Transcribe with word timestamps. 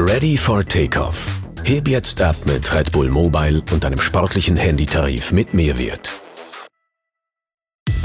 Ready 0.00 0.36
for 0.36 0.64
Takeoff. 0.64 1.26
Heb 1.64 1.88
jetzt 1.88 2.20
ab 2.20 2.36
mit 2.44 2.72
Red 2.72 2.92
Bull 2.92 3.08
Mobile 3.08 3.60
und 3.72 3.84
einem 3.84 4.00
sportlichen 4.00 4.56
Handytarif 4.56 5.32
mit 5.32 5.54
Mehrwert. 5.54 6.12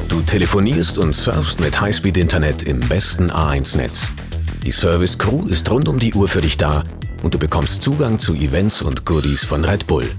Du 0.09 0.21
telefonierst 0.21 0.97
und 0.97 1.15
surfst 1.15 1.59
mit 1.59 1.79
Highspeed-Internet 1.79 2.63
im 2.63 2.79
besten 2.79 3.29
A1-Netz. 3.29 4.07
Die 4.63 4.71
Service 4.71 5.19
Crew 5.19 5.45
ist 5.45 5.69
rund 5.69 5.87
um 5.87 5.99
die 5.99 6.15
Uhr 6.15 6.27
für 6.27 6.41
dich 6.41 6.57
da 6.57 6.83
und 7.21 7.35
du 7.35 7.37
bekommst 7.37 7.83
Zugang 7.83 8.17
zu 8.17 8.33
Events 8.33 8.81
und 8.81 9.05
Goodies 9.05 9.43
von 9.43 9.63
Red 9.63 9.85
Bull. 9.85 10.09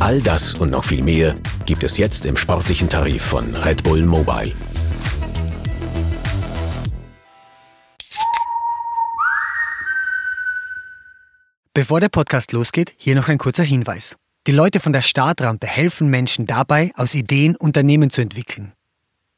All 0.00 0.22
das 0.22 0.54
und 0.54 0.70
noch 0.70 0.84
viel 0.84 1.02
mehr 1.02 1.36
gibt 1.66 1.84
es 1.84 1.98
jetzt 1.98 2.24
im 2.24 2.38
sportlichen 2.38 2.88
Tarif 2.88 3.22
von 3.22 3.54
Red 3.54 3.82
Bull 3.82 4.06
Mobile. 4.06 4.52
Bevor 11.76 12.00
der 12.00 12.08
Podcast 12.08 12.50
losgeht, 12.52 12.94
hier 12.96 13.14
noch 13.14 13.28
ein 13.28 13.36
kurzer 13.36 13.62
Hinweis. 13.62 14.16
Die 14.46 14.52
Leute 14.52 14.80
von 14.80 14.94
der 14.94 15.02
Startrampe 15.02 15.66
helfen 15.66 16.08
Menschen 16.08 16.46
dabei, 16.46 16.90
aus 16.96 17.14
Ideen 17.14 17.54
Unternehmen 17.54 18.08
zu 18.08 18.22
entwickeln. 18.22 18.72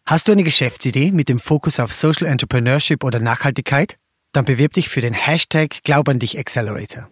Hast 0.07 0.29
du 0.29 0.33
eine 0.33 0.45
Geschäftsidee 0.45 1.11
mit 1.11 1.29
dem 1.29 1.41
Fokus 1.41 1.81
auf 1.81 1.93
Social 1.93 2.29
Entrepreneurship 2.29 3.03
oder 3.03 3.19
Nachhaltigkeit? 3.19 3.99
Dann 4.31 4.45
bewirb 4.45 4.75
dich 4.75 4.89
für 4.89 5.01
den 5.01 5.15
Hashtag 5.15 5.83
Glaub 5.83 6.09
an 6.09 6.21
dich 6.21 6.39
Accelerator. 6.39 7.09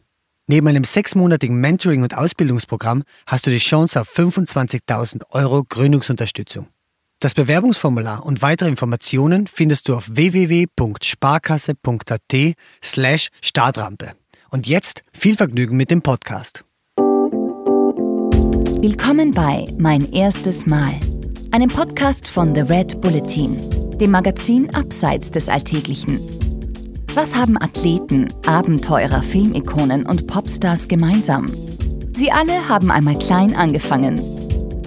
Neben 0.47 0.69
einem 0.69 0.85
sechsmonatigen 0.85 1.61
Mentoring- 1.61 2.05
und 2.05 2.17
Ausbildungsprogramm 2.17 3.03
hast 3.27 3.49
du 3.49 3.51
die 3.51 3.59
Chance 3.59 4.01
auf 4.01 4.17
25.000 4.17 5.23
Euro 5.31 5.65
Gründungsunterstützung. 5.65 6.69
Das 7.19 7.35
Bewerbungsformular 7.35 8.25
und 8.25 8.43
weitere 8.43 8.69
Informationen 8.69 9.49
findest 9.49 9.89
du 9.89 9.97
auf 9.97 10.07
www.sparkasse.at 10.09 12.55
slash 12.81 13.31
Startrampe. 13.41 14.13
Und 14.57 14.67
jetzt 14.67 15.05
viel 15.13 15.37
Vergnügen 15.37 15.77
mit 15.77 15.91
dem 15.91 16.01
Podcast. 16.01 16.65
Willkommen 18.81 19.31
bei 19.33 19.67
Mein 19.77 20.11
erstes 20.15 20.65
Mal, 20.65 20.99
einem 21.51 21.69
Podcast 21.69 22.27
von 22.27 22.55
The 22.55 22.63
Red 22.63 23.03
Bulletin, 23.03 23.59
dem 23.99 24.11
Magazin 24.13 24.75
Abseits 24.75 25.31
des 25.31 25.51
Alltäglichen. 25.51 26.19
Was 27.13 27.37
haben 27.37 27.61
Athleten, 27.61 28.29
Abenteurer, 28.47 29.23
Filmikonen 29.23 30.07
und 30.07 30.27
Popstars 30.27 30.89
gemeinsam? 30.89 31.45
Sie 32.15 32.33
alle 32.33 32.67
haben 32.67 32.91
einmal 32.91 33.19
klein 33.19 33.55
angefangen. 33.55 34.17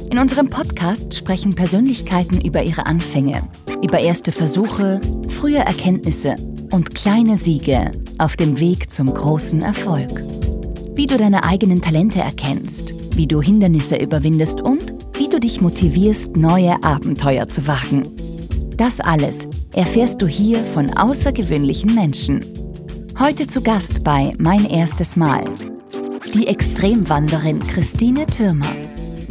In 0.09 0.17
unserem 0.17 0.49
Podcast 0.49 1.13
sprechen 1.13 1.53
Persönlichkeiten 1.53 2.41
über 2.41 2.63
ihre 2.63 2.87
Anfänge, 2.87 3.47
über 3.81 3.99
erste 3.99 4.31
Versuche, 4.31 4.99
frühe 5.29 5.59
Erkenntnisse 5.59 6.35
und 6.71 6.93
kleine 6.93 7.37
Siege 7.37 7.91
auf 8.17 8.35
dem 8.35 8.59
Weg 8.59 8.91
zum 8.91 9.13
großen 9.13 9.61
Erfolg. 9.61 10.09
Wie 10.95 11.07
du 11.07 11.17
deine 11.17 11.43
eigenen 11.43 11.81
Talente 11.81 12.19
erkennst, 12.19 12.93
wie 13.15 13.27
du 13.27 13.41
Hindernisse 13.41 13.95
überwindest 13.95 14.61
und 14.61 14.93
wie 15.17 15.29
du 15.29 15.39
dich 15.39 15.61
motivierst, 15.61 16.35
neue 16.35 16.75
Abenteuer 16.83 17.47
zu 17.47 17.65
wagen. 17.67 18.03
Das 18.77 18.99
alles 18.99 19.47
erfährst 19.75 20.21
du 20.21 20.27
hier 20.27 20.63
von 20.63 20.89
außergewöhnlichen 20.97 21.95
Menschen. 21.95 22.41
Heute 23.19 23.47
zu 23.47 23.61
Gast 23.61 24.03
bei 24.03 24.33
Mein 24.37 24.65
erstes 24.65 25.15
Mal. 25.15 25.43
Die 26.33 26.47
Extremwanderin 26.47 27.59
Christine 27.59 28.25
Türmer. 28.25 28.71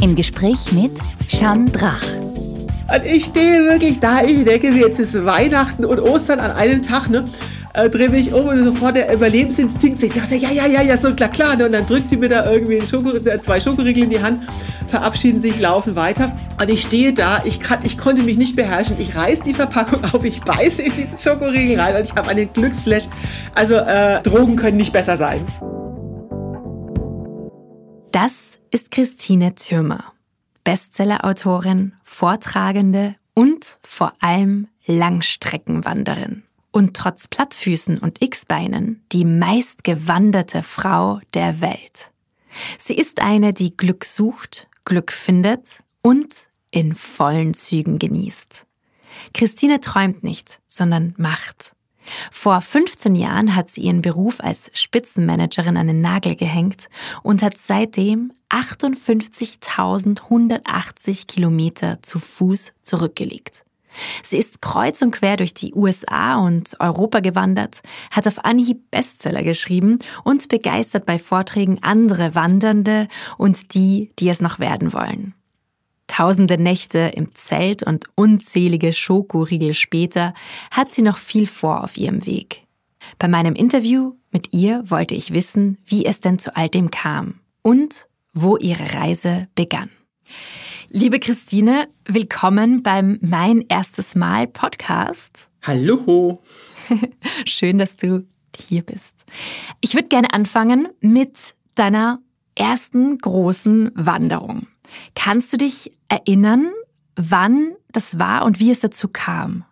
Im 0.03 0.17
Gespräch 0.17 0.73
mit 0.73 0.93
Jeanne 1.29 1.67
Drach. 1.67 2.18
Und 2.93 3.05
ich 3.05 3.27
stehe 3.27 3.65
wirklich 3.65 4.01
da, 4.01 4.23
ich 4.23 4.45
denke 4.45 4.73
mir, 4.73 4.89
jetzt 4.89 4.99
ist 4.99 5.27
Weihnachten 5.27 5.85
und 5.85 6.01
Ostern 6.01 6.41
an 6.41 6.53
einem 6.53 6.81
Tag, 6.81 7.11
ne? 7.11 7.25
Äh, 7.75 7.91
drehe 7.91 8.09
mich 8.09 8.33
um 8.33 8.47
und 8.47 8.65
sofort 8.65 8.97
der 8.97 9.13
Überlebensinstinkt. 9.13 10.03
Ich 10.03 10.15
sage, 10.15 10.37
ja, 10.37 10.51
ja, 10.51 10.67
ja, 10.67 10.81
ja, 10.81 10.97
so 10.97 11.15
klar, 11.15 11.29
klar. 11.29 11.55
Ne? 11.55 11.67
Und 11.67 11.73
dann 11.73 11.85
drückt 11.85 12.11
die 12.11 12.17
mir 12.17 12.31
da 12.31 12.51
irgendwie 12.51 12.85
Schoko, 12.87 13.11
äh, 13.11 13.41
zwei 13.41 13.61
Schokoriegel 13.61 14.05
in 14.05 14.11
die 14.11 14.23
Hand, 14.23 14.43
verabschieden 14.87 15.43
sich, 15.43 15.61
laufen 15.61 15.95
weiter. 15.95 16.35
Und 16.59 16.71
ich 16.71 16.81
stehe 16.81 17.13
da, 17.13 17.43
ich, 17.45 17.61
kann, 17.61 17.81
ich 17.85 17.99
konnte 17.99 18.23
mich 18.23 18.39
nicht 18.39 18.57
beherrschen. 18.57 18.97
Ich 18.99 19.15
reiß 19.15 19.43
die 19.43 19.53
Verpackung 19.53 20.03
auf, 20.05 20.25
ich 20.25 20.41
beiße 20.41 20.81
in 20.81 20.95
diesen 20.95 21.19
Schokoriegel 21.19 21.79
rein 21.79 21.95
und 21.95 22.05
ich 22.05 22.15
habe 22.15 22.29
einen 22.29 22.51
Glücksflash. 22.51 23.05
Also 23.55 23.75
äh, 23.75 24.23
Drogen 24.23 24.57
können 24.57 24.79
nicht 24.79 24.95
besser 24.95 25.19
sein. 25.19 25.45
Das 28.13 28.59
ist 28.71 28.91
Christine 28.91 29.55
Thürmer. 29.55 30.05
Bestsellerautorin, 30.65 31.93
Vortragende 32.09 33.15
und 33.35 33.79
vor 33.85 34.13
allem 34.19 34.67
Langstreckenwanderin. 34.87 36.43
Und 36.73 36.97
trotz 36.97 37.29
Plattfüßen 37.29 37.99
und 37.99 38.21
X-Beinen 38.21 39.05
die 39.13 39.25
meistgewanderte 39.25 40.65
Frau 40.65 41.21
der 41.35 41.61
Welt. 41.61 42.11
Sie 42.81 42.95
ist 42.95 43.21
eine, 43.21 43.53
die 43.53 43.77
Glück 43.77 44.05
sucht, 44.05 44.69
Glück 44.85 45.13
findet 45.13 45.85
und 46.03 46.35
in 46.73 46.97
vollen 46.97 47.55
Zügen 47.55 48.01
genießt. 48.01 48.67
Christine 49.33 49.79
träumt 49.79 50.25
nicht, 50.25 50.61
sondern 50.67 51.15
macht. 51.19 51.77
Vor 52.31 52.61
15 52.61 53.15
Jahren 53.15 53.55
hat 53.55 53.69
sie 53.69 53.83
ihren 53.83 54.03
Beruf 54.03 54.41
als 54.41 54.71
Spitzenmanagerin 54.73 55.77
an 55.77 55.87
den 55.89 56.01
Nagel 56.01 56.35
gehängt 56.35 56.89
und 57.23 57.43
hat 57.43 57.57
seitdem 57.57 58.33
58.180 58.51 61.27
Kilometer 61.27 62.03
zu 62.03 62.19
Fuß 62.19 62.73
zurückgelegt. 62.83 63.65
Sie 64.23 64.39
ist 64.39 64.63
kreuz 64.63 65.03
und 65.03 65.11
quer 65.11 65.37
durch 65.37 65.55
die 65.55 65.75
USA 65.75 66.37
und 66.37 66.79
Europa 66.81 67.21
gewandert, 67.21 67.83
hat 68.11 68.27
auf 68.27 68.45
Anhieb 68.45 68.91
Bestseller 68.91 69.43
geschrieben 69.43 69.99
und 70.25 70.49
begeistert 70.49 71.07
bei 71.07 71.19
Vorträgen 71.19 71.79
andere 71.83 72.35
Wandernde 72.35 73.09
und 73.37 73.75
die, 73.75 74.13
die 74.19 74.29
es 74.29 74.41
noch 74.41 74.59
werden 74.59 74.93
wollen. 74.93 75.35
Tausende 76.09 76.59
Nächte 76.59 77.13
im 77.15 77.35
Zelt 77.35 77.85
und 77.85 78.07
unzählige 78.17 78.93
Schokoriegel 78.93 79.75
später 79.75 80.35
hat 80.73 80.93
sie 80.93 81.03
noch 81.03 81.19
viel 81.19 81.47
vor 81.47 81.85
auf 81.85 81.97
ihrem 81.97 82.27
Weg. 82.27 82.67
Bei 83.19 83.29
meinem 83.29 83.55
Interview 83.55 84.15
mit 84.33 84.53
ihr 84.53 84.83
wollte 84.89 85.15
ich 85.15 85.33
wissen, 85.33 85.79
wie 85.87 86.05
es 86.05 86.21
denn 86.21 86.39
zu 86.39 86.57
all 86.57 86.69
dem 86.69 86.91
kam 86.91 87.41
und 87.63 88.09
wo 88.33 88.57
ihre 88.57 88.95
Reise 88.95 89.49
begann. 89.55 89.91
Liebe 90.91 91.21
Christine, 91.21 91.89
willkommen 92.07 92.83
beim 92.83 93.19
Mein 93.21 93.65
erstes 93.69 94.15
Mal 94.15 94.47
Podcast. 94.47 95.49
Hallo. 95.63 96.43
Schön, 97.45 97.79
dass 97.79 97.97
du 97.97 98.27
hier 98.57 98.83
bist. 98.83 99.25
Ich 99.81 99.95
würde 99.95 100.09
gerne 100.09 100.33
anfangen 100.33 100.89
mit 101.01 101.55
deiner 101.75 102.21
ersten 102.55 103.19
großen 103.19 103.93
Wanderung. 103.95 104.67
Kannst 105.15 105.53
du 105.53 105.57
dich 105.57 105.93
erinnern, 106.09 106.71
wann 107.17 107.73
das 107.93 108.19
war 108.19 108.45
und 108.45 108.61
wie 108.61 108.71
es 108.71 108.81
dazu 108.81 109.09
kam? 109.09 109.65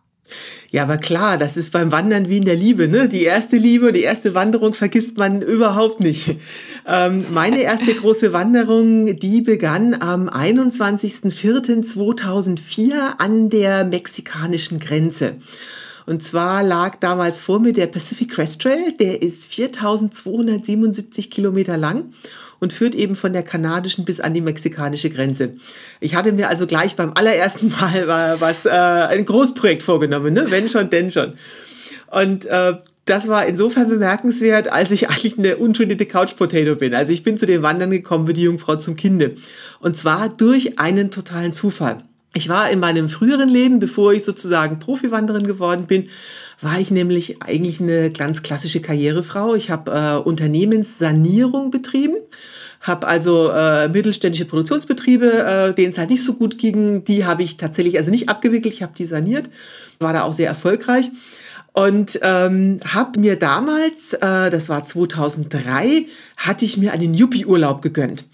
Ja, 0.71 0.83
aber 0.83 0.99
klar, 0.99 1.39
das 1.39 1.57
ist 1.57 1.73
beim 1.73 1.91
Wandern 1.93 2.29
wie 2.29 2.37
in 2.39 2.45
der 2.45 2.57
Liebe. 2.57 2.89
Ne? 2.89 3.09
Die 3.09 3.23
erste 3.23 3.57
Liebe 3.57 3.87
und 3.87 3.95
die 3.95 4.03
erste 4.03 4.35
Wanderung 4.35 4.75
vergisst 4.75 5.17
man 5.17 5.41
überhaupt 5.43 6.01
nicht. 6.01 6.37
Ähm, 6.89 7.27
meine 7.33 7.63
erste 7.63 7.95
große 7.95 8.33
Wanderung, 8.33 9.17
die 9.19 9.41
begann 9.41 9.95
am 10.01 10.29
21.04.2004 10.29 13.19
an 13.19 13.51
der 13.51 13.85
mexikanischen 13.85 14.81
Grenze. 14.81 15.35
Und 16.07 16.23
zwar 16.23 16.63
lag 16.63 16.97
damals 17.01 17.41
vor 17.41 17.59
mir 17.59 17.73
der 17.73 17.89
Pacific 17.89 18.31
Crest 18.31 18.63
Trail, 18.63 18.93
der 18.93 19.23
ist 19.23 19.47
4277 19.47 21.31
Kilometer 21.31 21.77
lang 21.77 22.11
und 22.61 22.73
führt 22.73 22.95
eben 22.95 23.17
von 23.17 23.33
der 23.33 23.43
kanadischen 23.43 24.05
bis 24.05 24.21
an 24.21 24.35
die 24.35 24.41
mexikanische 24.41 25.11
Grenze. 25.11 25.53
Ich 26.01 26.15
hatte 26.15 26.33
mir 26.33 26.49
also 26.49 26.67
gleich 26.67 26.97
beim 26.97 27.13
allerersten 27.15 27.69
Mal 27.81 28.41
was, 28.41 28.65
äh, 28.65 28.71
ein 28.71 29.25
Großprojekt 29.25 29.83
vorgenommen, 29.83 30.35
ne? 30.35 30.47
wenn 30.49 30.69
schon, 30.69 30.91
denn 30.91 31.11
schon. 31.11 31.35
Und 32.11 32.47
äh, 32.47 32.75
das 33.05 33.29
war 33.29 33.47
insofern 33.47 33.89
bemerkenswert, 33.89 34.71
als 34.73 34.91
ich 34.91 35.09
eigentlich 35.09 35.39
eine 35.39 35.57
untrainierte 35.57 36.07
Couch 36.07 36.37
Potato 36.37 36.75
bin. 36.75 36.95
Also 36.95 37.13
ich 37.13 37.23
bin 37.23 37.39
zu 37.39 37.47
den 37.47 37.63
Wandern 37.63 37.91
gekommen 37.91 38.27
wie 38.27 38.33
die 38.33 38.43
Jungfrau 38.43 38.77
zum 38.77 38.97
Kinde. 38.97 39.37
Und 39.81 39.97
zwar 39.97 40.29
durch 40.29 40.79
einen 40.79 41.11
totalen 41.11 41.53
Zufall. 41.53 42.03
Ich 42.35 42.49
war 42.49 42.71
in 42.71 42.81
meinem 42.81 43.09
früheren 43.09 43.49
Leben, 43.49 43.81
bevor 43.81 44.13
ich 44.13 44.25
sozusagen 44.25 44.79
Profiwanderin 44.79 45.47
geworden 45.47 45.87
bin, 45.87 46.09
war 46.61 46.79
ich 46.79 46.91
nämlich 46.91 47.43
eigentlich 47.43 47.81
eine 47.81 48.11
ganz 48.11 48.43
klassische 48.43 48.81
Karrierefrau. 48.81 49.55
Ich 49.55 49.71
habe 49.71 49.91
äh, 49.91 50.17
Unternehmenssanierung 50.17 51.71
betrieben, 51.71 52.17
habe 52.81 53.07
also 53.07 53.51
äh, 53.51 53.89
mittelständische 53.89 54.45
Produktionsbetriebe, 54.45 55.45
äh, 55.45 55.75
denen 55.75 55.93
es 55.93 55.99
halt 55.99 56.11
nicht 56.11 56.25
so 56.25 56.35
gut 56.35 56.59
ging, 56.59 57.05
die 57.05 57.25
habe 57.25 57.43
ich 57.43 57.57
tatsächlich 57.57 57.99
also 57.99 58.11
nicht 58.11 58.29
abgewickelt, 58.29 58.75
ich 58.75 58.83
habe 58.83 58.93
die 58.97 59.07
saniert, 59.07 59.49
war 59.99 60.13
da 60.13 60.23
auch 60.23 60.33
sehr 60.33 60.49
erfolgreich 60.49 61.11
und 61.77 62.19
ähm, 62.23 62.79
habe 62.87 63.21
mir 63.21 63.37
damals, 63.37 64.15
äh, 64.15 64.51
das 64.51 64.71
war 64.71 64.85
2003, 64.85 66.07
hatte 66.39 66.65
ich 66.65 66.79
mir 66.79 66.93
einen 66.93 67.13
Yuppie-Urlaub 67.13 67.83
gegönnt. 67.83 68.25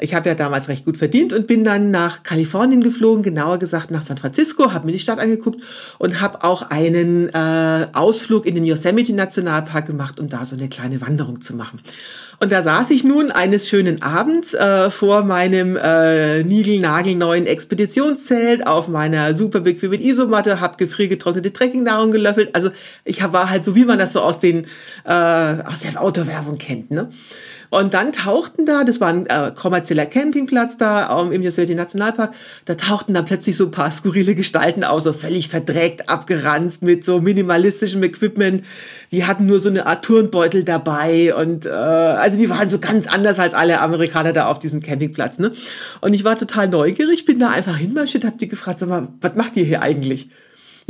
Ich 0.00 0.14
habe 0.14 0.28
ja 0.28 0.34
damals 0.34 0.68
recht 0.68 0.86
gut 0.86 0.96
verdient 0.96 1.32
und 1.32 1.46
bin 1.46 1.62
dann 1.62 1.90
nach 1.90 2.22
Kalifornien 2.22 2.82
geflogen, 2.82 3.22
genauer 3.22 3.58
gesagt 3.58 3.90
nach 3.90 4.02
San 4.02 4.16
Francisco, 4.16 4.72
habe 4.72 4.86
mir 4.86 4.92
die 4.92 4.98
Stadt 4.98 5.18
angeguckt 5.18 5.60
und 5.98 6.20
habe 6.20 6.42
auch 6.42 6.62
einen 6.62 7.28
äh, 7.28 7.86
Ausflug 7.92 8.46
in 8.46 8.54
den 8.54 8.64
Yosemite 8.64 9.12
Nationalpark 9.12 9.86
gemacht, 9.86 10.18
um 10.18 10.28
da 10.28 10.46
so 10.46 10.56
eine 10.56 10.68
kleine 10.68 11.00
Wanderung 11.00 11.42
zu 11.42 11.54
machen. 11.54 11.80
Und 12.42 12.50
da 12.50 12.62
saß 12.62 12.90
ich 12.90 13.04
nun 13.04 13.30
eines 13.30 13.68
schönen 13.68 14.00
Abends 14.00 14.54
äh, 14.54 14.90
vor 14.90 15.24
meinem 15.24 15.76
äh, 15.76 16.42
niegelnagelneuen 16.42 17.46
Expeditionszelt 17.46 18.66
auf 18.66 18.88
meiner 18.88 19.34
super 19.34 19.60
bequemen 19.60 20.00
Isomatte, 20.00 20.60
habe 20.60 20.78
gefriergetrocknete 20.78 21.52
Trekkingnahrung 21.52 22.10
gelöffelt. 22.10 22.54
Also 22.54 22.70
ich 23.04 23.22
war 23.22 23.50
halt 23.50 23.64
so, 23.64 23.76
wie 23.76 23.84
man 23.84 23.98
das 23.98 24.14
so 24.14 24.20
aus 24.20 24.40
den 24.40 24.64
äh, 25.04 25.12
aus 25.12 25.80
der 25.80 26.00
Autowerbung 26.00 26.56
kennt. 26.56 26.90
Ne? 26.90 27.10
Und 27.70 27.94
dann 27.94 28.12
tauchten 28.12 28.66
da, 28.66 28.82
das 28.82 29.00
war 29.00 29.08
ein 29.08 29.26
äh, 29.26 29.52
kommerzieller 29.54 30.04
Campingplatz 30.04 30.76
da 30.76 31.16
um, 31.16 31.30
im 31.30 31.40
Yosemite 31.42 31.76
Nationalpark, 31.76 32.34
da 32.64 32.74
tauchten 32.74 33.14
dann 33.14 33.24
plötzlich 33.24 33.56
so 33.56 33.66
ein 33.66 33.70
paar 33.70 33.90
skurrile 33.92 34.34
Gestalten 34.34 34.82
aus, 34.82 35.04
so 35.04 35.12
völlig 35.12 35.48
verdreckt, 35.48 36.08
abgeranzt 36.08 36.82
mit 36.82 37.04
so 37.04 37.20
minimalistischem 37.20 38.02
Equipment. 38.02 38.64
Die 39.12 39.24
hatten 39.24 39.46
nur 39.46 39.60
so 39.60 39.68
eine 39.68 39.86
Art 39.86 40.04
Turnbeutel 40.04 40.64
dabei 40.64 41.34
und 41.34 41.64
äh, 41.64 41.70
also 41.70 42.36
die 42.36 42.50
waren 42.50 42.68
so 42.68 42.80
ganz 42.80 43.06
anders 43.06 43.38
als 43.38 43.54
alle 43.54 43.80
Amerikaner 43.80 44.32
da 44.32 44.48
auf 44.48 44.58
diesem 44.58 44.82
Campingplatz. 44.82 45.38
Ne? 45.38 45.52
Und 46.00 46.12
ich 46.12 46.24
war 46.24 46.36
total 46.36 46.68
neugierig, 46.68 47.24
bin 47.24 47.38
da 47.38 47.50
einfach 47.50 47.76
hinmarschiert, 47.76 48.24
hab 48.24 48.38
die 48.38 48.48
gefragt, 48.48 48.80
sag 48.80 48.88
mal, 48.88 49.08
was 49.20 49.36
macht 49.36 49.56
ihr 49.56 49.64
hier 49.64 49.82
eigentlich? 49.82 50.30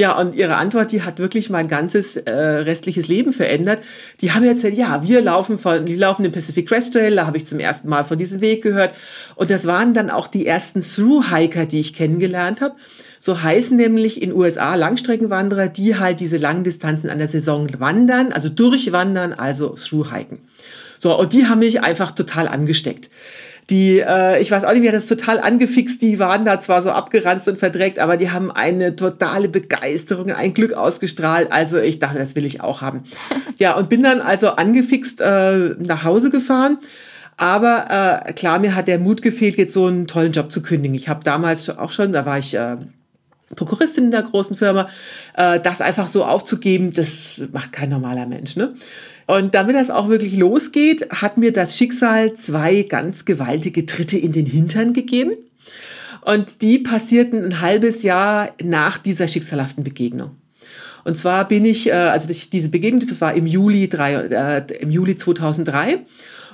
Ja, 0.01 0.19
und 0.19 0.35
ihre 0.35 0.57
Antwort, 0.57 0.93
die 0.93 1.03
hat 1.03 1.19
wirklich 1.19 1.51
mein 1.51 1.69
ganzes 1.69 2.17
äh, 2.17 2.31
restliches 2.33 3.07
Leben 3.07 3.35
verändert. 3.35 3.83
Die 4.23 4.33
haben 4.33 4.47
erzählt, 4.47 4.75
ja, 4.75 5.07
wir 5.07 5.21
laufen 5.21 5.59
von, 5.59 5.85
die 5.85 5.95
laufen 5.95 6.23
den 6.23 6.33
Pacific 6.33 6.67
Crest 6.67 6.95
Trail, 6.95 7.17
da 7.17 7.27
habe 7.27 7.37
ich 7.37 7.47
zum 7.47 7.59
ersten 7.59 7.87
Mal 7.87 8.05
von 8.05 8.17
diesem 8.17 8.41
Weg 8.41 8.63
gehört. 8.63 8.95
Und 9.35 9.51
das 9.51 9.67
waren 9.67 9.93
dann 9.93 10.09
auch 10.09 10.27
die 10.27 10.47
ersten 10.47 10.81
Through-Hiker, 10.83 11.67
die 11.67 11.81
ich 11.81 11.93
kennengelernt 11.93 12.63
habe. 12.63 12.77
So 13.19 13.43
heißen 13.43 13.77
nämlich 13.77 14.23
in 14.23 14.33
USA 14.33 14.75
Langstreckenwanderer, 14.75 15.69
die 15.69 15.99
halt 15.99 16.21
diese 16.21 16.39
langen 16.39 16.65
Distanzen 16.65 17.11
an 17.11 17.19
der 17.19 17.29
Saison 17.29 17.69
wandern, 17.79 18.33
also 18.33 18.49
durchwandern, 18.49 19.35
also 19.35 19.75
Through-Hiken. 19.75 20.39
So, 20.99 21.19
und 21.19 21.35
die 21.35 21.47
haben 21.47 21.59
mich 21.59 21.83
einfach 21.83 22.13
total 22.13 22.49
angesteckt 22.49 23.11
die, 23.71 24.01
äh, 24.01 24.41
ich 24.43 24.51
weiß 24.51 24.65
auch 24.65 24.73
nicht, 24.73 24.83
mir 24.83 24.89
hat 24.89 24.97
das 24.97 25.07
total 25.07 25.41
angefixt, 25.41 26.03
die 26.03 26.19
waren 26.19 26.45
da 26.45 26.61
zwar 26.61 26.83
so 26.83 26.91
abgeranzt 26.91 27.49
und 27.49 27.57
verdreckt, 27.57 27.99
aber 27.99 28.17
die 28.17 28.31
haben 28.31 28.51
eine 28.51 28.97
totale 28.97 29.49
Begeisterung, 29.49 30.33
ein 30.33 30.53
Glück 30.53 30.73
ausgestrahlt. 30.73 31.53
Also 31.53 31.79
ich 31.79 32.01
dachte, 32.01 32.19
das 32.19 32.35
will 32.35 32.45
ich 32.45 32.61
auch 32.61 32.83
haben. 32.83 33.05
Ja, 33.59 33.77
und 33.77 33.91
bin 33.91 34.03
dann 34.03 34.23
also 34.23 34.53
angefixt 34.53 35.21
äh, 35.21 35.75
nach 35.79 36.05
Hause 36.05 36.31
gefahren. 36.31 36.79
Aber 37.37 38.23
äh, 38.27 38.33
klar, 38.33 38.59
mir 38.59 38.75
hat 38.75 38.89
der 38.89 38.99
Mut 38.99 39.21
gefehlt, 39.21 39.59
jetzt 39.59 39.75
so 39.75 39.85
einen 39.87 40.07
tollen 40.07 40.33
Job 40.33 40.51
zu 40.51 40.63
kündigen. 40.63 40.95
Ich 40.95 41.11
habe 41.11 41.23
damals 41.25 41.69
auch 41.69 41.93
schon, 41.93 42.11
da 42.13 42.25
war 42.25 42.39
ich 42.39 42.55
äh, 42.55 42.79
Prokuristin 43.57 44.05
in 44.05 44.11
der 44.11 44.23
großen 44.23 44.57
Firma, 44.57 44.89
äh, 45.37 45.59
das 45.61 45.81
einfach 45.81 46.09
so 46.09 46.25
aufzugeben, 46.25 46.93
das 46.93 47.43
macht 47.53 47.73
kein 47.73 47.91
normaler 47.91 48.27
Mensch. 48.27 48.57
Ne? 48.57 48.75
Und 49.27 49.55
damit 49.55 49.77
das 49.77 49.91
auch 49.91 50.09
wirklich 50.09 50.37
losgeht, 50.37 51.09
hat 51.11 51.37
mir 51.37 51.53
das 51.53 51.77
Schicksal 51.77 52.35
zwei 52.35 52.83
ganz 52.83 53.25
gewaltige 53.25 53.87
Tritte 53.87 54.19
in 54.19 54.33
den 54.33 54.47
Hintern 54.47 54.93
gegeben. 54.93 55.33
Und 56.23 56.63
die 56.63 56.79
passierten 56.79 57.45
ein 57.45 57.61
halbes 57.61 58.03
Jahr 58.03 58.51
nach 58.63 58.99
dieser 58.99 59.27
schicksalhaften 59.27 59.85
Begegnung. 59.85 60.37
Und 61.05 61.17
zwar 61.17 61.49
bin 61.49 61.65
ich, 61.65 61.89
äh, 61.89 61.93
also 61.93 62.33
diese 62.33 62.69
Begegnung, 62.69 63.09
das 63.09 63.21
war 63.21 63.35
im 63.35 63.47
Juli, 63.47 63.89
drei, 63.89 64.15
äh, 64.15 64.63
im 64.81 64.91
Juli 64.91 65.17
2003. 65.17 66.01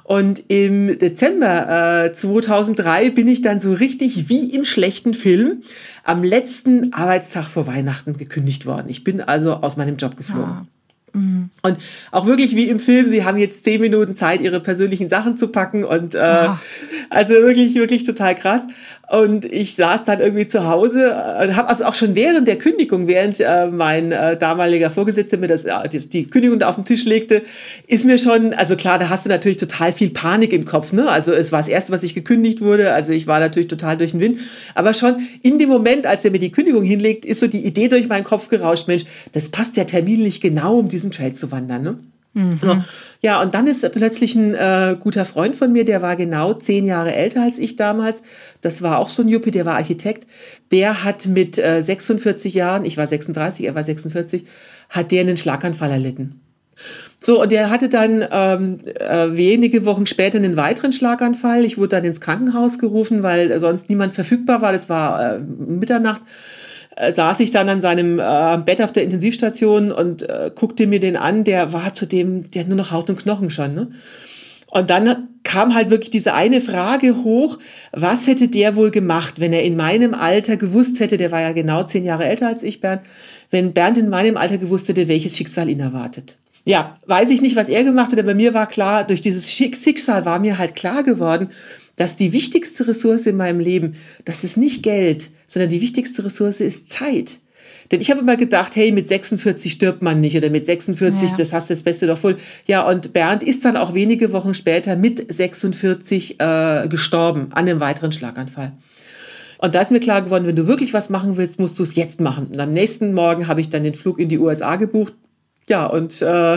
Und 0.06 0.44
im 0.46 1.00
Dezember 1.00 2.04
äh, 2.04 2.12
2003 2.12 3.10
bin 3.10 3.26
ich 3.26 3.42
dann 3.42 3.58
so 3.58 3.72
richtig 3.72 4.28
wie 4.28 4.54
im 4.54 4.64
schlechten 4.64 5.14
Film 5.14 5.62
am 6.04 6.22
letzten 6.22 6.92
Arbeitstag 6.92 7.46
vor 7.46 7.66
Weihnachten 7.66 8.16
gekündigt 8.16 8.66
worden. 8.66 8.86
Ich 8.88 9.02
bin 9.02 9.20
also 9.20 9.54
aus 9.54 9.76
meinem 9.76 9.96
Job 9.96 10.16
geflogen. 10.16 10.44
Ja. 10.44 10.66
Mhm. 11.12 11.50
Und 11.62 11.78
auch 12.12 12.26
wirklich 12.26 12.54
wie 12.54 12.68
im 12.68 12.78
Film, 12.78 13.10
sie 13.10 13.24
haben 13.24 13.36
jetzt 13.36 13.64
zehn 13.64 13.80
Minuten 13.80 14.14
Zeit, 14.14 14.42
ihre 14.42 14.60
persönlichen 14.60 15.08
Sachen 15.08 15.36
zu 15.36 15.48
packen 15.48 15.82
und 15.82 16.14
äh, 16.14 16.50
also 17.10 17.32
wirklich, 17.32 17.74
wirklich 17.74 18.04
total 18.04 18.36
krass. 18.36 18.62
Und 19.08 19.44
ich 19.44 19.76
saß 19.76 20.04
dann 20.04 20.18
irgendwie 20.18 20.48
zu 20.48 20.66
Hause 20.66 21.10
und 21.40 21.54
habe 21.54 21.68
also 21.68 21.84
auch 21.84 21.94
schon 21.94 22.16
während 22.16 22.48
der 22.48 22.56
Kündigung, 22.56 23.06
während 23.06 23.38
äh, 23.38 23.66
mein 23.68 24.10
äh, 24.10 24.36
damaliger 24.36 24.90
Vorgesetzter 24.90 25.36
mir 25.36 25.46
das, 25.46 25.64
äh, 25.64 25.88
die 25.88 26.26
Kündigung 26.26 26.58
da 26.58 26.68
auf 26.68 26.74
den 26.74 26.84
Tisch 26.84 27.04
legte, 27.04 27.42
ist 27.86 28.04
mir 28.04 28.18
schon, 28.18 28.52
also 28.52 28.74
klar, 28.74 28.98
da 28.98 29.08
hast 29.08 29.24
du 29.24 29.28
natürlich 29.28 29.58
total 29.58 29.92
viel 29.92 30.10
Panik 30.10 30.52
im 30.52 30.64
Kopf. 30.64 30.92
Ne? 30.92 31.08
Also 31.08 31.32
es 31.32 31.52
war 31.52 31.60
das 31.60 31.68
Erste, 31.68 31.92
was 31.92 32.02
ich 32.02 32.16
gekündigt 32.16 32.60
wurde. 32.60 32.94
Also 32.94 33.12
ich 33.12 33.28
war 33.28 33.38
natürlich 33.38 33.68
total 33.68 33.96
durch 33.96 34.10
den 34.10 34.20
Wind. 34.20 34.40
Aber 34.74 34.92
schon 34.92 35.16
in 35.40 35.60
dem 35.60 35.68
Moment, 35.68 36.04
als 36.04 36.24
er 36.24 36.32
mir 36.32 36.40
die 36.40 36.50
Kündigung 36.50 36.82
hinlegt, 36.82 37.24
ist 37.24 37.38
so 37.38 37.46
die 37.46 37.64
Idee 37.64 37.86
durch 37.86 38.08
meinen 38.08 38.24
Kopf 38.24 38.48
gerauscht, 38.48 38.88
Mensch, 38.88 39.04
das 39.30 39.50
passt 39.50 39.76
ja 39.76 39.84
terminlich 39.84 40.40
genau, 40.40 40.78
um 40.78 40.88
diesen 40.88 41.12
Trail 41.12 41.32
zu 41.32 41.52
wandern. 41.52 41.82
Ne? 41.82 41.98
Mhm. 42.36 42.84
Ja, 43.22 43.40
und 43.40 43.54
dann 43.54 43.66
ist 43.66 43.90
plötzlich 43.92 44.34
ein 44.34 44.54
äh, 44.54 44.94
guter 45.00 45.24
Freund 45.24 45.56
von 45.56 45.72
mir, 45.72 45.86
der 45.86 46.02
war 46.02 46.16
genau 46.16 46.52
zehn 46.52 46.84
Jahre 46.84 47.14
älter 47.14 47.42
als 47.42 47.56
ich 47.56 47.76
damals. 47.76 48.20
Das 48.60 48.82
war 48.82 48.98
auch 48.98 49.08
so 49.08 49.22
ein 49.22 49.28
Juppie, 49.28 49.50
der 49.50 49.64
war 49.64 49.76
Architekt. 49.76 50.26
Der 50.70 51.02
hat 51.02 51.26
mit 51.26 51.58
äh, 51.58 51.80
46 51.80 52.52
Jahren, 52.52 52.84
ich 52.84 52.98
war 52.98 53.06
36, 53.06 53.64
er 53.64 53.74
war 53.74 53.82
46, 53.82 54.44
hat 54.90 55.12
der 55.12 55.22
einen 55.22 55.38
Schlaganfall 55.38 55.90
erlitten. 55.90 56.42
So, 57.22 57.40
und 57.40 57.52
er 57.52 57.70
hatte 57.70 57.88
dann 57.88 58.22
ähm, 58.30 58.78
äh, 59.00 59.34
wenige 59.34 59.86
Wochen 59.86 60.04
später 60.04 60.36
einen 60.36 60.58
weiteren 60.58 60.92
Schlaganfall. 60.92 61.64
Ich 61.64 61.78
wurde 61.78 61.88
dann 61.88 62.04
ins 62.04 62.20
Krankenhaus 62.20 62.78
gerufen, 62.78 63.22
weil 63.22 63.58
sonst 63.58 63.88
niemand 63.88 64.14
verfügbar 64.14 64.60
war. 64.60 64.74
Das 64.74 64.90
war 64.90 65.36
äh, 65.36 65.38
Mitternacht. 65.38 66.20
Äh, 66.96 67.12
saß 67.12 67.40
ich 67.40 67.50
dann 67.50 67.68
an 67.68 67.82
seinem 67.82 68.18
äh, 68.18 68.58
Bett 68.64 68.80
auf 68.80 68.90
der 68.90 69.02
Intensivstation 69.02 69.92
und 69.92 70.22
äh, 70.22 70.50
guckte 70.54 70.86
mir 70.86 70.98
den 70.98 71.16
an, 71.16 71.44
der 71.44 71.74
war 71.74 71.92
zu 71.92 72.06
dem, 72.06 72.50
der 72.50 72.62
hat 72.62 72.68
nur 72.68 72.78
noch 72.78 72.90
Haut 72.90 73.10
und 73.10 73.18
Knochen 73.18 73.50
schon. 73.50 73.74
Ne? 73.74 73.90
Und 74.68 74.88
dann 74.88 75.28
kam 75.42 75.74
halt 75.74 75.90
wirklich 75.90 76.10
diese 76.10 76.32
eine 76.32 76.62
Frage 76.62 77.22
hoch, 77.22 77.58
was 77.92 78.26
hätte 78.26 78.48
der 78.48 78.76
wohl 78.76 78.90
gemacht, 78.90 79.40
wenn 79.40 79.52
er 79.52 79.62
in 79.62 79.76
meinem 79.76 80.14
Alter 80.14 80.56
gewusst 80.56 80.98
hätte, 80.98 81.18
der 81.18 81.30
war 81.30 81.42
ja 81.42 81.52
genau 81.52 81.82
zehn 81.82 82.04
Jahre 82.04 82.24
älter 82.24 82.48
als 82.48 82.62
ich, 82.62 82.80
Bernd, 82.80 83.02
wenn 83.50 83.74
Bernd 83.74 83.98
in 83.98 84.08
meinem 84.08 84.38
Alter 84.38 84.56
gewusst 84.56 84.88
hätte, 84.88 85.06
welches 85.06 85.36
Schicksal 85.36 85.68
ihn 85.68 85.80
erwartet. 85.80 86.38
Ja, 86.64 86.96
weiß 87.06 87.28
ich 87.28 87.42
nicht, 87.42 87.56
was 87.56 87.68
er 87.68 87.84
gemacht 87.84 88.10
hat, 88.10 88.18
aber 88.18 88.34
mir 88.34 88.54
war 88.54 88.66
klar, 88.66 89.04
durch 89.04 89.20
dieses 89.20 89.52
Schicksal 89.52 90.24
war 90.24 90.40
mir 90.40 90.58
halt 90.58 90.74
klar 90.74 91.02
geworden, 91.02 91.48
dass 91.94 92.16
die 92.16 92.32
wichtigste 92.32 92.88
Ressource 92.88 93.26
in 93.26 93.36
meinem 93.36 93.60
Leben, 93.60 93.94
das 94.24 94.42
ist 94.44 94.56
nicht 94.56 94.82
Geld, 94.82 95.30
sondern 95.46 95.70
die 95.70 95.80
wichtigste 95.80 96.24
Ressource 96.24 96.60
ist 96.60 96.90
Zeit. 96.90 97.38
Denn 97.90 98.00
ich 98.00 98.10
habe 98.10 98.20
immer 98.20 98.36
gedacht, 98.36 98.74
hey, 98.74 98.92
mit 98.92 99.08
46 99.08 99.72
stirbt 99.72 100.02
man 100.02 100.20
nicht 100.20 100.36
oder 100.36 100.50
mit 100.50 100.66
46, 100.66 101.30
ja. 101.30 101.36
das 101.36 101.52
hast 101.52 101.70
du 101.70 101.74
das 101.74 101.82
Beste 101.82 102.06
doch 102.06 102.18
voll. 102.18 102.36
Ja, 102.66 102.86
und 102.88 103.12
Bernd 103.12 103.42
ist 103.42 103.64
dann 103.64 103.76
auch 103.76 103.94
wenige 103.94 104.32
Wochen 104.32 104.54
später 104.54 104.96
mit 104.96 105.32
46 105.32 106.40
äh, 106.40 106.88
gestorben 106.88 107.48
an 107.50 107.68
einem 107.68 107.80
weiteren 107.80 108.12
Schlaganfall. 108.12 108.72
Und 109.58 109.74
da 109.74 109.80
ist 109.80 109.90
mir 109.90 110.00
klar 110.00 110.22
geworden, 110.22 110.46
wenn 110.46 110.56
du 110.56 110.66
wirklich 110.66 110.92
was 110.92 111.08
machen 111.08 111.36
willst, 111.36 111.58
musst 111.58 111.78
du 111.78 111.82
es 111.82 111.94
jetzt 111.94 112.20
machen. 112.20 112.48
Und 112.48 112.60
am 112.60 112.72
nächsten 112.72 113.14
Morgen 113.14 113.48
habe 113.48 113.60
ich 113.60 113.70
dann 113.70 113.84
den 113.84 113.94
Flug 113.94 114.18
in 114.18 114.28
die 114.28 114.38
USA 114.38 114.76
gebucht. 114.76 115.14
Ja, 115.68 115.86
und 115.86 116.22
äh, 116.22 116.56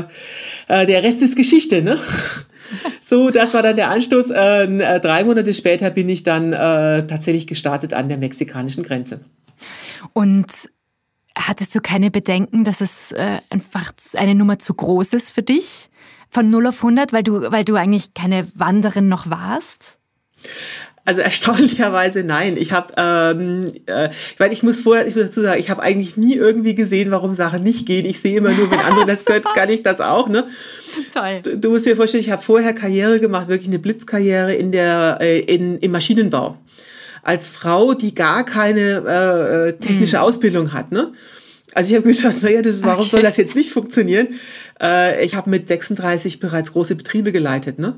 äh, 0.68 0.86
der 0.86 1.04
Rest 1.04 1.22
ist 1.22 1.36
Geschichte, 1.36 1.82
ne? 1.82 2.00
So, 3.08 3.32
das 3.32 3.56
war 3.56 3.64
dann 3.64 3.76
der 3.76 3.90
Anstoß. 3.90 4.32
Ähm, 4.36 4.80
äh, 4.80 5.00
drei 5.00 5.24
Monate 5.24 5.56
später 5.56 5.90
bin 5.90 6.08
ich 6.08 6.22
dann 6.22 6.54
äh, 6.54 7.08
tatsächlich 7.08 7.48
gestartet 7.48 7.96
an 7.96 8.10
der 8.10 8.20
mexikanischen 8.20 8.84
Grenze. 8.84 9.22
Und 10.14 10.70
hattest 11.36 11.74
du 11.74 11.82
keine 11.82 12.12
Bedenken, 12.12 12.66
dass 12.66 12.82
es 12.82 13.12
äh, 13.14 13.40
einfach 13.50 13.94
eine 14.14 14.36
Nummer 14.36 14.60
zu 14.60 14.76
groß 14.76 15.14
ist 15.14 15.32
für 15.32 15.42
dich? 15.42 15.90
Von 16.30 16.52
0 16.52 16.68
auf 16.68 16.78
100, 16.78 17.12
weil 17.12 17.24
du, 17.24 17.52
weil 17.52 17.66
du 17.66 17.74
eigentlich 17.76 18.14
keine 18.14 18.48
Wanderin 18.54 19.10
noch 19.10 19.32
warst? 19.32 19.98
Also 21.06 21.22
erstaunlicherweise 21.22 22.24
nein. 22.24 22.56
Ich 22.56 22.72
habe, 22.72 22.94
ähm, 22.98 23.72
äh, 23.88 24.10
weil 24.38 24.54
ich 24.54 24.62
muss 24.62 24.82
vorher, 24.82 25.08
ich 25.08 25.16
muss 25.16 25.26
dazu 25.26 25.42
sagen, 25.42 25.60
ich 25.60 25.70
habe 25.72 25.82
eigentlich 25.82 26.18
nie 26.18 26.36
irgendwie 26.36 26.76
gesehen, 26.76 27.10
warum 27.10 27.34
Sachen 27.34 27.64
nicht 27.64 27.88
gehen. 27.88 28.06
Ich 28.06 28.20
sehe 28.20 28.38
immer 28.38 28.52
nur, 28.52 28.70
wenn 28.70 28.80
andere 28.80 29.08
das 29.08 29.26
gehört, 29.26 29.46
kann 29.56 29.70
ich 29.70 29.82
das 29.82 30.02
auch. 30.02 30.30
Ne? 30.30 30.48
Toll. 31.12 31.40
Du, 31.42 31.58
du 31.58 31.70
musst 31.72 31.88
dir 31.88 31.96
vorstellen, 31.96 32.24
ich 32.24 32.30
habe 32.30 32.44
vorher 32.44 32.74
Karriere 32.74 33.20
gemacht, 33.20 33.48
wirklich 33.48 33.70
eine 33.70 33.80
Blitzkarriere 33.80 34.54
in 34.54 34.72
der 34.72 35.18
äh, 35.22 35.40
in, 35.40 35.80
im 35.80 35.92
Maschinenbau 35.92 36.58
als 37.24 37.50
Frau, 37.50 37.94
die 37.94 38.14
gar 38.14 38.46
keine 38.46 39.04
äh, 39.08 39.70
äh 39.70 39.74
technische 39.74 40.18
mhm. 40.18 40.24
Ausbildung 40.24 40.74
hat. 40.74 40.92
Ne? 40.92 41.12
Also 41.74 41.92
ich 41.92 41.98
habe 41.98 42.12
gedacht, 42.12 42.42
naja, 42.42 42.62
das, 42.62 42.84
warum 42.84 43.02
okay. 43.02 43.10
soll 43.10 43.22
das 43.22 43.38
jetzt 43.38 43.56
nicht 43.56 43.72
funktionieren? 43.72 44.28
Äh, 44.82 45.26
ich 45.26 45.36
habe 45.36 45.50
mit 45.50 45.68
36 45.68 46.40
bereits 46.40 46.72
große 46.72 46.96
Betriebe 46.96 47.32
geleitet. 47.32 47.80
Ne? 47.80 47.96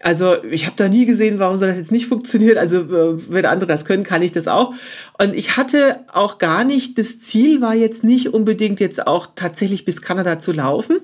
Also 0.00 0.36
ich 0.44 0.66
habe 0.66 0.76
da 0.76 0.88
nie 0.88 1.06
gesehen, 1.06 1.40
warum 1.40 1.56
soll 1.56 1.68
das 1.68 1.76
jetzt 1.76 1.90
nicht 1.90 2.06
funktionieren. 2.06 2.56
Also 2.56 2.76
äh, 2.76 3.20
wenn 3.28 3.44
andere 3.46 3.68
das 3.68 3.84
können, 3.84 4.04
kann 4.04 4.22
ich 4.22 4.30
das 4.30 4.46
auch. 4.46 4.72
Und 5.18 5.34
ich 5.34 5.56
hatte 5.56 6.00
auch 6.12 6.38
gar 6.38 6.62
nicht, 6.62 6.98
das 6.98 7.18
Ziel 7.18 7.60
war 7.60 7.74
jetzt 7.74 8.04
nicht 8.04 8.32
unbedingt 8.32 8.78
jetzt 8.78 9.08
auch 9.08 9.26
tatsächlich 9.34 9.84
bis 9.84 10.00
Kanada 10.00 10.38
zu 10.38 10.52
laufen. 10.52 10.98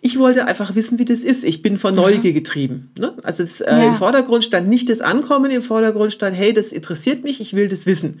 Ich 0.00 0.18
wollte 0.18 0.46
einfach 0.46 0.74
wissen, 0.74 0.98
wie 0.98 1.04
das 1.04 1.20
ist. 1.20 1.44
Ich 1.44 1.62
bin 1.62 1.78
von 1.78 1.94
Neugier 1.94 2.32
getrieben. 2.32 2.90
Ne? 2.98 3.14
Also 3.22 3.44
es, 3.44 3.60
äh, 3.60 3.70
ja. 3.70 3.86
im 3.86 3.94
Vordergrund 3.94 4.42
stand 4.42 4.68
nicht 4.68 4.88
das 4.88 5.00
Ankommen, 5.00 5.52
im 5.52 5.62
Vordergrund 5.62 6.12
stand, 6.12 6.36
hey, 6.36 6.52
das 6.52 6.72
interessiert 6.72 7.22
mich, 7.22 7.40
ich 7.40 7.54
will 7.54 7.68
das 7.68 7.86
wissen. 7.86 8.18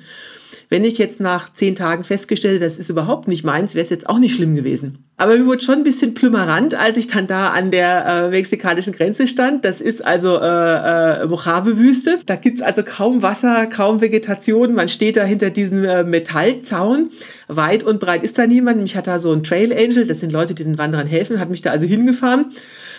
Wenn 0.68 0.84
ich 0.84 0.98
jetzt 0.98 1.18
nach 1.18 1.52
zehn 1.52 1.74
Tagen 1.74 2.04
festgestellt, 2.04 2.62
das 2.62 2.78
ist 2.78 2.88
überhaupt 2.88 3.26
nicht 3.26 3.42
meins, 3.44 3.74
wäre 3.74 3.84
es 3.84 3.90
jetzt 3.90 4.08
auch 4.08 4.18
nicht 4.18 4.36
schlimm 4.36 4.54
gewesen. 4.54 5.04
Aber 5.22 5.36
mir 5.36 5.46
wurde 5.46 5.62
schon 5.62 5.76
ein 5.76 5.84
bisschen 5.84 6.14
plümerant, 6.14 6.74
als 6.74 6.96
ich 6.96 7.06
dann 7.06 7.28
da 7.28 7.50
an 7.50 7.70
der 7.70 8.06
äh, 8.06 8.30
mexikanischen 8.30 8.92
Grenze 8.92 9.28
stand. 9.28 9.64
Das 9.64 9.80
ist 9.80 10.04
also 10.04 10.40
äh, 10.40 11.22
äh, 11.22 11.26
Mojave-Wüste. 11.28 12.18
Da 12.26 12.34
gibt's 12.34 12.60
also 12.60 12.82
kaum 12.82 13.22
Wasser, 13.22 13.66
kaum 13.66 14.00
Vegetation. 14.00 14.74
Man 14.74 14.88
steht 14.88 15.16
da 15.16 15.22
hinter 15.22 15.50
diesem 15.50 15.84
äh, 15.84 16.02
Metallzaun. 16.02 17.12
Weit 17.46 17.84
und 17.84 18.00
breit 18.00 18.24
ist 18.24 18.36
da 18.36 18.48
niemand. 18.48 18.82
Mich 18.82 18.96
hat 18.96 19.06
da 19.06 19.20
so 19.20 19.30
ein 19.30 19.44
Trail 19.44 19.72
Angel, 19.72 20.08
das 20.08 20.18
sind 20.18 20.32
Leute, 20.32 20.54
die 20.54 20.64
den 20.64 20.76
Wanderern 20.76 21.06
helfen, 21.06 21.38
hat 21.38 21.50
mich 21.50 21.62
da 21.62 21.70
also 21.70 21.86
hingefahren 21.86 22.46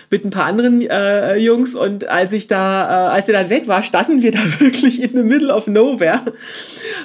mit 0.09 0.23
ein 0.23 0.29
paar 0.29 0.45
anderen 0.45 0.81
äh, 0.81 1.37
Jungs 1.37 1.75
und 1.75 2.07
als 2.07 2.31
ich 2.33 2.47
da, 2.47 3.09
äh, 3.09 3.15
als 3.15 3.27
er 3.27 3.33
dann 3.33 3.49
weg 3.49 3.67
war, 3.67 3.83
standen 3.83 4.21
wir 4.21 4.31
da 4.31 4.39
wirklich 4.59 5.01
in 5.01 5.11
the 5.11 5.23
middle 5.23 5.51
of 5.51 5.67
nowhere 5.67 6.21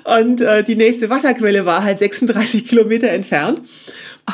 und 0.05 0.43
äh, 0.43 0.63
die 0.63 0.77
nächste 0.77 1.09
Wasserquelle 1.09 1.65
war 1.65 1.85
halt 1.85 2.01
36 2.01 2.69
Kilometer 2.69 3.09
entfernt. 3.09 3.63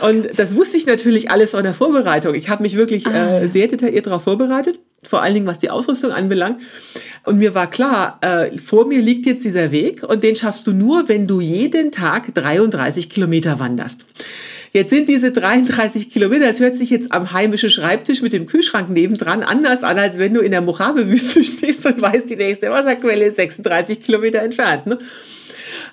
Und 0.00 0.38
das 0.38 0.56
wusste 0.56 0.76
ich 0.76 0.86
natürlich 0.86 1.30
alles 1.30 1.52
von 1.52 1.62
der 1.62 1.74
Vorbereitung. 1.74 2.34
Ich 2.34 2.48
habe 2.48 2.62
mich 2.62 2.76
wirklich 2.76 3.06
ah. 3.06 3.40
äh, 3.40 3.48
sehr 3.48 3.68
detailliert 3.68 4.06
darauf 4.06 4.24
vorbereitet, 4.24 4.78
vor 5.02 5.22
allen 5.22 5.34
Dingen 5.34 5.46
was 5.46 5.58
die 5.58 5.70
Ausrüstung 5.70 6.10
anbelangt. 6.10 6.60
Und 7.24 7.38
mir 7.38 7.54
war 7.54 7.68
klar, 7.68 8.18
äh, 8.20 8.56
vor 8.58 8.86
mir 8.86 9.00
liegt 9.00 9.26
jetzt 9.26 9.44
dieser 9.44 9.70
Weg 9.70 10.02
und 10.02 10.22
den 10.22 10.36
schaffst 10.36 10.66
du 10.66 10.72
nur, 10.72 11.08
wenn 11.08 11.26
du 11.26 11.40
jeden 11.40 11.92
Tag 11.92 12.34
33 12.34 13.08
Kilometer 13.08 13.58
wanderst. 13.58 14.06
Jetzt 14.72 14.90
sind 14.90 15.08
diese 15.08 15.30
33 15.30 16.10
Kilometer, 16.10 16.48
das 16.48 16.58
hört 16.58 16.76
sich 16.76 16.90
jetzt 16.90 17.12
am 17.12 17.32
heimischen 17.32 17.70
Schreibtisch 17.70 18.22
mit 18.22 18.32
dem 18.32 18.46
Kühlschrank 18.46 18.90
nebendran 18.90 19.44
anders 19.44 19.84
an, 19.84 19.98
als 19.98 20.18
wenn 20.18 20.34
du 20.34 20.40
in 20.40 20.50
der 20.50 20.62
Mojave-Wüste 20.62 21.44
stehst 21.44 21.86
und 21.86 22.02
weißt, 22.02 22.28
die 22.28 22.34
nächste 22.34 22.70
Wasserquelle 22.70 23.26
ist 23.26 23.36
36 23.36 24.00
Kilometer 24.02 24.40
entfernt. 24.42 24.88
Ne? 24.88 24.98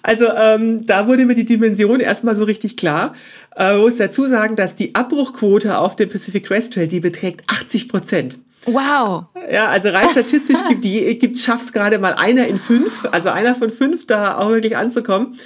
Also 0.03 0.25
ähm, 0.35 0.85
da 0.85 1.07
wurde 1.07 1.25
mir 1.25 1.35
die 1.35 1.45
Dimension 1.45 1.99
erstmal 1.99 2.35
so 2.35 2.43
richtig 2.43 2.77
klar. 2.77 3.13
Äh, 3.55 3.77
muss 3.77 3.97
dazu 3.97 4.25
sagen, 4.27 4.55
dass 4.55 4.75
die 4.75 4.95
Abbruchquote 4.95 5.77
auf 5.77 5.95
dem 5.95 6.09
Pacific 6.09 6.45
Crest 6.45 6.73
Trail, 6.73 6.87
die 6.87 6.99
beträgt 6.99 7.43
80 7.47 7.87
Prozent. 7.87 8.37
Wow. 8.65 9.25
Ja, 9.51 9.67
also 9.67 9.89
rein 9.89 10.09
statistisch 10.09 10.59
gibt 10.67 10.83
die, 10.83 11.17
gibt, 11.17 11.37
schafft 11.37 11.73
gerade 11.73 11.97
mal 11.97 12.13
einer 12.13 12.47
in 12.47 12.59
fünf, 12.59 13.07
also 13.11 13.29
einer 13.29 13.55
von 13.55 13.71
fünf, 13.71 14.05
da 14.05 14.37
auch 14.37 14.49
wirklich 14.49 14.77
anzukommen. 14.77 15.39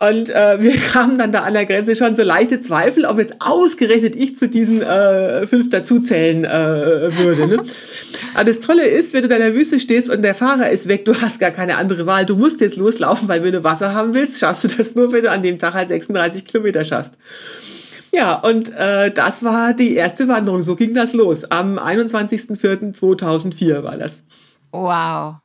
Und 0.00 0.28
äh, 0.28 0.60
wir 0.60 0.76
kamen 0.92 1.18
dann 1.18 1.32
da 1.32 1.40
an 1.40 1.54
der 1.54 1.66
Grenze 1.66 1.96
schon 1.96 2.14
so 2.14 2.22
leichte 2.22 2.60
Zweifel, 2.60 3.04
ob 3.04 3.18
jetzt 3.18 3.34
ausgerechnet 3.40 4.14
ich 4.14 4.38
zu 4.38 4.48
diesen 4.48 4.80
äh, 4.80 5.44
fünf 5.46 5.70
dazuzählen 5.70 6.44
äh, 6.44 7.16
würde. 7.16 7.48
Ne? 7.48 7.64
Aber 8.34 8.44
das 8.44 8.60
Tolle 8.60 8.86
ist, 8.86 9.12
wenn 9.12 9.22
du 9.22 9.28
da 9.28 9.36
in 9.36 9.42
der 9.42 9.54
Wüste 9.54 9.80
stehst 9.80 10.08
und 10.08 10.22
der 10.22 10.36
Fahrer 10.36 10.70
ist 10.70 10.86
weg, 10.86 11.04
du 11.04 11.20
hast 11.20 11.40
gar 11.40 11.50
keine 11.50 11.78
andere 11.78 12.06
Wahl. 12.06 12.26
Du 12.26 12.36
musst 12.36 12.60
jetzt 12.60 12.76
loslaufen, 12.76 13.28
weil 13.28 13.42
wenn 13.42 13.52
du 13.52 13.64
Wasser 13.64 13.92
haben 13.92 14.14
willst, 14.14 14.38
schaffst 14.38 14.64
du 14.64 14.68
das 14.68 14.94
nur, 14.94 15.10
wenn 15.10 15.22
du 15.22 15.30
an 15.30 15.42
dem 15.42 15.58
Tag 15.58 15.74
halt 15.74 15.88
36 15.88 16.44
Kilometer 16.44 16.84
schaffst. 16.84 17.14
Ja, 18.14 18.34
und 18.34 18.72
äh, 18.74 19.10
das 19.10 19.42
war 19.42 19.74
die 19.74 19.96
erste 19.96 20.28
Wanderung. 20.28 20.62
So 20.62 20.76
ging 20.76 20.94
das 20.94 21.12
los. 21.12 21.44
Am 21.50 21.78
21.04.2004 21.78 23.82
war 23.82 23.98
das. 23.98 24.22
Wow. 24.70 25.38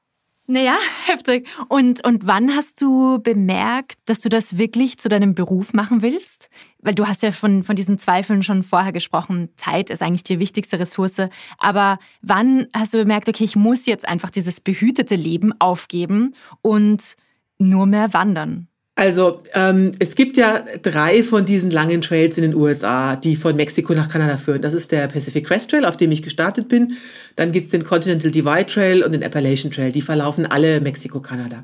Naja, 0.45 0.75
heftig. 1.05 1.47
Und, 1.69 2.05
und 2.05 2.27
wann 2.27 2.55
hast 2.55 2.81
du 2.81 3.19
bemerkt, 3.19 3.97
dass 4.05 4.19
du 4.19 4.29
das 4.29 4.57
wirklich 4.57 4.97
zu 4.97 5.07
deinem 5.07 5.35
Beruf 5.35 5.73
machen 5.73 6.01
willst? 6.01 6.49
Weil 6.79 6.95
du 6.95 7.07
hast 7.07 7.23
ja 7.23 7.31
von, 7.31 7.63
von 7.63 7.75
diesen 7.75 7.97
Zweifeln 7.97 8.43
schon 8.43 8.63
vorher 8.63 8.91
gesprochen. 8.91 9.49
Zeit 9.55 9.89
ist 9.89 10.01
eigentlich 10.01 10.23
die 10.23 10.39
wichtigste 10.39 10.79
Ressource. 10.79 11.21
Aber 11.57 11.97
wann 12.21 12.67
hast 12.75 12.93
du 12.93 12.97
bemerkt, 12.97 13.29
okay, 13.29 13.45
ich 13.45 13.55
muss 13.55 13.85
jetzt 13.85 14.07
einfach 14.07 14.29
dieses 14.29 14.59
behütete 14.59 15.15
Leben 15.15 15.53
aufgeben 15.59 16.33
und 16.61 17.15
nur 17.57 17.85
mehr 17.85 18.13
wandern? 18.13 18.67
Also 18.95 19.39
ähm, 19.55 19.89
es 19.97 20.13
gibt 20.13 20.37
ja 20.37 20.63
drei 20.83 21.23
von 21.23 21.45
diesen 21.45 21.71
langen 21.71 22.01
Trails 22.01 22.37
in 22.37 22.43
den 22.43 22.53
USA, 22.53 23.15
die 23.15 23.35
von 23.35 23.55
Mexiko 23.55 23.95
nach 23.95 24.07
Kanada 24.07 24.37
führen. 24.37 24.61
Das 24.61 24.75
ist 24.75 24.91
der 24.91 25.07
Pacific 25.07 25.47
Crest 25.47 25.71
Trail, 25.71 25.85
auf 25.85 25.97
dem 25.97 26.11
ich 26.11 26.21
gestartet 26.21 26.67
bin. 26.67 26.93
Dann 27.35 27.51
gibt's 27.51 27.71
den 27.71 27.85
Continental 27.85 28.29
Divide 28.29 28.67
Trail 28.67 29.03
und 29.03 29.13
den 29.13 29.23
Appalachian 29.23 29.71
Trail. 29.71 29.91
Die 29.91 30.03
verlaufen 30.03 30.45
alle 30.45 30.79
Mexiko-Kanada. 30.79 31.63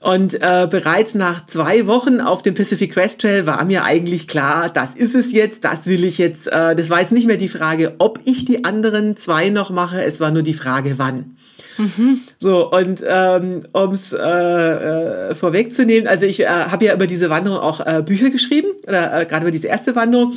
Und 0.00 0.34
äh, 0.34 0.68
bereits 0.70 1.14
nach 1.14 1.46
zwei 1.46 1.86
Wochen 1.86 2.20
auf 2.20 2.42
dem 2.42 2.54
Pacific 2.54 2.92
Crest 2.92 3.22
Trail 3.22 3.46
war 3.46 3.64
mir 3.64 3.84
eigentlich 3.84 4.28
klar, 4.28 4.68
das 4.68 4.94
ist 4.94 5.14
es 5.14 5.32
jetzt, 5.32 5.64
das 5.64 5.86
will 5.86 6.04
ich 6.04 6.18
jetzt. 6.18 6.48
Äh, 6.48 6.74
das 6.74 6.90
war 6.90 7.00
jetzt 7.00 7.12
nicht 7.12 7.26
mehr 7.26 7.38
die 7.38 7.48
Frage, 7.48 7.94
ob 7.96 8.20
ich 8.26 8.44
die 8.44 8.64
anderen 8.64 9.16
zwei 9.16 9.48
noch 9.48 9.70
mache, 9.70 10.02
es 10.02 10.20
war 10.20 10.30
nur 10.30 10.42
die 10.42 10.52
Frage, 10.52 10.98
wann. 10.98 11.36
Mhm. 11.78 12.20
So, 12.38 12.70
und 12.70 13.04
ähm, 13.06 13.62
um 13.72 13.92
es 13.92 14.12
äh, 14.12 14.18
äh, 14.18 15.34
vorwegzunehmen, 15.34 16.08
also 16.08 16.26
ich 16.26 16.40
äh, 16.40 16.46
habe 16.70 16.86
ja 16.86 16.94
über 16.94 17.06
diese 17.06 17.30
Wanderung 17.30 17.58
auch 17.58 17.84
äh, 17.84 18.02
Bücher 18.04 18.30
geschrieben, 18.30 18.68
oder 18.86 19.20
äh, 19.20 19.26
gerade 19.26 19.42
über 19.42 19.50
diese 19.50 19.68
erste 19.68 19.94
Wanderung. 19.96 20.36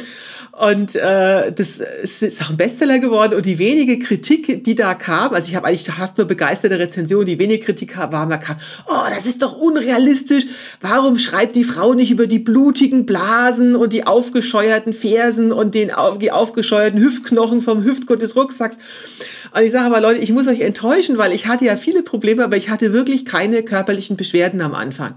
Und 0.51 0.95
äh, 0.95 1.51
das 1.53 1.77
ist 1.77 2.41
auch 2.41 2.49
ein 2.49 2.57
Bestseller 2.57 2.99
geworden. 2.99 3.35
Und 3.35 3.45
die 3.45 3.57
wenige 3.57 3.99
Kritik, 3.99 4.63
die 4.65 4.75
da 4.75 4.93
kam, 4.93 5.33
also 5.33 5.47
ich 5.47 5.55
habe 5.55 5.67
eigentlich 5.67 5.85
fast 5.85 6.17
nur 6.17 6.27
begeisterte 6.27 6.77
Rezensionen, 6.77 7.25
die 7.25 7.39
wenige 7.39 7.63
Kritik 7.63 7.97
war, 7.97 8.25
man 8.25 8.39
kam, 8.39 8.57
oh, 8.87 9.09
das 9.09 9.25
ist 9.25 9.41
doch 9.41 9.57
unrealistisch. 9.57 10.45
Warum 10.81 11.17
schreibt 11.17 11.55
die 11.55 11.63
Frau 11.63 11.93
nicht 11.93 12.11
über 12.11 12.27
die 12.27 12.39
blutigen 12.39 13.05
Blasen 13.05 13.75
und 13.75 13.93
die 13.93 14.05
aufgescheuerten 14.05 14.93
Fersen 14.93 15.51
und 15.51 15.73
den 15.73 15.91
die 16.19 16.31
aufgescheuerten 16.31 16.99
Hüftknochen 16.99 17.61
vom 17.61 17.83
Hüftgurt 17.83 18.21
des 18.21 18.35
Rucksacks? 18.35 18.77
Und 19.55 19.63
ich 19.63 19.71
sage 19.71 19.85
aber, 19.85 20.01
Leute, 20.01 20.19
ich 20.19 20.31
muss 20.31 20.47
euch 20.47 20.61
enttäuschen, 20.61 21.17
weil 21.17 21.31
ich 21.31 21.47
hatte 21.47 21.65
ja 21.65 21.77
viele 21.77 22.03
Probleme, 22.03 22.43
aber 22.43 22.57
ich 22.57 22.69
hatte 22.69 22.93
wirklich 22.93 23.25
keine 23.25 23.63
körperlichen 23.63 24.17
Beschwerden 24.17 24.61
am 24.61 24.75
Anfang. 24.75 25.15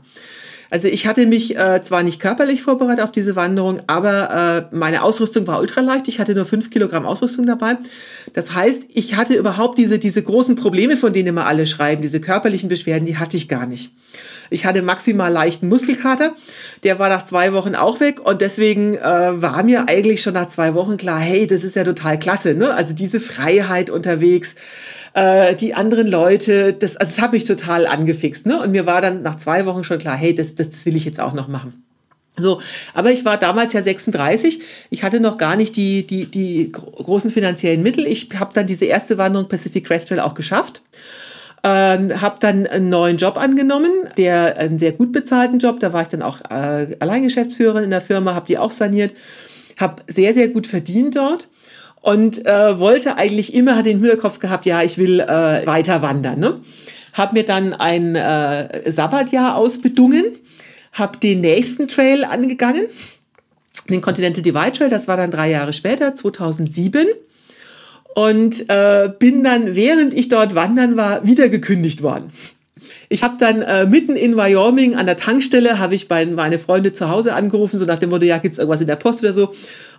Also 0.74 0.88
ich 0.88 1.06
hatte 1.06 1.24
mich 1.26 1.56
äh, 1.56 1.80
zwar 1.84 2.02
nicht 2.02 2.18
körperlich 2.18 2.62
vorbereitet 2.62 3.04
auf 3.04 3.12
diese 3.12 3.36
Wanderung, 3.36 3.80
aber 3.86 4.66
äh, 4.72 4.74
meine 4.74 5.04
Ausrüstung 5.04 5.46
war 5.46 5.60
ultraleicht. 5.60 6.08
Ich 6.08 6.18
hatte 6.18 6.34
nur 6.34 6.46
fünf 6.46 6.68
Kilogramm 6.68 7.06
Ausrüstung 7.06 7.46
dabei. 7.46 7.76
Das 8.32 8.56
heißt, 8.56 8.82
ich 8.92 9.14
hatte 9.14 9.34
überhaupt 9.34 9.78
diese, 9.78 10.00
diese 10.00 10.20
großen 10.20 10.56
Probleme, 10.56 10.96
von 10.96 11.12
denen 11.12 11.28
immer 11.28 11.46
alle 11.46 11.66
schreiben, 11.66 12.02
diese 12.02 12.18
körperlichen 12.18 12.68
Beschwerden, 12.68 13.06
die 13.06 13.18
hatte 13.18 13.36
ich 13.36 13.46
gar 13.46 13.66
nicht. 13.66 13.92
Ich 14.50 14.66
hatte 14.66 14.82
maximal 14.82 15.32
leichten 15.32 15.68
Muskelkater. 15.68 16.34
Der 16.82 16.98
war 16.98 17.08
nach 17.08 17.22
zwei 17.22 17.52
Wochen 17.52 17.76
auch 17.76 18.00
weg 18.00 18.18
und 18.18 18.40
deswegen 18.40 18.94
äh, 18.96 19.00
war 19.00 19.62
mir 19.62 19.88
eigentlich 19.88 20.22
schon 20.22 20.34
nach 20.34 20.48
zwei 20.48 20.74
Wochen 20.74 20.96
klar, 20.96 21.20
hey, 21.20 21.46
das 21.46 21.62
ist 21.62 21.76
ja 21.76 21.84
total 21.84 22.18
klasse. 22.18 22.54
Ne? 22.54 22.74
Also 22.74 22.94
diese 22.94 23.20
Freiheit 23.20 23.90
unterwegs 23.90 24.56
äh, 25.14 25.54
die 25.54 25.74
anderen 25.74 26.08
Leute, 26.08 26.72
das, 26.72 26.96
also 26.96 27.12
das 27.14 27.22
hat 27.22 27.32
mich 27.32 27.44
total 27.44 27.86
angefixt. 27.86 28.46
Ne? 28.46 28.60
Und 28.60 28.72
mir 28.72 28.84
war 28.84 29.00
dann 29.00 29.22
nach 29.22 29.36
zwei 29.36 29.64
Wochen 29.64 29.84
schon 29.84 29.98
klar, 29.98 30.16
hey, 30.16 30.34
das, 30.34 30.54
das, 30.54 30.70
das 30.70 30.84
will 30.86 30.96
ich 30.96 31.04
jetzt 31.04 31.20
auch 31.20 31.32
noch 31.32 31.48
machen. 31.48 31.84
So, 32.36 32.60
aber 32.94 33.12
ich 33.12 33.24
war 33.24 33.36
damals 33.36 33.72
ja 33.74 33.82
36. 33.82 34.60
Ich 34.90 35.04
hatte 35.04 35.20
noch 35.20 35.38
gar 35.38 35.54
nicht 35.54 35.76
die, 35.76 36.04
die, 36.04 36.26
die 36.26 36.72
großen 36.72 37.30
finanziellen 37.30 37.82
Mittel. 37.82 38.06
Ich 38.08 38.28
habe 38.38 38.52
dann 38.52 38.66
diese 38.66 38.86
erste 38.86 39.16
Wanderung 39.16 39.48
Pacific 39.48 39.86
Crest 39.86 40.08
Trail 40.08 40.18
auch 40.18 40.34
geschafft. 40.34 40.82
Ähm, 41.62 42.20
habe 42.20 42.36
dann 42.40 42.66
einen 42.66 42.88
neuen 42.88 43.16
Job 43.16 43.38
angenommen, 43.38 43.92
der 44.18 44.58
einen 44.58 44.78
sehr 44.78 44.92
gut 44.92 45.12
bezahlten 45.12 45.60
Job. 45.60 45.78
Da 45.78 45.92
war 45.92 46.02
ich 46.02 46.08
dann 46.08 46.22
auch 46.22 46.40
äh, 46.50 46.96
Alleingeschäftsführerin 46.98 47.84
in 47.84 47.90
der 47.90 48.02
Firma, 48.02 48.34
habe 48.34 48.46
die 48.46 48.58
auch 48.58 48.72
saniert, 48.72 49.14
habe 49.78 50.02
sehr, 50.08 50.34
sehr 50.34 50.48
gut 50.48 50.66
verdient 50.66 51.14
dort 51.14 51.48
und 52.04 52.44
äh, 52.44 52.78
wollte 52.78 53.16
eigentlich 53.16 53.54
immer, 53.54 53.76
hat 53.76 53.86
den 53.86 53.98
Hinterkopf 53.98 54.38
gehabt, 54.38 54.66
ja, 54.66 54.82
ich 54.82 54.98
will 54.98 55.20
äh, 55.20 55.66
weiter 55.66 56.02
wandern. 56.02 56.38
Ne? 56.38 56.60
Hab 57.14 57.32
mir 57.32 57.44
dann 57.44 57.72
ein 57.72 58.14
äh, 58.14 58.90
Sabbatjahr 58.90 59.56
ausbedungen, 59.56 60.24
habe 60.92 61.18
den 61.18 61.40
nächsten 61.40 61.88
Trail 61.88 62.24
angegangen, 62.24 62.84
den 63.88 64.02
Continental 64.02 64.42
Divide 64.42 64.72
Trail, 64.72 64.90
das 64.90 65.08
war 65.08 65.16
dann 65.16 65.30
drei 65.30 65.48
Jahre 65.48 65.72
später, 65.72 66.14
2007 66.14 67.06
und 68.14 68.68
äh, 68.68 69.08
bin 69.18 69.42
dann, 69.42 69.74
während 69.74 70.12
ich 70.12 70.28
dort 70.28 70.54
wandern 70.54 70.98
war, 70.98 71.26
wieder 71.26 71.48
gekündigt 71.48 72.02
worden. 72.02 72.32
Ich 73.08 73.22
habe 73.22 73.36
dann 73.38 73.62
äh, 73.62 73.86
mitten 73.86 74.16
in 74.16 74.36
Wyoming 74.36 74.94
an 74.94 75.06
der 75.06 75.16
Tankstelle, 75.16 75.78
habe 75.78 75.94
ich 75.94 76.08
bei 76.08 76.24
meine 76.26 76.58
Freunde 76.58 76.92
zu 76.92 77.08
Hause 77.08 77.34
angerufen, 77.34 77.78
so 77.78 77.84
nach 77.84 77.98
dem 77.98 78.10
Motto, 78.10 78.24
ja, 78.24 78.38
gibt's 78.38 78.58
irgendwas 78.58 78.80
in 78.80 78.86
der 78.86 78.96
Post 78.96 79.22
oder 79.22 79.32
so. 79.32 79.48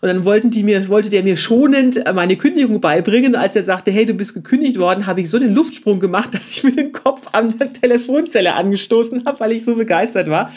Und 0.02 0.10
dann 0.10 0.26
wollten 0.26 0.50
die 0.52 0.64
mir, 0.64 0.88
wollte 0.88 1.10
der 1.10 1.24
mir 1.24 1.38
schonend 1.38 2.06
äh, 2.06 2.14
meine 2.14 2.38
Kündigung 2.38 2.82
beibringen. 2.82 3.36
Als 3.36 3.56
er 3.56 3.64
sagte, 3.64 3.92
hey, 3.92 4.06
du 4.06 4.14
bist 4.14 4.34
gekündigt 4.34 4.78
worden, 4.80 5.08
habe 5.08 5.22
ich 5.22 5.30
so 5.30 5.40
den 5.40 5.54
Luftsprung 5.54 6.00
gemacht, 6.00 6.30
dass 6.34 6.50
ich 6.50 6.64
mit 6.64 6.78
dem 6.78 6.92
Kopf 6.92 7.28
an 7.32 7.58
der 7.58 7.74
Telefonzelle 7.74 8.54
angestoßen 8.54 9.26
habe, 9.26 9.40
weil 9.40 9.52
ich 9.52 9.66
so 9.66 9.76
begeistert 9.76 10.30
war. 10.30 10.52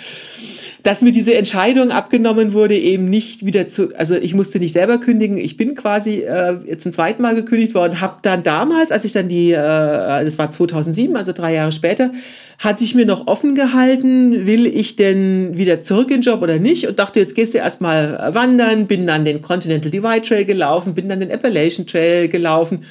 Dass 0.82 1.00
mir 1.00 1.12
diese 1.12 1.34
Entscheidung 1.34 1.90
abgenommen 1.90 2.52
wurde, 2.52 2.76
eben 2.76 3.10
nicht 3.10 3.44
wieder 3.44 3.68
zu, 3.68 3.96
also 3.96 4.14
ich 4.14 4.34
musste 4.34 4.58
nicht 4.58 4.72
selber 4.72 4.98
kündigen, 4.98 5.36
ich 5.36 5.56
bin 5.56 5.74
quasi 5.74 6.20
äh, 6.20 6.56
jetzt 6.66 6.82
zum 6.82 6.92
zweiten 6.92 7.22
Mal 7.22 7.34
gekündigt 7.34 7.74
worden, 7.74 8.00
habe 8.00 8.18
dann 8.22 8.42
damals, 8.42 8.90
als 8.90 9.04
ich 9.04 9.12
dann 9.12 9.28
die, 9.28 9.50
äh, 9.50 9.56
das 9.56 10.38
war 10.38 10.50
2007, 10.50 11.16
also 11.16 11.32
drei 11.32 11.54
Jahre 11.54 11.72
später, 11.72 12.12
hatte 12.58 12.84
ich 12.84 12.94
mir 12.94 13.06
noch 13.06 13.26
offen 13.26 13.54
gehalten, 13.54 14.46
will 14.46 14.66
ich 14.66 14.96
denn 14.96 15.56
wieder 15.56 15.82
zurück 15.82 16.10
in 16.10 16.18
den 16.18 16.22
Job 16.22 16.42
oder 16.42 16.58
nicht 16.58 16.86
und 16.86 16.98
dachte, 16.98 17.20
jetzt 17.20 17.34
gehst 17.34 17.54
du 17.54 17.58
erstmal 17.58 18.34
wandern, 18.34 18.86
bin 18.86 19.06
dann 19.06 19.24
den 19.24 19.42
Continental 19.42 19.90
Divide 19.90 20.22
Trail 20.22 20.44
gelaufen, 20.44 20.94
bin 20.94 21.08
dann 21.08 21.20
den 21.20 21.32
Appalachian 21.32 21.86
Trail 21.86 22.28
gelaufen. 22.28 22.84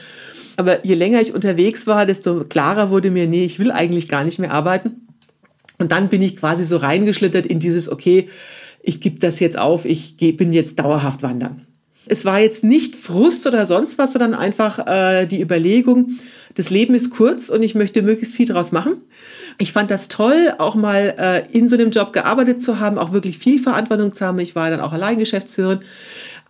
Aber 0.58 0.86
je 0.86 0.96
länger 0.96 1.22
ich 1.22 1.34
unterwegs 1.34 1.86
war, 1.86 2.06
desto 2.06 2.44
klarer 2.44 2.90
wurde 2.90 3.12
mir, 3.12 3.28
nee, 3.28 3.46
ich 3.46 3.60
will 3.60 3.72
eigentlich 3.72 4.10
gar 4.10 4.24
nicht 4.24 4.40
mehr 4.40 4.52
arbeiten. 4.52 5.07
Und 5.80 5.92
dann 5.92 6.10
bin 6.10 6.22
ich 6.22 6.36
quasi 6.36 6.66
so 6.66 6.78
reingeschlittert 6.78 7.46
in 7.46 7.60
dieses, 7.60 7.90
okay, 7.90 8.30
ich 8.82 9.02
gebe 9.02 9.20
das 9.20 9.40
jetzt 9.40 9.58
auf, 9.58 9.86
ich 9.86 10.18
bin 10.18 10.54
jetzt 10.54 10.80
dauerhaft 10.80 11.24
wandern. 11.24 11.68
Es 12.10 12.24
war 12.24 12.40
jetzt 12.40 12.64
nicht 12.64 12.96
Frust 12.96 13.46
oder 13.48 13.66
sonst 13.66 13.98
was, 13.98 14.14
sondern 14.14 14.34
einfach 14.34 14.88
äh, 14.88 15.26
die 15.26 15.42
Überlegung, 15.42 16.18
das 16.58 16.72
Leben 16.72 16.96
ist 16.96 17.12
kurz 17.12 17.50
und 17.50 17.62
ich 17.62 17.76
möchte 17.76 18.02
möglichst 18.02 18.36
viel 18.36 18.48
draus 18.48 18.72
machen. 18.72 19.04
Ich 19.60 19.72
fand 19.72 19.92
das 19.92 20.08
toll, 20.08 20.54
auch 20.58 20.74
mal 20.74 21.14
äh, 21.20 21.56
in 21.56 21.70
so 21.70 21.76
einem 21.76 21.92
Job 21.92 22.14
gearbeitet 22.14 22.64
zu 22.64 22.80
haben, 22.80 22.98
auch 22.98 23.14
wirklich 23.14 23.38
viel 23.38 23.62
Verantwortung 23.62 24.12
zu 24.12 24.26
haben. 24.26 24.40
Ich 24.40 24.56
war 24.56 24.72
dann 24.72 24.82
auch 24.82 24.92
Alleingeschäftsführerin. 24.92 25.82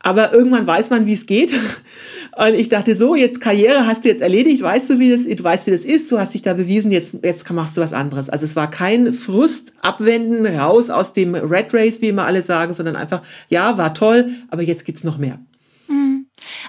Aber 0.01 0.31
irgendwann 0.31 0.65
weiß 0.65 0.91
man, 0.91 1.07
wie 1.07 1.13
es 1.13 1.25
geht. 1.25 1.51
Und 2.37 2.53
ich 2.53 2.69
dachte 2.69 2.95
so, 2.95 3.15
jetzt 3.15 3.41
Karriere 3.41 3.85
hast 3.85 4.05
du 4.05 4.07
jetzt 4.07 4.21
erledigt, 4.21 4.63
weißt 4.63 4.91
du, 4.91 4.99
wie 4.99 5.11
das, 5.11 5.23
du 5.23 5.43
weißt, 5.43 5.67
wie 5.67 5.71
das 5.71 5.81
ist, 5.81 6.09
du 6.09 6.19
hast 6.19 6.33
dich 6.33 6.41
da 6.41 6.53
bewiesen, 6.53 6.91
jetzt, 6.91 7.11
jetzt 7.21 7.51
machst 7.51 7.75
du 7.75 7.81
was 7.81 7.91
anderes. 7.91 8.29
Also 8.29 8.45
es 8.45 8.55
war 8.55 8.69
kein 8.69 9.11
Frust, 9.11 9.73
abwenden, 9.81 10.45
raus 10.45 10.89
aus 10.89 11.11
dem 11.11 11.35
Red 11.35 11.73
Race, 11.73 11.99
wie 11.99 12.07
immer 12.07 12.25
alle 12.25 12.43
sagen, 12.43 12.71
sondern 12.71 12.95
einfach, 12.95 13.21
ja, 13.49 13.77
war 13.77 13.93
toll, 13.93 14.29
aber 14.49 14.61
jetzt 14.61 14.85
geht's 14.85 15.03
noch 15.03 15.17
mehr. 15.17 15.39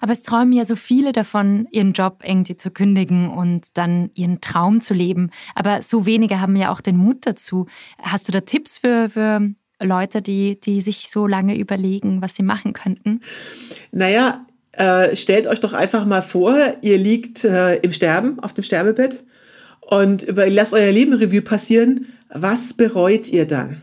Aber 0.01 0.13
es 0.13 0.23
träumen 0.23 0.53
ja 0.53 0.65
so 0.65 0.77
viele 0.77 1.13
davon, 1.13 1.67
ihren 1.71 1.93
Job 1.93 2.23
irgendwie 2.25 2.57
zu 2.57 2.71
kündigen 2.71 3.31
und 3.31 3.77
dann 3.77 4.11
ihren 4.15 4.41
Traum 4.41 4.81
zu 4.81 4.95
leben. 4.95 5.31
Aber 5.55 5.83
so 5.83 6.07
wenige 6.07 6.41
haben 6.41 6.57
ja 6.57 6.71
auch 6.71 6.81
den 6.81 6.97
Mut 6.97 7.27
dazu. 7.27 7.67
Hast 8.01 8.29
du 8.29 8.33
da 8.33 8.41
Tipps 8.41 8.79
für, 8.79 9.09
für 9.09 9.41
Leute, 9.81 10.23
die, 10.23 10.59
die 10.61 10.81
sich 10.81 11.09
so 11.11 11.27
lange 11.27 11.57
überlegen, 11.57 12.23
was 12.23 12.35
sie 12.35 12.43
machen 12.43 12.73
könnten? 12.73 13.21
Naja, 13.93 14.47
äh, 14.73 15.17
stellt 15.17 15.47
euch 15.47 15.61
doch 15.61 15.73
einfach 15.73 16.07
mal 16.07 16.23
vor, 16.23 16.57
ihr 16.83 16.99
liegt 16.99 17.45
äh, 17.45 17.77
im 17.77 17.93
Sterben, 17.93 18.39
auf 18.41 18.55
dem 18.55 18.65
Sterbebett 18.65 19.25
und 19.81 20.23
über, 20.23 20.49
lasst 20.49 20.75
euer 20.75 20.93
Leben 20.93 21.15
Revue 21.15 21.43
passieren. 21.43 22.07
Was 22.31 22.75
bereut 22.75 23.29
ihr 23.29 23.47
dann? 23.47 23.81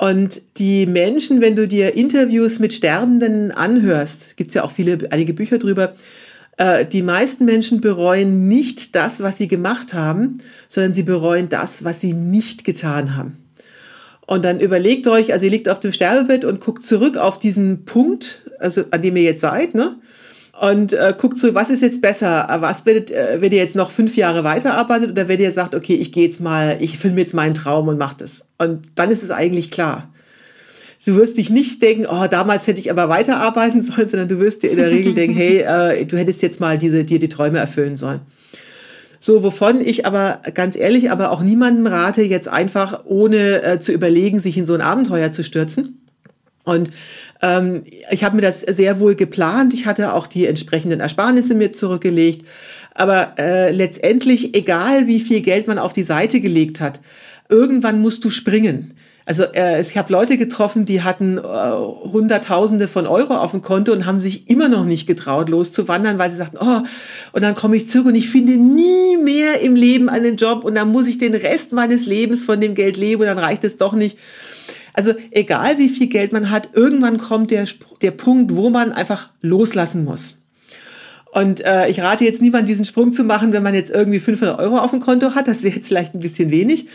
Und 0.00 0.40
die 0.56 0.86
Menschen, 0.86 1.42
wenn 1.42 1.54
du 1.54 1.68
dir 1.68 1.94
Interviews 1.94 2.58
mit 2.58 2.72
Sterbenden 2.72 3.50
anhörst, 3.52 4.38
gibt 4.38 4.48
es 4.48 4.54
ja 4.54 4.64
auch 4.64 4.72
viele, 4.72 4.96
einige 5.10 5.34
Bücher 5.34 5.58
drüber, 5.58 5.92
äh, 6.56 6.86
die 6.86 7.02
meisten 7.02 7.44
Menschen 7.44 7.82
bereuen 7.82 8.48
nicht 8.48 8.96
das, 8.96 9.20
was 9.20 9.36
sie 9.36 9.46
gemacht 9.46 9.92
haben, 9.92 10.38
sondern 10.68 10.94
sie 10.94 11.02
bereuen 11.02 11.50
das, 11.50 11.84
was 11.84 12.00
sie 12.00 12.14
nicht 12.14 12.64
getan 12.64 13.14
haben. 13.14 13.36
Und 14.26 14.46
dann 14.46 14.60
überlegt 14.60 15.06
euch, 15.06 15.34
also 15.34 15.44
ihr 15.44 15.50
liegt 15.50 15.68
auf 15.68 15.80
dem 15.80 15.92
Sterbebett 15.92 16.46
und 16.46 16.62
guckt 16.62 16.82
zurück 16.82 17.18
auf 17.18 17.38
diesen 17.38 17.84
Punkt, 17.84 18.50
also 18.58 18.84
an 18.92 19.02
dem 19.02 19.16
ihr 19.16 19.24
jetzt 19.24 19.42
seid, 19.42 19.74
ne? 19.74 19.96
Und 20.60 20.92
äh, 20.92 21.14
guckt 21.16 21.38
so, 21.38 21.54
was 21.54 21.70
ist 21.70 21.80
jetzt 21.80 22.02
besser? 22.02 22.46
Was 22.60 22.84
werdet, 22.84 23.10
äh, 23.10 23.40
wenn 23.40 23.50
ihr 23.50 23.56
jetzt 23.56 23.76
noch 23.76 23.90
fünf 23.90 24.14
Jahre 24.14 24.44
weiterarbeitet 24.44 25.12
oder 25.12 25.26
wenn 25.26 25.40
ihr 25.40 25.52
sagt, 25.52 25.74
okay, 25.74 25.94
ich 25.94 26.12
gehe 26.12 26.26
jetzt 26.26 26.38
mal, 26.38 26.76
ich 26.80 26.98
filme 26.98 27.18
jetzt 27.18 27.32
meinen 27.32 27.54
Traum 27.54 27.88
und 27.88 27.96
mach 27.96 28.12
das. 28.12 28.44
Und 28.58 28.88
dann 28.94 29.10
ist 29.10 29.22
es 29.22 29.30
eigentlich 29.30 29.70
klar. 29.70 30.12
Du 31.06 31.16
wirst 31.16 31.38
dich 31.38 31.48
nicht 31.48 31.80
denken, 31.80 32.04
oh, 32.06 32.26
damals 32.30 32.66
hätte 32.66 32.78
ich 32.78 32.90
aber 32.90 33.08
weiterarbeiten 33.08 33.82
sollen, 33.82 34.10
sondern 34.10 34.28
du 34.28 34.38
wirst 34.38 34.62
dir 34.62 34.70
in 34.70 34.76
der 34.76 34.90
Regel 34.90 35.14
denken, 35.14 35.34
hey, 35.34 35.60
äh, 35.60 36.04
du 36.04 36.18
hättest 36.18 36.42
jetzt 36.42 36.60
mal 36.60 36.76
diese, 36.76 37.04
dir 37.04 37.18
die 37.18 37.30
Träume 37.30 37.58
erfüllen 37.58 37.96
sollen. 37.96 38.20
So, 39.18 39.42
wovon 39.42 39.80
ich 39.80 40.04
aber 40.04 40.42
ganz 40.52 40.76
ehrlich, 40.76 41.10
aber 41.10 41.30
auch 41.30 41.40
niemandem 41.40 41.86
rate, 41.86 42.20
jetzt 42.20 42.48
einfach 42.48 43.06
ohne 43.06 43.62
äh, 43.62 43.80
zu 43.80 43.92
überlegen, 43.92 44.40
sich 44.40 44.58
in 44.58 44.66
so 44.66 44.74
ein 44.74 44.82
Abenteuer 44.82 45.32
zu 45.32 45.42
stürzen. 45.42 46.02
Und 46.64 46.90
ähm, 47.42 47.84
ich 48.10 48.22
habe 48.22 48.36
mir 48.36 48.42
das 48.42 48.60
sehr 48.60 49.00
wohl 49.00 49.14
geplant. 49.14 49.72
Ich 49.72 49.86
hatte 49.86 50.14
auch 50.14 50.26
die 50.26 50.46
entsprechenden 50.46 51.00
Ersparnisse 51.00 51.54
mir 51.54 51.72
zurückgelegt. 51.72 52.46
Aber 52.94 53.34
äh, 53.38 53.70
letztendlich, 53.70 54.54
egal 54.54 55.06
wie 55.06 55.20
viel 55.20 55.40
Geld 55.40 55.66
man 55.66 55.78
auf 55.78 55.92
die 55.92 56.02
Seite 56.02 56.40
gelegt 56.40 56.80
hat, 56.80 57.00
irgendwann 57.48 58.00
musst 58.00 58.24
du 58.24 58.30
springen. 58.30 58.94
Also 59.26 59.44
äh, 59.44 59.80
ich 59.80 59.96
habe 59.96 60.12
Leute 60.12 60.36
getroffen, 60.38 60.86
die 60.86 61.02
hatten 61.02 61.38
äh, 61.38 61.42
Hunderttausende 61.42 62.88
von 62.88 63.06
Euro 63.06 63.36
auf 63.36 63.52
dem 63.52 63.62
Konto 63.62 63.92
und 63.92 64.04
haben 64.04 64.18
sich 64.18 64.50
immer 64.50 64.68
noch 64.68 64.84
nicht 64.84 65.06
getraut, 65.06 65.48
loszuwandern, 65.48 66.18
weil 66.18 66.30
sie 66.30 66.36
sagten, 66.38 66.58
oh, 66.60 66.80
und 67.32 67.42
dann 67.42 67.54
komme 67.54 67.76
ich 67.76 67.88
zurück 67.88 68.06
und 68.06 68.16
ich 68.16 68.28
finde 68.28 68.54
nie 68.54 69.16
mehr 69.16 69.60
im 69.60 69.76
Leben 69.76 70.08
einen 70.08 70.36
Job 70.36 70.64
und 70.64 70.74
dann 70.74 70.90
muss 70.90 71.06
ich 71.06 71.18
den 71.18 71.34
Rest 71.34 71.72
meines 71.72 72.06
Lebens 72.06 72.44
von 72.44 72.60
dem 72.60 72.74
Geld 72.74 72.96
leben 72.96 73.22
und 73.22 73.28
dann 73.28 73.38
reicht 73.38 73.62
es 73.62 73.76
doch 73.76 73.92
nicht. 73.92 74.18
Also 74.92 75.14
egal 75.30 75.78
wie 75.78 75.88
viel 75.88 76.08
Geld 76.08 76.32
man 76.32 76.50
hat, 76.50 76.70
irgendwann 76.74 77.18
kommt 77.18 77.50
der, 77.50 77.66
der 78.02 78.10
Punkt, 78.10 78.54
wo 78.56 78.70
man 78.70 78.92
einfach 78.92 79.30
loslassen 79.40 80.04
muss. 80.04 80.36
Und 81.32 81.64
äh, 81.64 81.88
ich 81.88 82.00
rate 82.00 82.24
jetzt 82.24 82.42
niemand, 82.42 82.68
diesen 82.68 82.84
Sprung 82.84 83.12
zu 83.12 83.22
machen, 83.22 83.52
wenn 83.52 83.62
man 83.62 83.74
jetzt 83.74 83.90
irgendwie 83.90 84.18
500 84.18 84.58
Euro 84.58 84.78
auf 84.78 84.90
dem 84.90 85.00
Konto 85.00 85.34
hat. 85.34 85.46
Das 85.46 85.62
wäre 85.62 85.76
jetzt 85.76 85.86
vielleicht 85.86 86.14
ein 86.14 86.20
bisschen 86.20 86.50
wenig. 86.50 86.86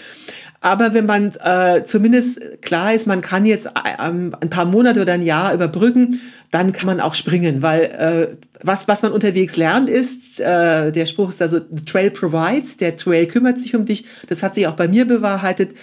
Aber 0.66 0.96
wenn 0.96 1.06
man 1.06 1.32
äh, 1.44 1.84
zumindest 1.84 2.40
klar 2.64 2.92
ist, 2.92 3.06
man 3.06 3.22
kann 3.22 3.46
jetzt 3.46 3.70
ähm, 4.04 4.36
ein 4.40 4.50
paar 4.50 4.66
Monate 4.66 5.00
oder 5.00 5.14
ein 5.14 5.22
Jahr 5.22 5.54
überbrücken, 5.54 6.20
dann 6.50 6.72
kann 6.72 6.88
man 6.88 7.00
auch 7.00 7.14
springen, 7.14 7.62
weil 7.62 7.82
äh, 7.84 8.28
was, 8.64 8.88
was 8.88 9.04
man 9.04 9.12
unterwegs 9.12 9.58
lernt, 9.58 9.90
ist, 9.90 10.40
äh, 10.40 10.92
der 10.92 11.06
Spruch 11.06 11.30
ist 11.30 11.40
also, 11.40 11.60
the 11.70 11.86
trail 11.86 12.10
provides, 12.10 12.78
der 12.78 12.96
Trail 12.96 13.28
kümmert 13.28 13.60
sich 13.60 13.76
um 13.76 13.86
dich. 13.86 14.06
Das 14.26 14.42
hat 14.42 14.56
sich 14.56 14.66
auch 14.66 14.74
bei 14.74 14.88
mir 14.88 15.06
bewahrheitet. 15.06 15.76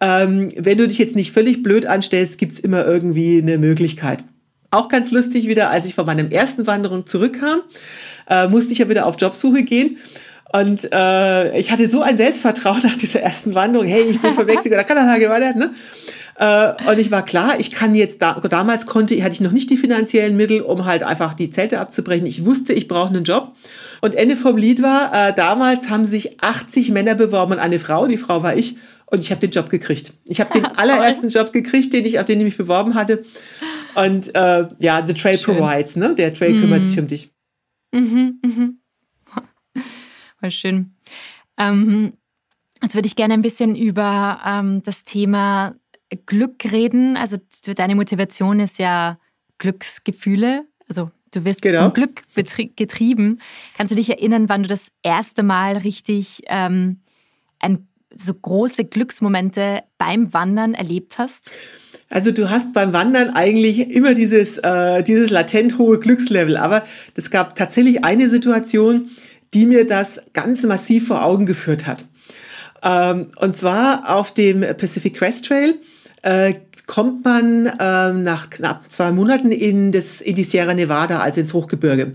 Ähm, 0.00 0.52
wenn 0.56 0.78
du 0.78 0.86
dich 0.86 0.98
jetzt 0.98 1.16
nicht 1.16 1.32
völlig 1.32 1.64
blöd 1.64 1.84
anstellst, 1.84 2.38
gibt's 2.38 2.60
immer 2.60 2.86
irgendwie 2.86 3.42
eine 3.42 3.58
Möglichkeit. 3.58 4.22
Auch 4.70 4.88
ganz 4.88 5.10
lustig 5.10 5.48
wieder, 5.48 5.70
als 5.70 5.84
ich 5.84 5.96
von 5.96 6.06
meinem 6.06 6.30
ersten 6.30 6.68
Wanderung 6.68 7.08
zurückkam, 7.08 7.62
äh, 8.30 8.46
musste 8.46 8.70
ich 8.70 8.78
ja 8.78 8.88
wieder 8.88 9.06
auf 9.06 9.16
Jobsuche 9.18 9.64
gehen. 9.64 9.98
Und 10.52 10.90
äh, 10.92 11.58
ich 11.58 11.70
hatte 11.70 11.88
so 11.88 12.00
ein 12.00 12.16
Selbstvertrauen 12.16 12.80
nach 12.82 12.96
dieser 12.96 13.20
ersten 13.20 13.54
Wanderung. 13.54 13.86
Hey, 13.86 14.02
ich 14.08 14.20
bin 14.20 14.32
von 14.32 14.46
Mexiko 14.46 14.76
nach 14.76 14.86
Kanada 14.86 15.18
gewandert. 15.18 15.56
Ne? 15.56 15.74
Äh, 16.38 16.90
und 16.90 16.98
ich 16.98 17.10
war 17.10 17.24
klar, 17.24 17.58
ich 17.58 17.70
kann 17.70 17.94
jetzt, 17.94 18.22
da, 18.22 18.34
damals 18.34 18.86
konnte, 18.86 19.22
hatte 19.22 19.34
ich 19.34 19.40
noch 19.40 19.52
nicht 19.52 19.68
die 19.68 19.76
finanziellen 19.76 20.36
Mittel, 20.36 20.62
um 20.62 20.84
halt 20.86 21.02
einfach 21.02 21.34
die 21.34 21.50
Zelte 21.50 21.80
abzubrechen. 21.80 22.26
Ich 22.26 22.46
wusste, 22.46 22.72
ich 22.72 22.88
brauche 22.88 23.08
einen 23.08 23.24
Job. 23.24 23.54
Und 24.00 24.14
Ende 24.14 24.36
vom 24.36 24.56
Lied 24.56 24.82
war, 24.82 25.12
äh, 25.12 25.34
damals 25.34 25.90
haben 25.90 26.06
sich 26.06 26.40
80 26.42 26.92
Männer 26.92 27.14
beworben 27.14 27.52
und 27.52 27.58
eine 27.58 27.78
Frau, 27.78 28.06
die 28.06 28.16
Frau 28.16 28.42
war 28.42 28.56
ich. 28.56 28.76
Und 29.10 29.20
ich 29.20 29.30
habe 29.30 29.40
den 29.40 29.50
Job 29.50 29.68
gekriegt. 29.68 30.12
Ich 30.24 30.40
habe 30.40 30.52
den 30.52 30.64
allerersten 30.76 31.28
Job 31.28 31.52
gekriegt, 31.52 31.92
den 31.92 32.06
ich, 32.06 32.20
auf 32.20 32.26
den 32.26 32.38
ich 32.38 32.44
mich 32.44 32.56
beworben 32.56 32.94
hatte. 32.94 33.24
Und 33.94 34.34
äh, 34.34 34.66
ja, 34.78 35.04
The 35.06 35.14
Trail 35.14 35.38
Schön. 35.38 35.56
provides, 35.56 35.96
ne? 35.96 36.14
Der 36.14 36.32
Trail 36.32 36.52
mhm. 36.52 36.60
kümmert 36.60 36.84
sich 36.84 36.98
um 36.98 37.06
dich. 37.06 37.30
Mhm, 37.92 38.40
mhm. 38.44 38.78
Voll 40.40 40.50
schön. 40.50 40.94
Ähm, 41.56 42.12
jetzt 42.82 42.94
würde 42.94 43.06
ich 43.06 43.16
gerne 43.16 43.34
ein 43.34 43.42
bisschen 43.42 43.74
über 43.74 44.40
ähm, 44.44 44.82
das 44.84 45.04
Thema 45.04 45.74
Glück 46.26 46.64
reden. 46.70 47.16
Also 47.16 47.38
deine 47.74 47.94
Motivation 47.94 48.60
ist 48.60 48.78
ja 48.78 49.18
Glücksgefühle. 49.58 50.64
Also 50.88 51.10
du 51.32 51.44
wirst 51.44 51.62
genau. 51.62 51.84
vom 51.84 51.92
Glück 51.92 52.22
getrieben. 52.76 53.40
Kannst 53.76 53.90
du 53.90 53.96
dich 53.96 54.10
erinnern, 54.10 54.48
wann 54.48 54.62
du 54.62 54.68
das 54.68 54.88
erste 55.02 55.42
Mal 55.42 55.76
richtig 55.76 56.42
ähm, 56.46 57.00
ein, 57.58 57.88
so 58.14 58.32
große 58.32 58.84
Glücksmomente 58.84 59.82
beim 59.98 60.32
Wandern 60.32 60.74
erlebt 60.74 61.18
hast? 61.18 61.50
Also 62.10 62.30
du 62.30 62.48
hast 62.48 62.72
beim 62.72 62.94
Wandern 62.94 63.30
eigentlich 63.30 63.90
immer 63.90 64.14
dieses, 64.14 64.56
äh, 64.58 65.02
dieses 65.02 65.28
latent 65.28 65.76
hohe 65.76 65.98
Glückslevel, 65.98 66.56
aber 66.56 66.84
es 67.14 67.30
gab 67.30 67.54
tatsächlich 67.54 68.02
eine 68.02 68.30
Situation, 68.30 69.10
die 69.54 69.66
mir 69.66 69.86
das 69.86 70.20
ganz 70.32 70.62
massiv 70.62 71.08
vor 71.08 71.24
Augen 71.24 71.46
geführt 71.46 71.86
hat. 71.86 72.04
Ähm, 72.82 73.26
und 73.36 73.56
zwar 73.56 74.14
auf 74.14 74.32
dem 74.32 74.60
Pacific 74.60 75.14
Crest 75.14 75.46
Trail 75.46 75.74
äh, 76.22 76.54
kommt 76.86 77.24
man 77.24 77.70
ähm, 77.78 78.22
nach 78.24 78.50
knapp 78.50 78.90
zwei 78.90 79.12
Monaten 79.12 79.52
in, 79.52 79.92
das, 79.92 80.20
in 80.20 80.34
die 80.34 80.44
Sierra 80.44 80.74
Nevada, 80.74 81.20
also 81.20 81.40
ins 81.40 81.52
Hochgebirge. 81.54 82.12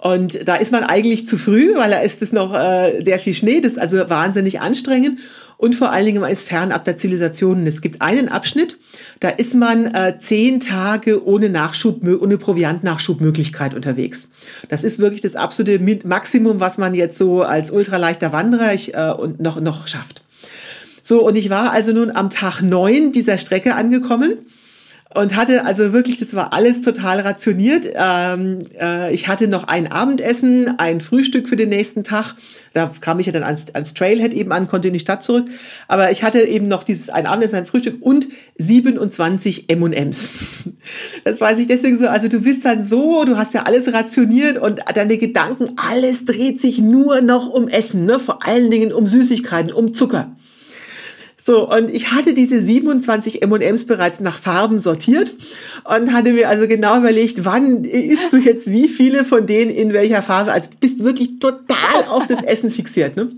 Und 0.00 0.46
da 0.46 0.56
ist 0.56 0.72
man 0.72 0.84
eigentlich 0.84 1.26
zu 1.26 1.38
früh, 1.38 1.74
weil 1.74 1.90
da 1.90 1.98
ist 1.98 2.20
es 2.22 2.30
noch 2.30 2.54
äh, 2.54 3.02
sehr 3.02 3.18
viel 3.18 3.34
Schnee, 3.34 3.60
das 3.60 3.72
ist 3.72 3.78
also 3.78 4.08
wahnsinnig 4.08 4.60
anstrengend. 4.60 5.18
Und 5.58 5.74
vor 5.74 5.90
allen 5.90 6.04
Dingen, 6.04 6.20
man 6.20 6.30
ist 6.30 6.46
fernab 6.46 6.84
der 6.84 6.98
Zivilisation. 6.98 7.66
Es 7.66 7.80
gibt 7.80 8.02
einen 8.02 8.28
Abschnitt, 8.28 8.78
da 9.20 9.30
ist 9.30 9.54
man 9.54 9.86
äh, 9.86 10.18
zehn 10.18 10.60
Tage 10.60 11.24
ohne 11.26 11.48
Nachschub, 11.48 12.06
ohne 12.06 12.36
Proviantnachschubmöglichkeit 12.36 13.74
unterwegs. 13.74 14.28
Das 14.68 14.84
ist 14.84 14.98
wirklich 14.98 15.22
das 15.22 15.34
absolute 15.34 15.78
Maximum, 16.04 16.60
was 16.60 16.76
man 16.76 16.94
jetzt 16.94 17.16
so 17.16 17.42
als 17.42 17.70
ultraleichter 17.70 18.32
Wanderer 18.32 18.74
ich, 18.74 18.94
äh, 18.94 19.12
und 19.12 19.40
noch, 19.40 19.60
noch 19.60 19.86
schafft. 19.86 20.22
So, 21.00 21.26
und 21.26 21.36
ich 21.36 21.50
war 21.50 21.70
also 21.70 21.92
nun 21.92 22.10
am 22.10 22.30
Tag 22.30 22.60
neun 22.60 23.12
dieser 23.12 23.38
Strecke 23.38 23.74
angekommen 23.76 24.38
und 25.14 25.36
hatte 25.36 25.64
also 25.64 25.92
wirklich, 25.92 26.16
das 26.16 26.34
war 26.34 26.52
alles 26.52 26.82
total 26.82 27.20
rationiert. 27.20 27.88
Ähm, 27.94 28.58
äh, 28.78 29.14
ich 29.14 29.28
hatte 29.28 29.46
noch 29.46 29.64
ein 29.64 29.90
Abendessen, 29.90 30.78
ein 30.78 31.00
Frühstück 31.00 31.48
für 31.48 31.56
den 31.56 31.68
nächsten 31.68 32.04
Tag. 32.04 32.34
Da 32.72 32.90
kam 33.00 33.20
ich 33.20 33.26
ja 33.26 33.32
dann 33.32 33.44
ans, 33.44 33.66
ans 33.72 33.94
Trailhead 33.94 34.32
eben 34.32 34.52
an, 34.52 34.66
konnte 34.66 34.88
in 34.88 34.94
die 34.94 35.00
Stadt 35.00 35.22
zurück. 35.22 35.46
Aber 35.86 36.10
ich 36.10 36.22
hatte 36.22 36.40
eben 36.42 36.66
noch 36.68 36.82
dieses 36.82 37.08
ein 37.08 37.26
Abendessen, 37.26 37.56
ein 37.56 37.66
Frühstück 37.66 37.96
und 38.00 38.26
27 38.58 39.70
M&Ms. 39.70 40.30
Das 41.24 41.40
weiß 41.40 41.58
ich 41.58 41.66
deswegen 41.66 41.98
so. 41.98 42.06
Also 42.06 42.28
du 42.28 42.40
bist 42.40 42.64
dann 42.64 42.84
so, 42.84 43.24
du 43.24 43.36
hast 43.36 43.54
ja 43.54 43.64
alles 43.64 43.92
rationiert 43.92 44.56
und 44.56 44.80
deine 44.94 45.18
Gedanken, 45.18 45.72
alles 45.76 46.24
dreht 46.24 46.60
sich 46.60 46.78
nur 46.78 47.20
noch 47.22 47.48
um 47.48 47.66
Essen, 47.66 48.04
ne? 48.04 48.20
vor 48.20 48.46
allen 48.46 48.70
Dingen 48.70 48.92
um 48.92 49.08
Süßigkeiten, 49.08 49.72
um 49.72 49.94
Zucker. 49.94 50.36
So, 51.46 51.70
und 51.70 51.90
ich 51.90 52.10
hatte 52.10 52.34
diese 52.34 52.60
27 52.60 53.40
M&Ms 53.40 53.86
bereits 53.86 54.18
nach 54.18 54.36
Farben 54.36 54.80
sortiert 54.80 55.32
und 55.84 56.12
hatte 56.12 56.32
mir 56.32 56.48
also 56.48 56.66
genau 56.66 56.98
überlegt, 56.98 57.44
wann 57.44 57.84
isst 57.84 58.32
du 58.32 58.38
jetzt 58.38 58.68
wie 58.68 58.88
viele 58.88 59.24
von 59.24 59.46
denen 59.46 59.70
in 59.70 59.92
welcher 59.92 60.22
Farbe. 60.22 60.50
Also 60.50 60.70
du 60.72 60.78
bist 60.78 61.04
wirklich 61.04 61.38
total 61.38 62.02
auf 62.10 62.26
das 62.26 62.42
Essen 62.42 62.68
fixiert, 62.68 63.16
ne? 63.16 63.30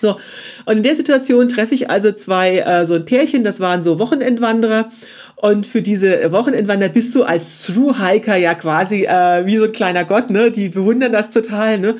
So, 0.00 0.16
und 0.64 0.78
in 0.78 0.82
der 0.82 0.96
Situation 0.96 1.46
treffe 1.46 1.76
ich 1.76 1.88
also 1.90 2.10
zwei, 2.10 2.58
äh, 2.58 2.84
so 2.84 2.94
ein 2.94 3.04
Pärchen, 3.04 3.44
das 3.44 3.60
waren 3.60 3.84
so 3.84 4.00
Wochenendwanderer. 4.00 4.90
Und 5.36 5.66
für 5.66 5.82
diese 5.82 6.32
Wochenendwanderer 6.32 6.90
bist 6.90 7.14
du 7.14 7.22
als 7.22 7.64
Thru-Hiker 7.64 8.36
ja 8.36 8.54
quasi 8.54 9.04
äh, 9.04 9.44
wie 9.44 9.58
so 9.58 9.64
ein 9.64 9.72
kleiner 9.72 10.04
Gott, 10.04 10.30
ne? 10.30 10.50
Die 10.50 10.70
bewundern 10.70 11.12
das 11.12 11.30
total, 11.30 11.78
ne? 11.78 11.96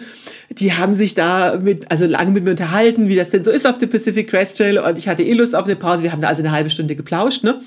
die 0.50 0.72
haben 0.72 0.94
sich 0.94 1.14
da 1.14 1.58
mit, 1.60 1.90
also 1.90 2.06
lange 2.06 2.30
mit 2.30 2.44
mir 2.44 2.50
unterhalten, 2.50 3.08
wie 3.08 3.16
das 3.16 3.30
denn 3.30 3.44
so 3.44 3.50
ist 3.50 3.66
auf 3.66 3.78
der 3.78 3.88
Pacific 3.88 4.30
Crest 4.30 4.56
Trail 4.56 4.78
und 4.78 4.96
ich 4.96 5.08
hatte 5.08 5.22
eh 5.22 5.32
Lust 5.32 5.54
auf 5.54 5.64
eine 5.64 5.76
Pause. 5.76 6.02
Wir 6.02 6.12
haben 6.12 6.22
da 6.22 6.28
also 6.28 6.42
eine 6.42 6.52
halbe 6.52 6.70
Stunde 6.70 6.96
geplauscht, 6.96 7.44
ne? 7.44 7.60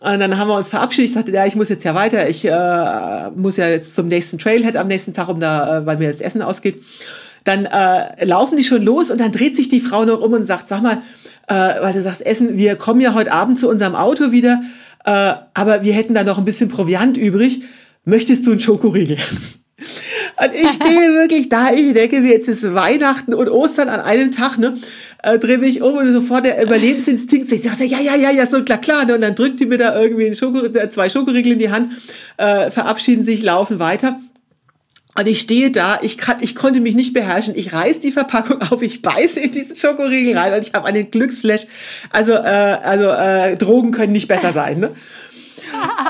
Und 0.00 0.18
dann 0.18 0.36
haben 0.36 0.48
wir 0.48 0.56
uns 0.56 0.68
verabschiedet. 0.68 1.10
Ich 1.10 1.14
sagte, 1.14 1.30
ja, 1.30 1.46
ich 1.46 1.54
muss 1.54 1.68
jetzt 1.68 1.84
ja 1.84 1.94
weiter. 1.94 2.28
Ich 2.28 2.44
äh, 2.44 3.30
muss 3.36 3.56
ja 3.56 3.68
jetzt 3.68 3.94
zum 3.94 4.08
nächsten 4.08 4.36
Trailhead 4.36 4.76
am 4.76 4.88
nächsten 4.88 5.14
Tag, 5.14 5.28
um 5.28 5.38
da, 5.38 5.78
äh, 5.78 5.86
weil 5.86 5.96
mir 5.96 6.08
das 6.08 6.20
Essen 6.20 6.42
ausgeht. 6.42 6.82
Dann 7.44 7.66
äh, 7.66 8.24
laufen 8.24 8.56
die 8.56 8.64
schon 8.64 8.82
los 8.82 9.12
und 9.12 9.20
dann 9.20 9.30
dreht 9.30 9.54
sich 9.54 9.68
die 9.68 9.80
Frau 9.80 10.04
noch 10.04 10.20
um 10.20 10.32
und 10.32 10.42
sagt, 10.42 10.68
sag 10.68 10.82
mal, 10.82 11.02
äh, 11.48 11.54
weil 11.54 11.92
du 11.92 12.02
sagst, 12.02 12.24
Essen, 12.24 12.56
wir 12.56 12.76
kommen 12.76 13.00
ja 13.00 13.14
heute 13.14 13.32
Abend 13.32 13.58
zu 13.58 13.68
unserem 13.68 13.94
Auto 13.94 14.32
wieder, 14.32 14.62
äh, 15.04 15.34
aber 15.54 15.82
wir 15.82 15.92
hätten 15.92 16.14
da 16.14 16.24
noch 16.24 16.38
ein 16.38 16.44
bisschen 16.44 16.68
Proviant 16.68 17.16
übrig. 17.16 17.62
Möchtest 18.04 18.46
du 18.46 18.52
einen 18.52 18.60
Schokoriegel? 18.60 19.18
Und 20.42 20.54
ich 20.54 20.70
stehe 20.70 21.12
wirklich 21.14 21.48
da, 21.48 21.72
ich 21.72 21.92
denke 21.92 22.20
mir, 22.20 22.32
jetzt 22.32 22.48
ist 22.48 22.74
Weihnachten 22.74 23.34
und 23.34 23.48
Ostern 23.48 23.88
an 23.88 24.00
einem 24.00 24.30
Tag, 24.30 24.58
ne? 24.58 24.76
Äh, 25.22 25.38
drehe 25.38 25.58
mich 25.58 25.82
um 25.82 25.96
und 25.96 26.12
sofort 26.12 26.44
der 26.44 26.62
Überlebensinstinkt, 26.62 27.50
ich 27.52 27.62
sage, 27.62 27.84
ja, 27.84 28.00
ja, 28.00 28.16
ja, 28.16 28.30
ja, 28.30 28.46
so 28.46 28.62
klar, 28.62 28.78
klar. 28.78 29.04
Ne? 29.04 29.14
Und 29.14 29.20
dann 29.20 29.34
drückt 29.34 29.60
die 29.60 29.66
mir 29.66 29.78
da 29.78 30.00
irgendwie 30.00 30.34
Schoko, 30.34 30.64
äh, 30.64 30.88
zwei 30.88 31.08
Schokoriegel 31.08 31.52
in 31.52 31.58
die 31.58 31.70
Hand, 31.70 31.92
äh, 32.38 32.70
verabschieden 32.70 33.24
sich, 33.24 33.42
laufen 33.42 33.78
weiter. 33.78 34.20
Und 35.18 35.28
ich 35.28 35.40
stehe 35.40 35.70
da, 35.70 35.98
ich, 36.00 36.16
kann, 36.16 36.38
ich 36.40 36.54
konnte 36.54 36.80
mich 36.80 36.94
nicht 36.94 37.12
beherrschen. 37.12 37.54
Ich 37.54 37.72
reiß 37.72 38.00
die 38.00 38.12
Verpackung 38.12 38.62
auf, 38.70 38.80
ich 38.82 39.02
beiße 39.02 39.40
in 39.40 39.52
diesen 39.52 39.76
Schokoriegel 39.76 40.36
rein 40.36 40.54
und 40.54 40.66
ich 40.66 40.72
habe 40.72 40.86
einen 40.86 41.10
Glücksflash. 41.10 41.66
Also, 42.10 42.32
äh, 42.32 42.36
also 42.36 43.08
äh, 43.08 43.56
Drogen 43.56 43.90
können 43.90 44.12
nicht 44.12 44.28
besser 44.28 44.52
sein. 44.52 44.78
Ne? 44.78 44.90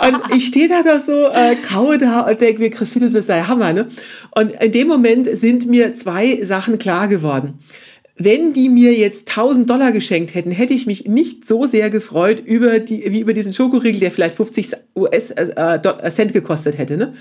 Und 0.02 0.36
ich 0.36 0.46
stehe 0.46 0.68
da, 0.68 0.82
da 0.82 1.00
so, 1.00 1.30
äh, 1.30 1.56
kaue 1.56 1.98
da 1.98 2.20
und 2.20 2.40
denke 2.40 2.60
mir, 2.60 2.70
Christine, 2.70 3.10
das 3.10 3.26
der 3.26 3.48
Hammer. 3.48 3.72
Ne? 3.72 3.88
Und 4.34 4.52
in 4.52 4.72
dem 4.72 4.88
Moment 4.88 5.28
sind 5.32 5.66
mir 5.66 5.94
zwei 5.94 6.42
Sachen 6.44 6.78
klar 6.78 7.08
geworden. 7.08 7.58
Wenn 8.16 8.52
die 8.52 8.68
mir 8.68 8.92
jetzt 8.92 9.28
1000 9.30 9.68
Dollar 9.68 9.90
geschenkt 9.90 10.34
hätten, 10.34 10.50
hätte 10.50 10.74
ich 10.74 10.86
mich 10.86 11.06
nicht 11.06 11.48
so 11.48 11.66
sehr 11.66 11.90
gefreut 11.90 12.40
über 12.44 12.78
die, 12.78 13.10
wie 13.10 13.20
über 13.20 13.32
diesen 13.32 13.52
Schokoriegel, 13.52 14.00
der 14.00 14.10
vielleicht 14.10 14.36
50 14.36 14.70
US 14.94 15.30
äh, 15.30 15.78
äh, 15.80 16.10
Cent 16.10 16.32
gekostet 16.32 16.78
hätte. 16.78 16.96
Ne? 16.96 17.14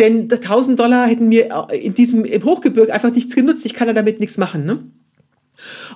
Denn 0.00 0.28
1000 0.32 0.80
Dollar 0.80 1.06
hätten 1.06 1.28
mir 1.28 1.68
in 1.70 1.94
diesem 1.94 2.24
im 2.24 2.44
Hochgebirge 2.44 2.92
einfach 2.92 3.12
nichts 3.12 3.34
genutzt. 3.34 3.64
Ich 3.64 3.74
kann 3.74 3.86
da 3.86 3.92
damit 3.92 4.18
nichts 4.18 4.38
machen. 4.38 4.64
Ne? 4.64 4.80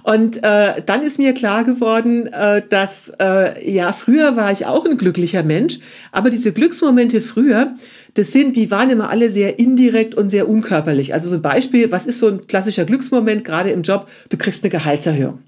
Und 0.02 0.42
äh, 0.42 0.82
dann 0.84 1.02
ist 1.02 1.18
mir 1.18 1.32
klar 1.32 1.64
geworden, 1.64 2.26
äh, 2.26 2.62
dass 2.68 3.10
äh, 3.18 3.70
ja 3.70 3.92
früher 3.92 4.36
war 4.36 4.52
ich 4.52 4.66
auch 4.66 4.84
ein 4.84 4.98
glücklicher 4.98 5.42
Mensch, 5.42 5.78
aber 6.12 6.30
diese 6.30 6.52
Glücksmomente 6.52 7.20
früher, 7.20 7.74
das 8.14 8.30
sind, 8.32 8.56
die 8.56 8.70
waren 8.70 8.90
immer 8.90 9.08
alle 9.08 9.30
sehr 9.30 9.58
indirekt 9.58 10.14
und 10.14 10.28
sehr 10.28 10.48
unkörperlich. 10.48 11.14
Also 11.14 11.28
so 11.28 11.36
ein 11.36 11.42
Beispiel, 11.42 11.90
was 11.90 12.06
ist 12.06 12.18
so 12.18 12.28
ein 12.28 12.46
klassischer 12.46 12.84
Glücksmoment 12.84 13.44
gerade 13.44 13.70
im 13.70 13.82
Job? 13.82 14.08
Du 14.28 14.36
kriegst 14.36 14.62
eine 14.62 14.70
Gehaltserhöhung. 14.70 15.38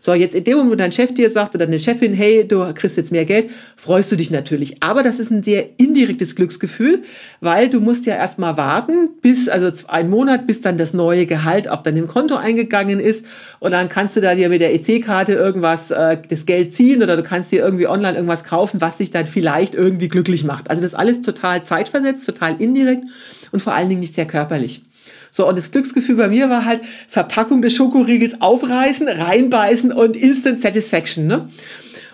So, 0.00 0.14
jetzt 0.14 0.34
in 0.34 0.44
dem 0.44 0.56
Moment, 0.56 0.72
wo 0.72 0.76
dein 0.76 0.92
Chef 0.92 1.12
dir 1.12 1.30
sagt 1.30 1.54
oder 1.54 1.66
deine 1.66 1.78
Chefin, 1.78 2.14
hey, 2.14 2.46
du 2.46 2.72
kriegst 2.74 2.96
jetzt 2.96 3.12
mehr 3.12 3.26
Geld, 3.26 3.50
freust 3.76 4.10
du 4.10 4.16
dich 4.16 4.30
natürlich. 4.30 4.82
Aber 4.82 5.02
das 5.02 5.18
ist 5.18 5.30
ein 5.30 5.42
sehr 5.42 5.66
indirektes 5.76 6.34
Glücksgefühl, 6.34 7.02
weil 7.40 7.68
du 7.68 7.80
musst 7.80 8.06
ja 8.06 8.14
erstmal 8.14 8.56
warten, 8.56 9.10
bis, 9.20 9.48
also 9.48 9.70
ein 9.88 10.08
Monat, 10.08 10.46
bis 10.46 10.62
dann 10.62 10.78
das 10.78 10.94
neue 10.94 11.26
Gehalt 11.26 11.68
auf 11.68 11.82
deinem 11.82 12.06
Konto 12.06 12.36
eingegangen 12.36 12.98
ist. 12.98 13.24
Und 13.58 13.72
dann 13.72 13.88
kannst 13.88 14.16
du 14.16 14.20
da 14.20 14.34
dir 14.34 14.48
mit 14.48 14.60
der 14.60 14.74
EC-Karte 14.74 15.34
irgendwas, 15.34 15.90
äh, 15.90 16.16
das 16.28 16.46
Geld 16.46 16.72
ziehen 16.72 17.02
oder 17.02 17.16
du 17.16 17.22
kannst 17.22 17.52
dir 17.52 17.60
irgendwie 17.60 17.86
online 17.86 18.14
irgendwas 18.14 18.44
kaufen, 18.44 18.80
was 18.80 18.96
dich 18.96 19.10
dann 19.10 19.26
vielleicht 19.26 19.74
irgendwie 19.74 20.08
glücklich 20.08 20.44
macht. 20.44 20.70
Also 20.70 20.80
das 20.80 20.94
alles 20.94 21.20
total 21.20 21.62
zeitversetzt, 21.64 22.24
total 22.24 22.60
indirekt 22.60 23.04
und 23.52 23.60
vor 23.60 23.74
allen 23.74 23.88
Dingen 23.88 24.00
nicht 24.00 24.14
sehr 24.14 24.26
körperlich. 24.26 24.82
So, 25.30 25.48
und 25.48 25.56
das 25.56 25.70
Glücksgefühl 25.70 26.16
bei 26.16 26.28
mir 26.28 26.50
war 26.50 26.64
halt 26.64 26.82
Verpackung 27.08 27.62
des 27.62 27.74
Schokoriegels 27.74 28.40
aufreißen, 28.40 29.08
reinbeißen 29.08 29.92
und 29.92 30.16
Instant 30.16 30.60
Satisfaction. 30.60 31.26
Ne? 31.26 31.48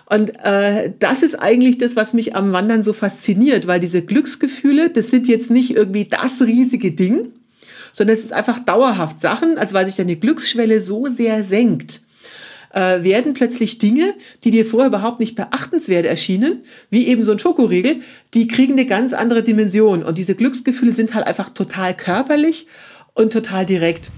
Und 0.09 0.31
äh, 0.43 0.91
das 0.99 1.21
ist 1.21 1.35
eigentlich 1.35 1.77
das, 1.77 1.95
was 1.95 2.13
mich 2.13 2.35
am 2.35 2.53
Wandern 2.53 2.83
so 2.83 2.93
fasziniert, 2.93 3.67
weil 3.67 3.79
diese 3.79 4.01
Glücksgefühle, 4.01 4.89
das 4.89 5.09
sind 5.09 5.27
jetzt 5.27 5.49
nicht 5.49 5.75
irgendwie 5.75 6.05
das 6.05 6.41
riesige 6.41 6.91
Ding, 6.91 7.31
sondern 7.91 8.15
es 8.15 8.23
ist 8.23 8.33
einfach 8.33 8.59
dauerhaft 8.59 9.19
Sachen, 9.21 9.57
also 9.57 9.73
weil 9.73 9.85
sich 9.85 9.95
deine 9.95 10.15
Glücksschwelle 10.15 10.81
so 10.81 11.07
sehr 11.07 11.43
senkt 11.43 12.01
äh, 12.73 13.03
werden 13.03 13.33
plötzlich 13.33 13.79
Dinge, 13.79 14.13
die 14.43 14.51
dir 14.51 14.65
vorher 14.65 14.89
überhaupt 14.89 15.19
nicht 15.19 15.35
beachtenswert 15.35 16.05
erschienen, 16.05 16.63
wie 16.89 17.07
eben 17.07 17.23
so 17.23 17.31
ein 17.31 17.39
Schokoriegel, 17.39 18.01
die 18.33 18.47
kriegen 18.47 18.73
eine 18.73 18.85
ganz 18.85 19.13
andere 19.13 19.43
Dimension. 19.43 20.03
Und 20.03 20.17
diese 20.17 20.35
Glücksgefühle 20.35 20.93
sind 20.93 21.13
halt 21.13 21.27
einfach 21.27 21.49
total 21.49 21.95
körperlich 21.95 22.67
und 23.17 23.33
total 23.33 23.65
direkt. 23.65 24.11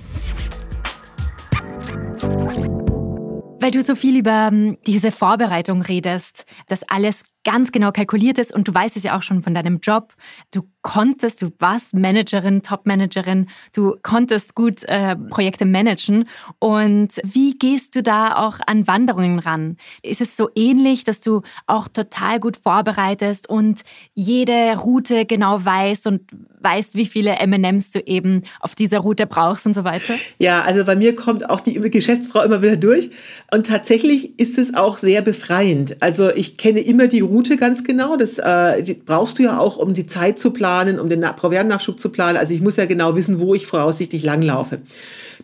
Weil 3.62 3.72
du 3.72 3.82
so 3.82 3.96
viel 3.96 4.18
über 4.18 4.50
ähm, 4.52 4.78
diese 4.86 5.12
Vorbereitung 5.12 5.82
redest, 5.82 6.46
dass 6.68 6.84
alles 6.84 7.24
ganz 7.50 7.72
genau 7.72 7.92
kalkuliert 7.92 8.38
ist 8.38 8.54
und 8.54 8.68
du 8.68 8.74
weißt 8.76 8.96
es 8.96 9.02
ja 9.02 9.18
auch 9.18 9.24
schon 9.24 9.42
von 9.42 9.56
deinem 9.56 9.80
Job. 9.80 10.14
Du 10.54 10.62
konntest, 10.84 11.42
du 11.42 11.50
warst 11.58 11.96
Managerin, 11.96 12.62
Top-Managerin, 12.62 13.48
du 13.74 13.96
konntest 14.04 14.54
gut 14.54 14.84
äh, 14.84 15.16
Projekte 15.16 15.66
managen. 15.66 16.26
Und 16.60 17.20
wie 17.24 17.58
gehst 17.58 17.96
du 17.96 18.04
da 18.04 18.36
auch 18.36 18.60
an 18.68 18.88
Wanderungen 18.88 19.40
ran? 19.40 19.78
Ist 20.04 20.22
es 20.22 20.38
so 20.38 20.50
ähnlich, 20.56 21.04
dass 21.04 21.22
du 21.22 21.42
auch 21.66 21.88
total 21.88 22.40
gut 22.40 22.58
vorbereitest 22.58 23.50
und 23.50 23.82
jede 24.14 24.78
Route 24.78 25.26
genau 25.26 25.66
weißt 25.66 26.06
und 26.06 26.22
weißt, 26.62 26.96
wie 26.96 27.06
viele 27.06 27.32
M&Ms 27.38 27.92
du 27.92 28.00
eben 28.02 28.44
auf 28.60 28.76
dieser 28.76 29.00
Route 29.00 29.26
brauchst 29.26 29.66
und 29.66 29.74
so 29.74 29.84
weiter? 29.84 30.14
Ja, 30.38 30.62
also 30.62 30.86
bei 30.86 30.96
mir 30.96 31.16
kommt 31.16 31.50
auch 31.50 31.62
die 31.62 31.74
Geschäftsfrau 31.74 32.44
immer 32.44 32.62
wieder 32.62 32.78
durch 32.78 33.10
und 33.52 33.66
tatsächlich 33.66 34.40
ist 34.40 34.58
es 34.58 34.76
auch 34.76 34.98
sehr 34.98 35.22
befreiend. 35.22 36.02
Also 36.02 36.30
ich 36.30 36.58
kenne 36.58 36.82
immer 36.82 37.08
die 37.08 37.22
Route 37.22 37.39
ganz 37.58 37.84
genau. 37.84 38.16
Das 38.16 38.38
äh, 38.38 38.96
brauchst 39.06 39.40
du 39.40 39.44
ja 39.44 39.60
auch, 39.60 39.78
um 39.78 39.94
die 39.94 40.08
Zeit 40.08 40.40
zu 40.40 40.52
planen, 40.52 41.00
um 41.00 41.10
den 41.10 41.22
Proviantnachschub 41.22 42.00
zu 42.00 42.10
planen. 42.10 42.38
Also 42.38 42.54
ich 42.54 42.62
muss 42.62 42.76
ja 42.76 42.86
genau 42.86 43.16
wissen, 43.16 43.40
wo 43.40 43.56
ich 43.56 43.66
voraussichtlich 43.66 44.24
langlaufe. 44.24 44.80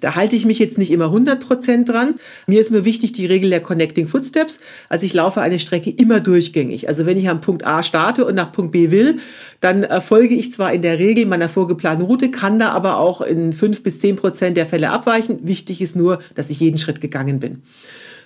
Da 0.01 0.15
halte 0.15 0.35
ich 0.35 0.45
mich 0.45 0.59
jetzt 0.59 0.77
nicht 0.77 0.91
immer 0.91 1.05
100 1.05 1.39
Prozent 1.39 1.89
dran. 1.89 2.15
Mir 2.47 2.59
ist 2.59 2.71
nur 2.71 2.85
wichtig 2.85 3.13
die 3.13 3.25
Regel 3.25 3.49
der 3.49 3.61
Connecting 3.61 4.07
Footsteps. 4.07 4.59
Also 4.89 5.05
ich 5.05 5.13
laufe 5.13 5.41
eine 5.41 5.59
Strecke 5.59 5.89
immer 5.89 6.19
durchgängig. 6.19 6.89
Also 6.89 7.05
wenn 7.05 7.17
ich 7.17 7.29
am 7.29 7.41
Punkt 7.41 7.65
A 7.65 7.81
starte 7.81 8.25
und 8.25 8.35
nach 8.35 8.51
Punkt 8.51 8.71
B 8.71 8.91
will, 8.91 9.17
dann 9.61 9.83
äh, 9.83 10.01
folge 10.01 10.35
ich 10.35 10.51
zwar 10.51 10.73
in 10.73 10.81
der 10.81 10.99
Regel 10.99 11.25
meiner 11.25 11.49
vorgeplanten 11.49 12.05
Route, 12.05 12.29
kann 12.29 12.59
da 12.59 12.69
aber 12.69 12.97
auch 12.97 13.21
in 13.21 13.53
5 13.53 13.83
bis 13.83 13.99
10 13.99 14.17
Prozent 14.17 14.57
der 14.57 14.65
Fälle 14.65 14.89
abweichen. 14.89 15.39
Wichtig 15.43 15.81
ist 15.81 15.95
nur, 15.95 16.19
dass 16.35 16.49
ich 16.49 16.59
jeden 16.59 16.77
Schritt 16.77 16.99
gegangen 16.99 17.39
bin. 17.39 17.61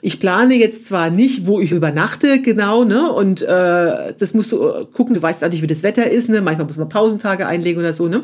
Ich 0.01 0.19
plane 0.19 0.55
jetzt 0.55 0.87
zwar 0.87 1.09
nicht, 1.09 1.45
wo 1.45 1.59
ich 1.59 1.71
übernachte, 1.71 2.41
genau, 2.41 2.85
ne? 2.85 3.11
Und 3.11 3.45
äh, 3.49 4.13
das 4.17 4.33
musst 4.33 4.51
du 4.51 4.67
äh, 4.67 4.85
gucken, 4.93 5.15
du 5.15 5.21
weißt 5.21 5.43
auch 5.43 5.49
nicht, 5.49 5.61
wie 5.61 5.67
das 5.67 5.83
Wetter 5.83 6.09
ist, 6.09 6.29
ne? 6.29 6.41
Manchmal 6.41 6.67
muss 6.67 6.77
man 6.77 6.89
Pausentage 6.89 7.47
einlegen 7.47 7.79
oder 7.79 7.93
so, 7.93 8.07
ne? 8.07 8.23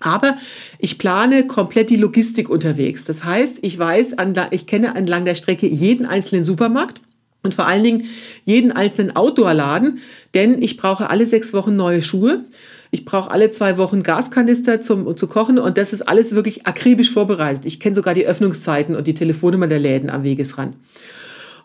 Aber 0.00 0.36
ich 0.78 0.98
plane 0.98 1.46
komplett 1.46 1.90
die 1.90 1.96
Logistik 1.96 2.50
unterwegs. 2.50 3.04
Das 3.04 3.24
heißt, 3.24 3.58
ich 3.62 3.78
weiß, 3.78 4.16
ich 4.50 4.66
kenne 4.66 4.94
entlang 4.94 5.24
der 5.24 5.34
Strecke 5.34 5.66
jeden 5.66 6.04
einzelnen 6.04 6.44
Supermarkt 6.44 7.00
und 7.42 7.54
vor 7.54 7.66
allen 7.66 7.82
Dingen 7.82 8.04
jeden 8.44 8.72
einzelnen 8.72 9.16
Outdoor-Laden, 9.16 10.00
denn 10.34 10.60
ich 10.62 10.76
brauche 10.76 11.08
alle 11.08 11.26
sechs 11.26 11.52
Wochen 11.52 11.76
neue 11.76 12.02
Schuhe. 12.02 12.44
Ich 12.90 13.04
brauche 13.04 13.30
alle 13.30 13.50
zwei 13.50 13.78
Wochen 13.78 14.02
Gaskanister 14.02 14.80
zum, 14.80 15.06
um 15.06 15.16
zu 15.16 15.26
kochen 15.28 15.58
und 15.58 15.78
das 15.78 15.92
ist 15.92 16.02
alles 16.02 16.32
wirklich 16.32 16.66
akribisch 16.66 17.10
vorbereitet. 17.10 17.64
Ich 17.64 17.80
kenne 17.80 17.96
sogar 17.96 18.14
die 18.14 18.26
Öffnungszeiten 18.26 18.94
und 18.96 19.06
die 19.06 19.14
Telefonnummer 19.14 19.66
der 19.66 19.78
Läden 19.78 20.10
am 20.10 20.24
Wegesrand. 20.24 20.76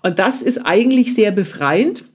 Und 0.03 0.19
das 0.19 0.41
ist 0.41 0.59
eigentlich 0.65 1.13
sehr 1.13 1.31
befreiend 1.31 2.05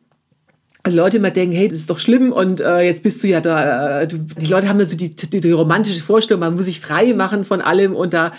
also 0.86 0.98
Leute 0.98 1.16
immer 1.16 1.32
denken, 1.32 1.56
hey, 1.56 1.66
das 1.66 1.80
ist 1.80 1.90
doch 1.90 1.98
schlimm 1.98 2.30
und 2.30 2.60
äh, 2.60 2.82
jetzt 2.82 3.02
bist 3.02 3.20
du 3.24 3.26
ja 3.26 3.40
da, 3.40 4.02
äh, 4.02 4.06
du, 4.06 4.18
die 4.18 4.46
Leute 4.46 4.68
haben 4.68 4.78
ja 4.78 4.84
so 4.84 4.96
die, 4.96 5.16
die, 5.16 5.40
die, 5.40 5.50
romantische 5.50 6.00
Vorstellung, 6.00 6.38
man 6.38 6.54
muss 6.54 6.66
sich 6.66 6.78
frei 6.78 7.12
machen 7.12 7.44
von 7.44 7.60
allem 7.60 7.96
und 7.96 8.14
da 8.14 8.30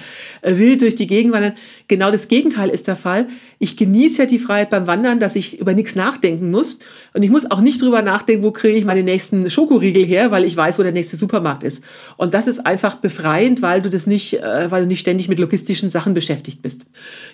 äh, 0.42 0.56
wild 0.56 0.82
durch 0.82 0.96
die 0.96 1.08
Gegend 1.08 1.34
wandern. 1.34 1.52
Genau 1.90 2.10
das 2.10 2.30
Gegenteil 2.30 2.70
ist 2.70 2.88
der 2.88 2.96
Fall. 2.96 3.28
Ich 3.60 3.76
genieße 3.76 4.20
ja 4.20 4.26
die 4.26 4.40
Freiheit 4.40 4.70
beim 4.70 4.88
Wandern, 4.88 5.20
dass 5.20 5.36
ich 5.36 5.60
über 5.60 5.74
nichts 5.74 5.96
nachdenken 5.96 6.50
muss 6.50 6.80
und 7.14 7.22
ich 7.22 7.30
muss 7.30 7.52
auch 7.52 7.60
nicht 7.60 7.82
drüber 7.82 8.02
nachdenken, 8.02 8.46
wo 8.46 8.52
kriege 8.52 8.78
ich 8.78 8.86
meine 8.86 9.04
nächsten 9.04 9.50
Schokoriegel 9.50 10.06
her, 10.06 10.32
weil 10.32 10.46
ich 10.46 10.56
weiß, 10.56 10.80
wo 10.80 10.84
der 10.84 10.94
nächste 10.94 11.18
Supermarkt 11.18 11.64
ist. 11.64 11.84
Und 12.16 12.34
das 12.34 12.48
ist 12.48 12.66
einfach 12.66 12.96
befreiend, 12.96 13.62
weil 13.62 13.82
du 13.82 13.90
das 13.90 14.08
nicht, 14.08 14.36
äh, 14.36 14.72
weil 14.72 14.84
du 14.84 14.88
nicht 14.88 15.02
ständig 15.02 15.28
mit 15.28 15.40
logistischen 15.40 15.90
Sachen 15.90 16.14
beschäftigt 16.14 16.62
bist. 16.62 16.86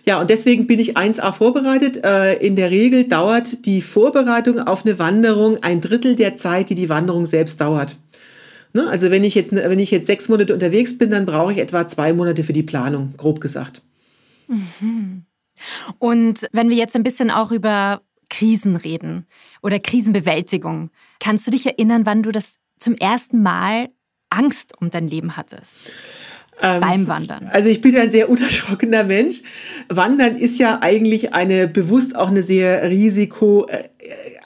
Ja, 0.05 0.19
und 0.19 0.31
deswegen 0.31 0.65
bin 0.65 0.79
ich 0.79 0.97
1A 0.97 1.33
vorbereitet. 1.33 2.03
Äh, 2.03 2.37
in 2.37 2.55
der 2.55 2.71
Regel 2.71 3.03
dauert 3.03 3.67
die 3.67 3.83
Vorbereitung 3.83 4.57
auf 4.57 4.83
eine 4.83 5.02
Wanderung 5.03 5.61
ein 5.63 5.81
Drittel 5.81 6.15
der 6.15 6.37
Zeit, 6.37 6.69
die 6.69 6.75
die 6.75 6.87
Wanderung 6.87 7.25
selbst 7.25 7.59
dauert. 7.59 7.97
Ne? 8.71 8.87
Also 8.87 9.11
wenn 9.11 9.25
ich, 9.25 9.35
jetzt, 9.35 9.51
wenn 9.51 9.79
ich 9.79 9.91
jetzt 9.91 10.07
sechs 10.07 10.29
Monate 10.29 10.53
unterwegs 10.53 10.97
bin, 10.97 11.11
dann 11.11 11.25
brauche 11.25 11.51
ich 11.51 11.59
etwa 11.59 11.85
zwei 11.89 12.13
Monate 12.13 12.45
für 12.45 12.53
die 12.53 12.63
Planung, 12.63 13.13
grob 13.17 13.41
gesagt. 13.41 13.81
Mhm. 14.47 15.25
Und 15.99 16.47
wenn 16.53 16.69
wir 16.69 16.77
jetzt 16.77 16.95
ein 16.95 17.03
bisschen 17.03 17.29
auch 17.31 17.51
über 17.51 18.01
Krisen 18.29 18.77
reden 18.77 19.27
oder 19.61 19.77
Krisenbewältigung, 19.77 20.89
kannst 21.19 21.45
du 21.45 21.51
dich 21.51 21.65
erinnern, 21.65 22.05
wann 22.05 22.23
du 22.23 22.31
das 22.31 22.55
zum 22.79 22.95
ersten 22.95 23.43
Mal 23.43 23.89
Angst 24.29 24.71
um 24.79 24.89
dein 24.89 25.09
Leben 25.09 25.35
hattest? 25.35 25.91
Ähm, 26.61 26.79
beim 26.79 27.07
Wandern? 27.07 27.49
Also 27.51 27.69
ich 27.69 27.81
bin 27.81 27.95
ein 27.97 28.09
sehr 28.09 28.29
unerschrockener 28.29 29.03
Mensch. 29.03 29.41
Wandern 29.89 30.37
ist 30.37 30.59
ja 30.59 30.79
eigentlich 30.81 31.33
eine 31.33 31.67
bewusst 31.67 32.15
auch 32.15 32.29
eine 32.29 32.43
sehr 32.43 32.89
risiko 32.89 33.67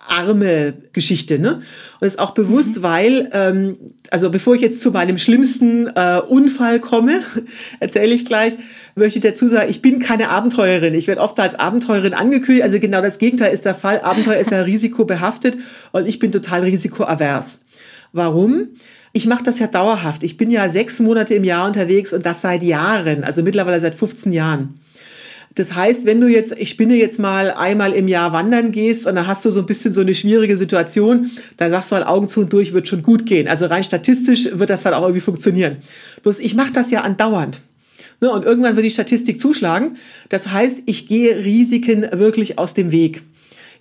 arme 0.08 0.74
Geschichte. 0.94 1.40
Ne? 1.40 1.62
Und 2.00 2.08
ist 2.08 2.20
auch 2.20 2.32
bewusst, 2.32 2.78
mhm. 2.78 2.84
weil, 2.84 3.30
ähm, 3.34 3.78
also 4.10 4.30
bevor 4.30 4.56
ich 4.56 4.62
jetzt 4.62 4.82
zu 4.82 4.92
meinem 4.92 5.18
schlimmsten 5.18 5.88
äh, 5.88 6.22
Unfall 6.28 6.80
komme, 6.80 7.22
erzähle 7.80 8.14
ich 8.14 8.26
gleich, 8.26 8.54
möchte 8.96 9.20
ich 9.20 9.24
dazu 9.24 9.48
sagen, 9.50 9.70
ich 9.70 9.82
bin 9.82 10.00
keine 10.00 10.30
Abenteurerin. 10.30 10.94
Ich 10.94 11.08
werde 11.08 11.22
oft 11.22 11.40
als 11.40 11.56
Abenteurerin 11.56 12.14
angekündigt. 12.14 12.64
Also 12.64 12.80
genau 12.80 13.02
das 13.02 13.18
Gegenteil 13.18 13.54
ist 13.54 13.66
der 13.66 13.76
Fall. 13.76 14.02
Abenteuer 14.02 14.38
ist 14.38 14.52
ja 14.52 14.62
risikobehaftet 14.62 15.58
und 15.92 16.08
ich 16.08 16.20
bin 16.20 16.32
total 16.32 16.62
risikoavers. 16.62 17.60
Warum? 18.14 18.70
Ich 19.14 19.26
mache 19.26 19.44
das 19.44 19.60
ja 19.60 19.68
dauerhaft. 19.68 20.24
Ich 20.24 20.38
bin 20.38 20.52
ja 20.52 20.70
sechs 20.70 21.00
Monate 21.00 21.34
im 21.34 21.44
Jahr 21.44 21.68
unterwegs 21.68 22.14
und 22.14 22.26
das 22.26 22.42
seit 22.42 22.64
Jahren, 22.64 23.24
also 23.24 23.42
mittlerweile 23.42 23.80
seit 23.80 23.96
15 23.96 24.32
Jahren. 24.32 24.80
Das 25.58 25.74
heißt, 25.74 26.06
wenn 26.06 26.22
du 26.22 26.28
jetzt, 26.28 26.54
ich 26.58 26.70
spinne 26.70 26.96
jetzt 26.96 27.18
mal 27.18 27.52
einmal 27.52 27.94
im 27.94 28.08
Jahr 28.08 28.32
wandern 28.32 28.72
gehst 28.72 29.08
und 29.08 29.16
dann 29.16 29.26
hast 29.26 29.44
du 29.44 29.50
so 29.50 29.60
ein 29.60 29.66
bisschen 29.66 29.92
so 29.92 30.02
eine 30.02 30.14
schwierige 30.14 30.56
Situation, 30.56 31.32
dann 31.58 31.72
sagst 31.72 31.92
du 31.92 31.96
halt 31.96 32.06
Augen 32.06 32.30
zu 32.30 32.42
und 32.42 32.54
durch, 32.54 32.74
wird 32.74 32.88
schon 32.88 33.02
gut 33.02 33.26
gehen. 33.26 33.48
Also 33.48 33.66
rein 33.66 33.84
statistisch 33.84 34.50
wird 34.52 34.70
das 34.70 34.84
dann 34.84 34.94
auch 34.94 35.02
irgendwie 35.02 35.22
funktionieren. 35.22 35.78
Bloß 36.22 36.38
ich 36.40 36.54
mache 36.54 36.72
das 36.72 36.92
ja 36.92 37.02
andauernd. 37.02 37.62
Ne, 38.22 38.32
und 38.32 38.46
irgendwann 38.46 38.76
wird 38.76 38.86
die 38.86 38.92
Statistik 38.92 39.42
zuschlagen. 39.42 39.98
Das 40.30 40.52
heißt, 40.52 40.78
ich 40.86 41.08
gehe 41.08 41.44
Risiken 41.44 42.08
wirklich 42.14 42.60
aus 42.60 42.76
dem 42.76 42.92
Weg. 42.92 43.24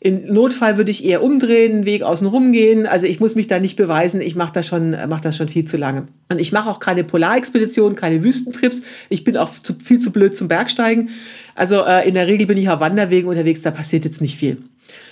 In 0.00 0.32
Notfall 0.32 0.76
würde 0.76 0.90
ich 0.90 1.04
eher 1.04 1.22
umdrehen, 1.22 1.72
einen 1.72 1.86
Weg 1.86 2.02
außen 2.02 2.26
rum 2.26 2.52
gehen. 2.52 2.86
Also 2.86 3.06
ich 3.06 3.20
muss 3.20 3.34
mich 3.34 3.46
da 3.46 3.58
nicht 3.58 3.76
beweisen. 3.76 4.20
Ich 4.20 4.36
mache 4.36 4.52
das 4.52 4.66
schon, 4.66 4.90
mache 5.08 5.22
das 5.22 5.36
schon 5.36 5.48
viel 5.48 5.66
zu 5.66 5.76
lange. 5.76 6.06
Und 6.28 6.40
ich 6.40 6.52
mache 6.52 6.70
auch 6.70 6.80
keine 6.80 7.04
Polarexpeditionen, 7.04 7.96
keine 7.96 8.22
Wüstentrips. 8.22 8.82
Ich 9.08 9.24
bin 9.24 9.36
auch 9.36 9.50
zu, 9.62 9.74
viel 9.82 9.98
zu 9.98 10.10
blöd 10.10 10.34
zum 10.34 10.48
Bergsteigen. 10.48 11.10
Also 11.54 11.84
äh, 11.84 12.06
in 12.06 12.14
der 12.14 12.26
Regel 12.26 12.46
bin 12.46 12.58
ich 12.58 12.68
auf 12.68 12.80
Wanderwegen 12.80 13.28
unterwegs. 13.28 13.62
Da 13.62 13.70
passiert 13.70 14.04
jetzt 14.04 14.20
nicht 14.20 14.38
viel. 14.38 14.58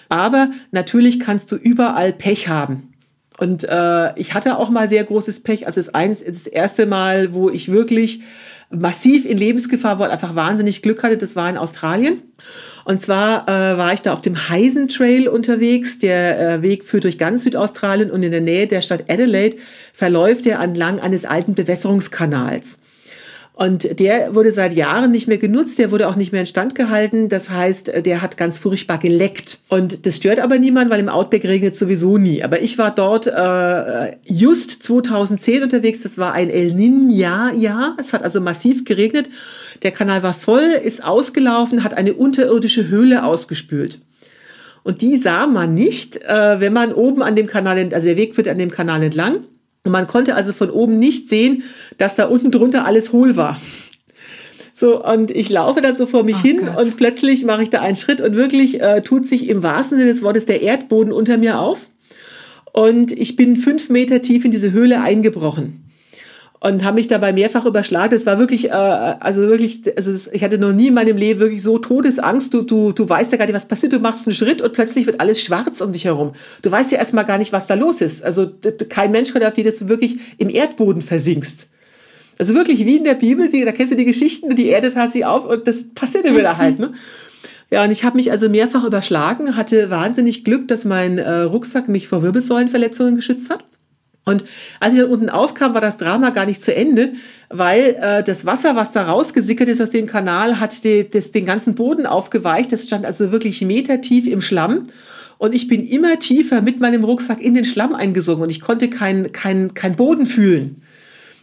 Aber 0.08 0.50
natürlich 0.70 1.18
kannst 1.18 1.50
du 1.50 1.56
überall 1.56 2.12
Pech 2.12 2.48
haben. 2.48 2.93
Und 3.38 3.64
äh, 3.64 4.18
ich 4.18 4.34
hatte 4.34 4.58
auch 4.58 4.70
mal 4.70 4.88
sehr 4.88 5.02
großes 5.02 5.40
Pech. 5.40 5.66
Also 5.66 5.80
das, 5.80 5.94
eines, 5.94 6.24
das 6.24 6.46
erste 6.46 6.86
Mal, 6.86 7.34
wo 7.34 7.50
ich 7.50 7.70
wirklich 7.70 8.20
massiv 8.70 9.24
in 9.24 9.38
Lebensgefahr 9.38 9.98
war 9.98 10.06
und 10.06 10.12
einfach 10.12 10.34
wahnsinnig 10.34 10.82
Glück 10.82 11.02
hatte, 11.02 11.16
das 11.18 11.34
war 11.34 11.50
in 11.50 11.56
Australien. 11.56 12.22
Und 12.84 13.02
zwar 13.02 13.48
äh, 13.48 13.76
war 13.76 13.92
ich 13.92 14.02
da 14.02 14.12
auf 14.12 14.20
dem 14.20 14.48
Heisen 14.48 14.88
Trail 14.88 15.28
unterwegs. 15.28 15.98
Der 15.98 16.40
äh, 16.40 16.62
Weg 16.62 16.84
führt 16.84 17.04
durch 17.04 17.18
ganz 17.18 17.44
Südaustralien 17.44 18.10
und 18.10 18.22
in 18.22 18.30
der 18.30 18.40
Nähe 18.40 18.66
der 18.66 18.82
Stadt 18.82 19.04
Adelaide 19.08 19.56
verläuft 19.92 20.46
er 20.46 20.60
entlang 20.60 21.00
eines 21.00 21.24
alten 21.24 21.54
Bewässerungskanals. 21.54 22.78
Und 23.56 24.00
der 24.00 24.34
wurde 24.34 24.52
seit 24.52 24.72
Jahren 24.72 25.12
nicht 25.12 25.28
mehr 25.28 25.38
genutzt, 25.38 25.78
der 25.78 25.92
wurde 25.92 26.08
auch 26.08 26.16
nicht 26.16 26.32
mehr 26.32 26.40
instand 26.40 26.74
gehalten. 26.74 27.28
Das 27.28 27.50
heißt, 27.50 28.04
der 28.04 28.20
hat 28.20 28.36
ganz 28.36 28.58
furchtbar 28.58 28.98
geleckt. 28.98 29.58
Und 29.68 30.06
das 30.06 30.16
stört 30.16 30.40
aber 30.40 30.58
niemand, 30.58 30.90
weil 30.90 30.98
im 30.98 31.08
Outback 31.08 31.44
regnet 31.44 31.76
sowieso 31.76 32.18
nie. 32.18 32.42
Aber 32.42 32.62
ich 32.62 32.78
war 32.78 32.92
dort 32.92 33.28
äh, 33.28 34.16
just 34.24 34.82
2010 34.82 35.62
unterwegs. 35.62 36.02
Das 36.02 36.18
war 36.18 36.32
ein 36.32 36.50
El 36.50 36.72
Niño-Jahr. 36.72 37.96
Es 37.96 38.12
hat 38.12 38.24
also 38.24 38.40
massiv 38.40 38.84
geregnet. 38.84 39.28
Der 39.84 39.92
Kanal 39.92 40.24
war 40.24 40.34
voll, 40.34 40.70
ist 40.82 41.04
ausgelaufen, 41.04 41.84
hat 41.84 41.96
eine 41.96 42.14
unterirdische 42.14 42.88
Höhle 42.88 43.24
ausgespült. 43.24 44.00
Und 44.82 45.00
die 45.00 45.16
sah 45.16 45.46
man 45.46 45.74
nicht, 45.74 46.22
äh, 46.24 46.58
wenn 46.58 46.72
man 46.72 46.92
oben 46.92 47.22
an 47.22 47.36
dem 47.36 47.46
Kanal, 47.46 47.78
also 47.92 48.06
der 48.06 48.16
Weg 48.16 48.34
führt 48.34 48.48
an 48.48 48.58
dem 48.58 48.72
Kanal 48.72 49.04
entlang. 49.04 49.44
Und 49.84 49.92
man 49.92 50.06
konnte 50.06 50.34
also 50.34 50.52
von 50.52 50.70
oben 50.70 50.98
nicht 50.98 51.28
sehen, 51.28 51.62
dass 51.98 52.16
da 52.16 52.24
unten 52.26 52.50
drunter 52.50 52.86
alles 52.86 53.12
hohl 53.12 53.36
war. 53.36 53.60
So, 54.72 55.04
und 55.04 55.30
ich 55.30 55.50
laufe 55.50 55.80
da 55.80 55.94
so 55.94 56.06
vor 56.06 56.24
mich 56.24 56.36
oh 56.40 56.42
hin 56.42 56.66
Gott. 56.66 56.76
und 56.78 56.96
plötzlich 56.96 57.44
mache 57.44 57.62
ich 57.62 57.70
da 57.70 57.80
einen 57.80 57.94
Schritt 57.94 58.20
und 58.20 58.34
wirklich 58.34 58.80
äh, 58.80 59.02
tut 59.02 59.26
sich 59.26 59.48
im 59.48 59.62
wahrsten 59.62 59.98
Sinne 59.98 60.10
des 60.10 60.22
Wortes 60.22 60.46
der 60.46 60.62
Erdboden 60.62 61.12
unter 61.12 61.38
mir 61.38 61.60
auf. 61.60 61.88
Und 62.72 63.12
ich 63.12 63.36
bin 63.36 63.56
fünf 63.56 63.88
Meter 63.88 64.20
tief 64.20 64.44
in 64.44 64.50
diese 64.50 64.72
Höhle 64.72 65.00
eingebrochen 65.00 65.83
und 66.64 66.82
habe 66.82 66.94
mich 66.94 67.08
dabei 67.08 67.34
mehrfach 67.34 67.66
überschlagen. 67.66 68.14
Es 68.14 68.24
war 68.24 68.38
wirklich, 68.38 68.70
äh, 68.70 68.72
also 68.72 69.42
wirklich, 69.42 69.82
also 69.98 70.30
ich 70.32 70.42
hatte 70.42 70.56
noch 70.56 70.72
nie 70.72 70.88
in 70.88 70.94
meinem 70.94 71.18
Leben 71.18 71.38
wirklich 71.38 71.62
so 71.62 71.76
Todesangst. 71.76 72.54
Du, 72.54 72.62
du, 72.62 72.92
du 72.92 73.06
weißt 73.06 73.30
ja 73.32 73.36
gar 73.36 73.44
nicht, 73.44 73.54
was 73.54 73.68
passiert. 73.68 73.92
Du 73.92 73.98
machst 73.98 74.26
einen 74.26 74.34
Schritt 74.34 74.62
und 74.62 74.72
plötzlich 74.72 75.04
wird 75.04 75.20
alles 75.20 75.42
schwarz 75.42 75.82
um 75.82 75.92
dich 75.92 76.06
herum. 76.06 76.32
Du 76.62 76.70
weißt 76.70 76.90
ja 76.90 76.98
erstmal 76.98 77.26
gar 77.26 77.36
nicht, 77.36 77.52
was 77.52 77.66
da 77.66 77.74
los 77.74 78.00
ist. 78.00 78.24
Also 78.24 78.50
kein 78.88 79.12
Mensch 79.12 79.30
kommt 79.32 79.44
auf 79.44 79.52
die, 79.52 79.62
dass 79.62 79.76
du 79.76 79.88
wirklich 79.90 80.16
im 80.38 80.48
Erdboden 80.48 81.02
versinkst. 81.02 81.66
Also 82.38 82.54
wirklich 82.54 82.86
wie 82.86 82.96
in 82.96 83.04
der 83.04 83.14
Bibel, 83.14 83.50
die, 83.50 83.62
da 83.66 83.72
kennst 83.72 83.92
du 83.92 83.96
die 83.96 84.06
Geschichten, 84.06 84.56
die 84.56 84.68
Erde 84.68 84.90
tat 84.90 85.12
sich 85.12 85.26
auf 85.26 85.44
und 85.44 85.68
das 85.68 85.84
passierte 85.94 86.32
mir 86.32 86.42
da 86.42 86.56
halt. 86.56 86.78
Ne? 86.78 86.94
Ja, 87.70 87.84
und 87.84 87.90
ich 87.90 88.04
habe 88.04 88.16
mich 88.16 88.30
also 88.30 88.48
mehrfach 88.48 88.84
überschlagen, 88.84 89.54
hatte 89.54 89.90
wahnsinnig 89.90 90.44
Glück, 90.44 90.66
dass 90.68 90.86
mein 90.86 91.18
äh, 91.18 91.40
Rucksack 91.40 91.90
mich 91.90 92.08
vor 92.08 92.22
Wirbelsäulenverletzungen 92.22 93.16
geschützt 93.16 93.50
hat. 93.50 93.64
Und 94.24 94.44
als 94.80 94.94
ich 94.94 95.00
dann 95.00 95.10
unten 95.10 95.28
aufkam, 95.28 95.74
war 95.74 95.82
das 95.82 95.98
Drama 95.98 96.30
gar 96.30 96.46
nicht 96.46 96.62
zu 96.62 96.74
Ende, 96.74 97.12
weil 97.50 97.96
äh, 98.00 98.22
das 98.22 98.46
Wasser, 98.46 98.74
was 98.74 98.90
da 98.90 99.04
rausgesickert 99.04 99.68
ist 99.68 99.82
aus 99.82 99.90
dem 99.90 100.06
Kanal, 100.06 100.60
hat 100.60 100.82
die, 100.84 101.08
das, 101.08 101.30
den 101.30 101.44
ganzen 101.44 101.74
Boden 101.74 102.06
aufgeweicht. 102.06 102.72
Das 102.72 102.84
stand 102.84 103.04
also 103.04 103.32
wirklich 103.32 103.60
metertief 103.60 104.26
im 104.26 104.40
Schlamm. 104.40 104.84
Und 105.36 105.54
ich 105.54 105.68
bin 105.68 105.84
immer 105.84 106.18
tiefer 106.18 106.62
mit 106.62 106.80
meinem 106.80 107.04
Rucksack 107.04 107.42
in 107.42 107.54
den 107.54 107.64
Schlamm 107.64 107.94
eingesunken 107.94 108.44
und 108.44 108.50
ich 108.50 108.60
konnte 108.60 108.88
keinen 108.88 109.32
kein, 109.32 109.74
kein 109.74 109.96
Boden 109.96 110.26
fühlen. 110.26 110.80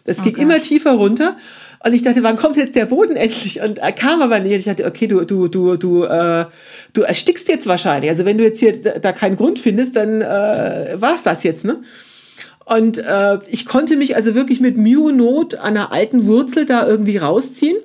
Das 0.06 0.20
oh 0.20 0.24
ging 0.24 0.36
immer 0.38 0.60
tiefer 0.60 0.94
runter. 0.94 1.38
Und 1.84 1.94
ich 1.94 2.02
dachte, 2.02 2.24
wann 2.24 2.36
kommt 2.36 2.58
jetzt 2.58 2.76
der 2.76 2.86
Boden 2.86 3.16
endlich? 3.16 3.62
Und 3.62 3.80
er 3.80 3.92
kam 3.92 4.22
aber 4.22 4.40
nicht. 4.40 4.54
Und 4.54 4.60
ich 4.60 4.66
dachte, 4.66 4.86
okay, 4.86 5.08
du, 5.08 5.24
du, 5.26 5.48
du, 5.48 5.78
du, 5.78 6.04
äh, 6.06 6.46
du 6.94 7.02
erstickst 7.02 7.48
jetzt 7.48 7.68
wahrscheinlich. 7.68 8.10
Also 8.10 8.26
wenn 8.26 8.38
du 8.38 8.44
jetzt 8.44 8.60
hier 8.60 8.80
da 8.80 9.12
keinen 9.12 9.36
Grund 9.36 9.60
findest, 9.60 9.96
dann 9.96 10.22
äh, 10.22 10.96
war 10.96 11.16
es 11.16 11.24
das 11.24 11.44
jetzt, 11.44 11.64
ne? 11.64 11.82
Und 12.66 12.98
äh, 12.98 13.40
ich 13.50 13.66
konnte 13.66 13.98
mich 13.98 14.16
also 14.16 14.36
wirklich 14.36 14.60
mit 14.60 14.78
Mühe 14.78 15.00
und 15.00 15.18
Not 15.18 15.56
an 15.56 15.78
einer 15.78 15.92
alten 15.92 16.28
Wurzel 16.28 16.66
da 16.66 16.88
irgendwie 16.88 17.18
rausziehen. 17.18 17.78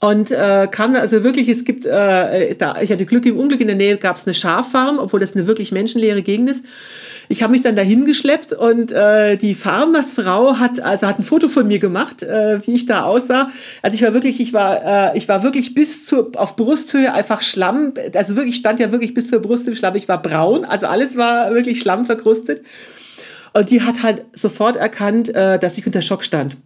Und 0.00 0.30
äh, 0.30 0.68
kam 0.70 0.92
da 0.92 1.00
also 1.00 1.24
wirklich, 1.24 1.48
es 1.48 1.64
gibt, 1.64 1.86
äh, 1.86 2.54
da, 2.56 2.74
ich 2.82 2.92
hatte 2.92 3.06
Glück 3.06 3.24
im 3.24 3.38
Unglück, 3.38 3.62
in 3.62 3.68
der 3.68 3.76
Nähe 3.76 3.96
gab 3.96 4.16
es 4.16 4.26
eine 4.26 4.34
Schaffarm, 4.34 4.98
obwohl 4.98 5.20
das 5.20 5.34
eine 5.34 5.46
wirklich 5.46 5.72
menschenleere 5.72 6.20
Gegend 6.20 6.50
ist. 6.50 6.62
Ich 7.30 7.42
habe 7.42 7.52
mich 7.52 7.62
dann 7.62 7.74
dahin 7.74 8.04
geschleppt 8.04 8.52
und 8.52 8.92
äh, 8.92 9.36
die 9.36 9.54
Farmersfrau 9.54 10.58
hat, 10.58 10.78
also 10.80 11.06
hat 11.06 11.18
ein 11.18 11.22
Foto 11.22 11.48
von 11.48 11.66
mir 11.66 11.78
gemacht, 11.78 12.22
äh, 12.22 12.60
wie 12.66 12.74
ich 12.74 12.84
da 12.84 13.04
aussah. 13.04 13.50
Also 13.80 13.94
ich 13.94 14.02
war 14.02 14.12
wirklich, 14.12 14.40
ich 14.40 14.52
war, 14.52 15.14
äh, 15.14 15.16
ich 15.16 15.26
war 15.26 15.42
wirklich 15.42 15.74
bis 15.74 16.04
zur, 16.04 16.32
auf 16.36 16.54
Brusthöhe 16.56 17.14
einfach 17.14 17.40
Schlamm, 17.40 17.94
also 18.14 18.36
wirklich 18.36 18.56
stand 18.56 18.80
ja 18.80 18.92
wirklich 18.92 19.14
bis 19.14 19.28
zur 19.28 19.38
Brust 19.38 19.66
im 19.68 19.74
Schlamm. 19.74 19.94
Ich 19.94 20.06
war 20.06 20.20
braun, 20.20 20.66
also 20.66 20.84
alles 20.84 21.16
war 21.16 21.54
wirklich 21.54 21.78
Schlamm 21.80 22.04
verkrustet. 22.04 22.60
Und 23.56 23.70
die 23.70 23.82
hat 23.82 24.02
halt 24.02 24.24
sofort 24.32 24.76
erkannt, 24.76 25.28
äh, 25.28 25.58
dass 25.60 25.78
ich 25.78 25.86
unter 25.86 26.02
Schock 26.02 26.24
stand. 26.24 26.56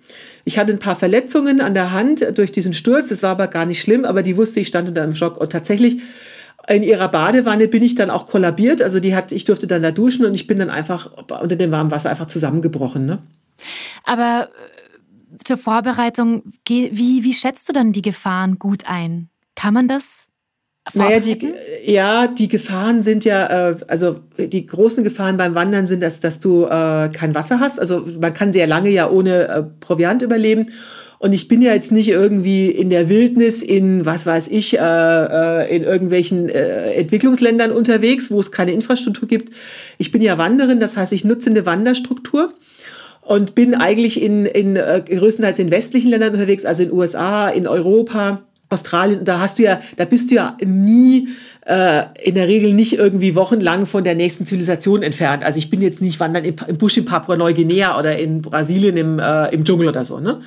Ich 0.44 0.58
hatte 0.58 0.72
ein 0.72 0.78
paar 0.78 0.96
Verletzungen 0.96 1.60
an 1.60 1.74
der 1.74 1.92
Hand 1.92 2.26
durch 2.38 2.50
diesen 2.50 2.72
Sturz. 2.72 3.10
Das 3.10 3.22
war 3.22 3.30
aber 3.30 3.46
gar 3.46 3.66
nicht 3.66 3.80
schlimm, 3.82 4.06
aber 4.06 4.22
die 4.22 4.38
wusste, 4.38 4.60
ich 4.60 4.68
stand 4.68 4.88
unter 4.88 5.02
einem 5.02 5.14
Schock. 5.14 5.36
Und 5.38 5.52
tatsächlich 5.52 6.00
In 6.70 6.82
ihrer 6.82 7.08
Badewanne 7.08 7.68
bin 7.68 7.82
ich 7.82 7.94
dann 7.94 8.10
auch 8.10 8.26
kollabiert. 8.26 8.82
Also 8.82 9.00
die 9.00 9.14
hat, 9.14 9.32
ich 9.32 9.44
durfte 9.44 9.66
dann 9.66 9.82
da 9.82 9.90
duschen 9.90 10.26
und 10.26 10.34
ich 10.34 10.46
bin 10.46 10.58
dann 10.58 10.70
einfach 10.70 11.10
unter 11.40 11.56
dem 11.56 11.70
warmen 11.70 11.90
Wasser 11.90 12.10
einfach 12.10 12.26
zusammengebrochen. 12.26 13.06
Ne? 13.06 13.18
Aber 14.04 14.48
äh, 14.48 15.36
zur 15.44 15.56
Vorbereitung, 15.56 16.42
wie, 16.66 16.90
wie 17.24 17.34
schätzt 17.34 17.68
du 17.68 17.72
dann 17.72 17.92
die 17.92 18.02
Gefahren 18.02 18.58
gut 18.58 18.84
ein? 18.86 19.30
Kann 19.54 19.72
man 19.72 19.88
das 19.88 20.28
naja, 20.94 21.20
die, 21.20 21.52
ja, 21.84 22.26
die 22.26 22.48
Gefahren 22.48 23.02
sind 23.02 23.24
ja, 23.24 23.70
äh, 23.70 23.76
also 23.88 24.20
die 24.38 24.66
großen 24.66 25.04
Gefahren 25.04 25.36
beim 25.36 25.54
Wandern 25.54 25.86
sind, 25.86 26.02
dass, 26.02 26.20
dass 26.20 26.40
du 26.40 26.64
äh, 26.64 27.08
kein 27.10 27.34
Wasser 27.34 27.60
hast. 27.60 27.80
Also 27.80 28.04
man 28.20 28.32
kann 28.32 28.52
sehr 28.52 28.66
lange 28.66 28.90
ja 28.90 29.10
ohne 29.10 29.48
äh, 29.48 29.62
Proviant 29.80 30.22
überleben. 30.22 30.68
Und 31.18 31.32
ich 31.32 31.48
bin 31.48 31.60
ja 31.60 31.74
jetzt 31.74 31.90
nicht 31.90 32.08
irgendwie 32.08 32.70
in 32.70 32.90
der 32.90 33.08
Wildnis 33.08 33.60
in, 33.60 34.06
was 34.06 34.24
weiß 34.24 34.46
ich, 34.48 34.78
äh, 34.78 34.80
äh, 34.80 35.76
in 35.76 35.82
irgendwelchen 35.82 36.48
äh, 36.48 36.92
Entwicklungsländern 36.92 37.72
unterwegs, 37.72 38.30
wo 38.30 38.38
es 38.38 38.52
keine 38.52 38.70
Infrastruktur 38.70 39.26
gibt. 39.26 39.52
Ich 39.98 40.12
bin 40.12 40.22
ja 40.22 40.38
Wanderin, 40.38 40.78
das 40.78 40.96
heißt, 40.96 41.12
ich 41.12 41.24
nutze 41.24 41.50
eine 41.50 41.66
Wanderstruktur 41.66 42.54
und 43.22 43.56
bin 43.56 43.74
eigentlich 43.74 44.22
in, 44.22 44.46
in 44.46 44.76
äh, 44.76 45.02
größtenteils 45.04 45.58
in 45.58 45.72
westlichen 45.72 46.10
Ländern 46.10 46.34
unterwegs, 46.34 46.64
also 46.64 46.84
in 46.84 46.92
USA, 46.92 47.48
in 47.48 47.66
Europa 47.66 48.42
Australien, 48.70 49.24
da 49.24 49.40
hast 49.40 49.58
du 49.58 49.62
ja, 49.62 49.80
da 49.96 50.04
bist 50.04 50.30
du 50.30 50.34
ja 50.34 50.56
nie 50.62 51.28
äh, 51.66 52.04
in 52.22 52.34
der 52.34 52.48
Regel 52.48 52.74
nicht 52.74 52.94
irgendwie 52.94 53.34
wochenlang 53.34 53.86
von 53.86 54.04
der 54.04 54.14
nächsten 54.14 54.44
Zivilisation 54.44 55.02
entfernt. 55.02 55.42
Also 55.42 55.58
ich 55.58 55.70
bin 55.70 55.80
jetzt 55.80 56.00
nicht 56.02 56.20
wandern 56.20 56.44
im, 56.44 56.54
Busch 56.76 56.98
in 56.98 57.06
Papua-Neuguinea 57.06 57.98
oder 57.98 58.18
in 58.18 58.42
Brasilien 58.42 58.96
im, 58.96 59.18
äh, 59.18 59.48
im 59.54 59.64
Dschungel 59.64 59.88
oder 59.88 60.04
so. 60.04 60.18
Ne? 60.18 60.40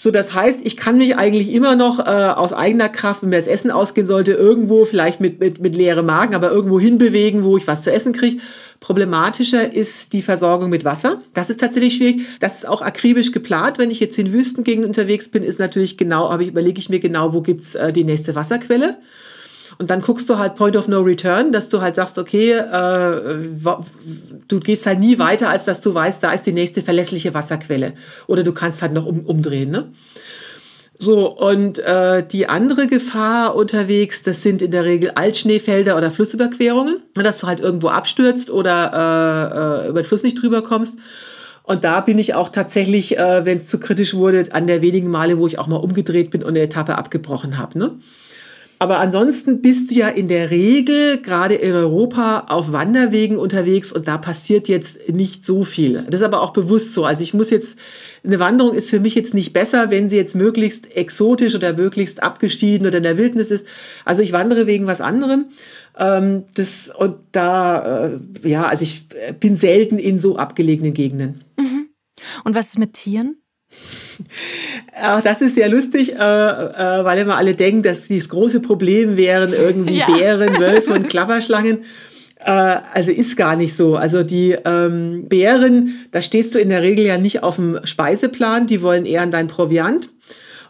So, 0.00 0.12
das 0.12 0.32
heißt, 0.32 0.60
ich 0.62 0.76
kann 0.76 0.96
mich 0.96 1.16
eigentlich 1.16 1.52
immer 1.52 1.74
noch 1.74 1.98
äh, 1.98 2.02
aus 2.02 2.52
eigener 2.52 2.88
Kraft, 2.88 3.22
wenn 3.22 3.30
mir 3.30 3.36
das 3.36 3.48
Essen 3.48 3.72
ausgehen 3.72 4.06
sollte, 4.06 4.30
irgendwo 4.30 4.84
vielleicht 4.84 5.20
mit, 5.20 5.40
mit, 5.40 5.60
mit 5.60 5.74
leerem 5.74 6.06
Magen, 6.06 6.36
aber 6.36 6.52
irgendwo 6.52 6.78
hinbewegen, 6.78 7.42
wo 7.42 7.56
ich 7.56 7.66
was 7.66 7.82
zu 7.82 7.90
essen 7.90 8.12
kriege. 8.12 8.40
Problematischer 8.78 9.74
ist 9.74 10.12
die 10.12 10.22
Versorgung 10.22 10.70
mit 10.70 10.84
Wasser. 10.84 11.20
Das 11.34 11.50
ist 11.50 11.58
tatsächlich 11.58 11.96
schwierig. 11.96 12.20
Das 12.38 12.58
ist 12.58 12.68
auch 12.68 12.80
akribisch 12.80 13.32
geplant. 13.32 13.78
Wenn 13.78 13.90
ich 13.90 13.98
jetzt 13.98 14.16
in 14.20 14.32
Wüstengegenden 14.32 14.88
unterwegs 14.88 15.28
bin, 15.28 15.42
ist 15.42 15.58
natürlich 15.58 15.98
genau, 15.98 16.28
aber 16.28 16.42
ich 16.42 16.48
überlege 16.48 16.78
ich 16.78 16.88
mir 16.88 17.00
genau, 17.00 17.34
wo 17.34 17.40
gibt's 17.40 17.74
äh, 17.74 17.92
die 17.92 18.04
nächste 18.04 18.36
Wasserquelle. 18.36 18.98
Und 19.78 19.90
dann 19.90 20.00
guckst 20.00 20.28
du 20.28 20.38
halt 20.38 20.56
Point 20.56 20.76
of 20.76 20.88
No 20.88 21.00
Return, 21.00 21.52
dass 21.52 21.68
du 21.68 21.80
halt 21.80 21.94
sagst, 21.94 22.18
okay, 22.18 22.52
äh, 22.52 23.38
du 24.48 24.58
gehst 24.60 24.86
halt 24.86 24.98
nie 24.98 25.20
weiter, 25.20 25.50
als 25.50 25.66
dass 25.66 25.80
du 25.80 25.94
weißt, 25.94 26.22
da 26.22 26.32
ist 26.32 26.46
die 26.46 26.52
nächste 26.52 26.82
verlässliche 26.82 27.32
Wasserquelle. 27.32 27.92
Oder 28.26 28.42
du 28.42 28.52
kannst 28.52 28.82
halt 28.82 28.92
noch 28.92 29.06
um, 29.06 29.20
umdrehen. 29.20 29.70
Ne? 29.70 29.92
So, 30.98 31.32
und 31.32 31.78
äh, 31.78 32.26
die 32.26 32.48
andere 32.48 32.88
Gefahr 32.88 33.54
unterwegs, 33.54 34.24
das 34.24 34.42
sind 34.42 34.62
in 34.62 34.72
der 34.72 34.84
Regel 34.84 35.12
Altschneefelder 35.14 35.96
oder 35.96 36.10
Flussüberquerungen, 36.10 36.96
dass 37.14 37.38
du 37.38 37.46
halt 37.46 37.60
irgendwo 37.60 37.86
abstürzt 37.88 38.50
oder 38.50 39.84
äh, 39.84 39.86
äh, 39.86 39.90
über 39.90 40.02
den 40.02 40.06
Fluss 40.06 40.24
nicht 40.24 40.42
drüber 40.42 40.62
kommst. 40.62 40.96
Und 41.62 41.84
da 41.84 42.00
bin 42.00 42.18
ich 42.18 42.34
auch 42.34 42.48
tatsächlich, 42.48 43.16
äh, 43.16 43.44
wenn 43.44 43.58
es 43.58 43.68
zu 43.68 43.78
kritisch 43.78 44.14
wurde, 44.14 44.48
an 44.50 44.66
der 44.66 44.82
wenigen 44.82 45.08
Male, 45.08 45.38
wo 45.38 45.46
ich 45.46 45.60
auch 45.60 45.68
mal 45.68 45.76
umgedreht 45.76 46.30
bin 46.30 46.42
und 46.42 46.48
eine 46.48 46.62
Etappe 46.62 46.98
abgebrochen 46.98 47.58
habe. 47.58 47.78
Ne? 47.78 47.92
Aber 48.80 49.00
ansonsten 49.00 49.60
bist 49.60 49.90
du 49.90 49.96
ja 49.96 50.08
in 50.08 50.28
der 50.28 50.50
Regel 50.50 51.20
gerade 51.20 51.54
in 51.54 51.74
Europa 51.74 52.46
auf 52.48 52.70
Wanderwegen 52.70 53.36
unterwegs 53.36 53.92
und 53.92 54.06
da 54.06 54.18
passiert 54.18 54.68
jetzt 54.68 55.08
nicht 55.08 55.44
so 55.44 55.64
viel. 55.64 56.04
Das 56.08 56.20
ist 56.20 56.24
aber 56.26 56.42
auch 56.42 56.52
bewusst 56.52 56.94
so. 56.94 57.04
Also 57.04 57.22
ich 57.22 57.34
muss 57.34 57.50
jetzt, 57.50 57.76
eine 58.22 58.38
Wanderung 58.38 58.74
ist 58.74 58.90
für 58.90 59.00
mich 59.00 59.16
jetzt 59.16 59.34
nicht 59.34 59.52
besser, 59.52 59.90
wenn 59.90 60.08
sie 60.08 60.16
jetzt 60.16 60.36
möglichst 60.36 60.96
exotisch 60.96 61.56
oder 61.56 61.72
möglichst 61.72 62.22
abgeschieden 62.22 62.86
oder 62.86 62.98
in 62.98 63.02
der 63.02 63.18
Wildnis 63.18 63.50
ist. 63.50 63.66
Also 64.04 64.22
ich 64.22 64.32
wandere 64.32 64.68
wegen 64.68 64.86
was 64.86 65.00
anderem. 65.00 65.46
Ähm, 65.98 66.44
das, 66.54 66.90
und 66.96 67.16
da, 67.32 68.06
äh, 68.06 68.18
ja, 68.48 68.66
also 68.66 68.84
ich 68.84 69.08
bin 69.40 69.56
selten 69.56 69.98
in 69.98 70.20
so 70.20 70.36
abgelegenen 70.36 70.94
Gegenden. 70.94 71.42
Mhm. 71.56 71.88
Und 72.44 72.54
was 72.54 72.68
ist 72.68 72.78
mit 72.78 72.92
Tieren? 72.92 73.42
Auch 75.02 75.20
das 75.20 75.40
ist 75.40 75.54
sehr 75.54 75.68
lustig, 75.68 76.12
äh, 76.12 76.16
äh, 76.16 77.04
weil 77.04 77.18
immer 77.18 77.36
alle 77.36 77.54
denken, 77.54 77.82
dass 77.82 78.08
das 78.08 78.28
große 78.28 78.60
Problem 78.60 79.16
wären 79.16 79.52
irgendwie 79.52 79.98
ja. 79.98 80.06
Bären, 80.06 80.58
Wölfe 80.58 80.92
und 80.92 81.08
Klapperschlangen. 81.08 81.84
Äh, 82.44 82.78
also 82.94 83.10
ist 83.10 83.36
gar 83.36 83.56
nicht 83.56 83.76
so. 83.76 83.96
Also 83.96 84.22
die 84.22 84.56
ähm, 84.64 85.28
Bären, 85.28 86.06
da 86.10 86.22
stehst 86.22 86.54
du 86.54 86.58
in 86.58 86.68
der 86.68 86.82
Regel 86.82 87.04
ja 87.04 87.18
nicht 87.18 87.42
auf 87.42 87.56
dem 87.56 87.78
Speiseplan, 87.84 88.66
die 88.66 88.82
wollen 88.82 89.06
eher 89.06 89.22
an 89.22 89.30
dein 89.30 89.46
Proviant. 89.46 90.10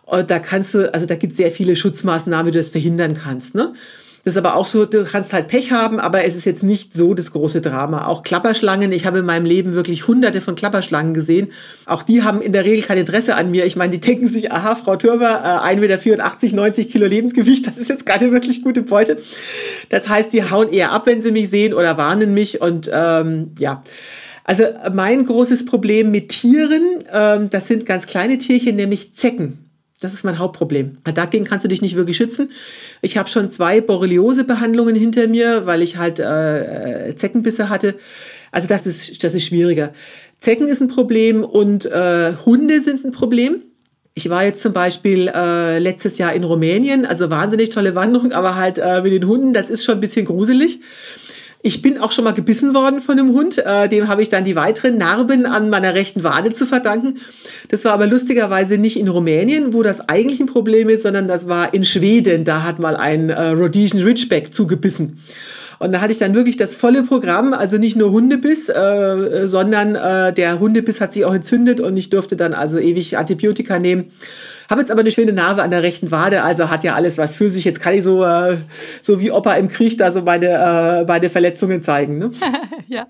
Und 0.03 0.31
da 0.31 0.39
kannst 0.39 0.73
du, 0.73 0.93
also 0.93 1.05
da 1.05 1.17
gibt 1.17 1.33
es 1.33 1.37
sehr 1.37 1.53
viele 1.53 1.77
Schutzmaßnahmen, 1.77 2.47
wie 2.47 2.51
du 2.53 2.59
das 2.59 2.71
verhindern 2.71 3.15
kannst. 3.15 3.55
Ne? 3.55 3.75
Das 4.25 4.35
ist 4.35 4.39
aber 4.39 4.57
auch 4.57 4.67
so, 4.67 4.85
du 4.85 5.05
kannst 5.05 5.33
halt 5.33 5.49
Pech 5.49 5.71
haben, 5.73 6.01
aber 6.01 6.25
es 6.25 6.35
ist 6.35 6.45
jetzt 6.45 6.63
nicht 6.63 6.95
so 6.95 7.15
das 7.15 7.33
große 7.33 7.61
Drama. 7.61 8.07
Auch 8.07 8.23
Klapperschlangen, 8.23 8.93
ich 8.93 9.07
habe 9.07 9.21
in 9.21 9.25
meinem 9.25 9.47
Leben 9.47 9.75
wirklich 9.75 10.09
hunderte 10.09 10.41
von 10.41 10.55
Klapperschlangen 10.55 11.15
gesehen. 11.15 11.53
Auch 11.87 12.03
die 12.03 12.23
haben 12.23 12.43
in 12.43 12.53
der 12.53 12.65
Regel 12.65 12.85
kein 12.85 12.99
Interesse 12.99 13.37
an 13.37 13.51
mir. 13.51 13.65
Ich 13.65 13.77
meine, 13.77 13.93
die 13.93 14.01
denken 14.01 14.29
sich, 14.29 14.53
aha, 14.53 14.75
Frau 14.75 14.97
Türber, 14.97 15.63
äh, 15.65 15.75
1,84 15.75 16.43
Meter, 16.45 16.57
90 16.57 16.89
Kilo 16.89 17.07
Lebensgewicht, 17.07 17.67
das 17.67 17.79
ist 17.79 17.89
jetzt 17.89 18.07
keine 18.07 18.33
wirklich 18.33 18.63
gute 18.63 18.83
Beute. 18.83 19.19
Das 19.89 20.09
heißt, 20.09 20.33
die 20.33 20.51
hauen 20.51 20.73
eher 20.73 20.93
ab, 20.93 21.07
wenn 21.07 21.23
sie 21.23 21.33
mich 21.33 21.49
sehen 21.49 21.73
oder 21.73 21.97
warnen 21.97 22.35
mich 22.35 22.61
und 22.61 22.91
ähm, 22.93 23.53
ja. 23.59 23.83
Also 24.45 24.65
mein 24.95 25.25
großes 25.25 25.67
Problem 25.67 26.11
mit 26.11 26.31
Tieren, 26.31 27.05
ähm, 27.13 27.51
das 27.51 27.69
sind 27.69 27.85
ganz 27.85 28.07
kleine 28.07 28.39
Tierchen, 28.39 28.77
nämlich 28.77 29.13
Zecken. 29.13 29.68
Das 30.01 30.15
ist 30.15 30.25
mein 30.25 30.39
Hauptproblem. 30.39 30.99
Dagegen 31.13 31.45
kannst 31.45 31.65
du 31.65 31.69
dich 31.69 31.83
nicht 31.83 31.97
wirklich 31.97 32.17
schützen. 32.17 32.53
Ich 33.03 33.17
habe 33.19 33.29
schon 33.29 33.51
zwei 33.51 33.81
Borreliose-Behandlungen 33.81 34.95
hinter 34.95 35.27
mir, 35.27 35.67
weil 35.67 35.83
ich 35.83 35.97
halt 35.97 36.21
äh, 36.21 37.15
Zeckenbisse 37.17 37.69
hatte. 37.69 37.97
Also 38.53 38.69
das 38.69 38.87
ist, 38.87 39.25
das 39.25 39.35
ist 39.35 39.45
schwieriger. 39.47 39.93
Zecken 40.39 40.69
ist 40.69 40.81
ein 40.81 40.89
Problem 40.89 41.43
und 41.43 41.87
äh, 41.87 42.33
Hunde 42.47 42.81
sind 42.81 43.05
ein 43.05 43.11
Problem. 43.11 43.63
Ich 44.15 44.31
war 44.31 44.45
jetzt 44.45 44.63
zum 44.63 44.73
Beispiel 44.73 45.31
äh, 45.35 45.79
letztes 45.79 46.19
Jahr 46.19 46.33
in 46.33 46.45
Rumänien, 46.45 47.05
also 47.05 47.31
wahnsinnig 47.31 47.71
tolle 47.71 47.95
Wanderung, 47.95 48.33
aber 48.33 48.57
halt 48.57 48.79
äh, 48.79 49.01
mit 49.03 49.13
den 49.13 49.27
Hunden, 49.27 49.53
das 49.53 49.71
ist 49.71 49.85
schon 49.85 49.97
ein 49.97 50.01
bisschen 50.01 50.27
gruselig. 50.27 50.81
Ich 51.61 51.83
bin 51.83 51.99
auch 51.99 52.13
schon 52.13 52.25
mal 52.25 52.35
gebissen 52.35 52.73
worden 52.73 53.01
von 53.01 53.19
einem 53.19 53.33
Hund. 53.33 53.59
Äh, 53.59 53.89
dem 53.89 54.07
habe 54.07 54.23
ich 54.23 54.29
dann 54.29 54.45
die 54.45 54.55
weiteren 54.55 54.97
Narben 54.97 55.45
an 55.45 55.71
meiner 55.71 55.95
rechten 55.95 56.23
Wade 56.23 56.53
zu 56.53 56.67
verdanken. 56.67 57.17
Das 57.69 57.85
war 57.85 57.93
aber 57.93 58.07
lustigerweise 58.07 58.79
nicht 58.79 58.97
in 58.97 59.09
Rumänien, 59.09 59.73
wo 59.73 59.83
das 59.83 60.09
eigentlich 60.09 60.39
ein 60.39 60.47
Problem 60.47 60.89
ist, 60.89 61.03
sondern 61.03 61.27
das 61.27 61.49
war 61.49 61.75
in 61.75 61.83
Schweden. 61.83 62.45
Da 62.45 62.63
hat 62.63 62.79
mal 62.79 62.97
ein 62.97 63.31
äh, 63.31 63.49
Rhodesian 63.49 64.03
Ridgeback 64.03 64.55
zugebissen. 64.55 65.19
Und 65.81 65.93
da 65.93 66.01
hatte 66.01 66.13
ich 66.13 66.19
dann 66.19 66.35
wirklich 66.35 66.57
das 66.57 66.75
volle 66.75 67.05
Programm, 67.05 67.53
also 67.53 67.79
nicht 67.79 67.97
nur 67.97 68.11
Hundebiss, 68.11 68.69
äh, 68.69 69.47
sondern 69.47 69.95
äh, 69.95 70.33
der 70.33 70.59
Hundebiss 70.59 71.01
hat 71.01 71.13
sich 71.13 71.25
auch 71.25 71.35
entzündet 71.35 71.81
und 71.81 71.97
ich 71.97 72.11
durfte 72.11 72.37
dann 72.37 72.53
also 72.53 72.79
ewig 72.79 73.17
Antibiotika 73.17 73.79
nehmen. 73.79 74.11
Habe 74.69 74.83
jetzt 74.83 74.91
aber 74.91 75.01
eine 75.01 75.11
schöne 75.11 75.33
Narbe 75.33 75.63
an 75.63 75.71
der 75.71 75.83
rechten 75.83 76.11
Wade, 76.11 76.43
also 76.43 76.69
hat 76.69 76.85
ja 76.85 76.95
alles 76.95 77.17
was 77.17 77.37
für 77.37 77.51
sich. 77.51 77.65
Jetzt 77.65 77.81
kann 77.81 77.95
ich 77.95 78.05
so, 78.05 78.25
äh, 78.25 78.59
so 79.01 79.21
wie 79.21 79.31
Opa 79.31 79.55
im 79.55 79.69
Krieg 79.69 79.97
da 79.97 80.13
so 80.13 80.23
meine, 80.23 80.47
äh, 80.47 81.05
meine 81.07 81.31
Verletzungen 81.31 81.83
zeigen. 81.83 82.19
Ne? 82.19 82.31
ja. 82.87 83.07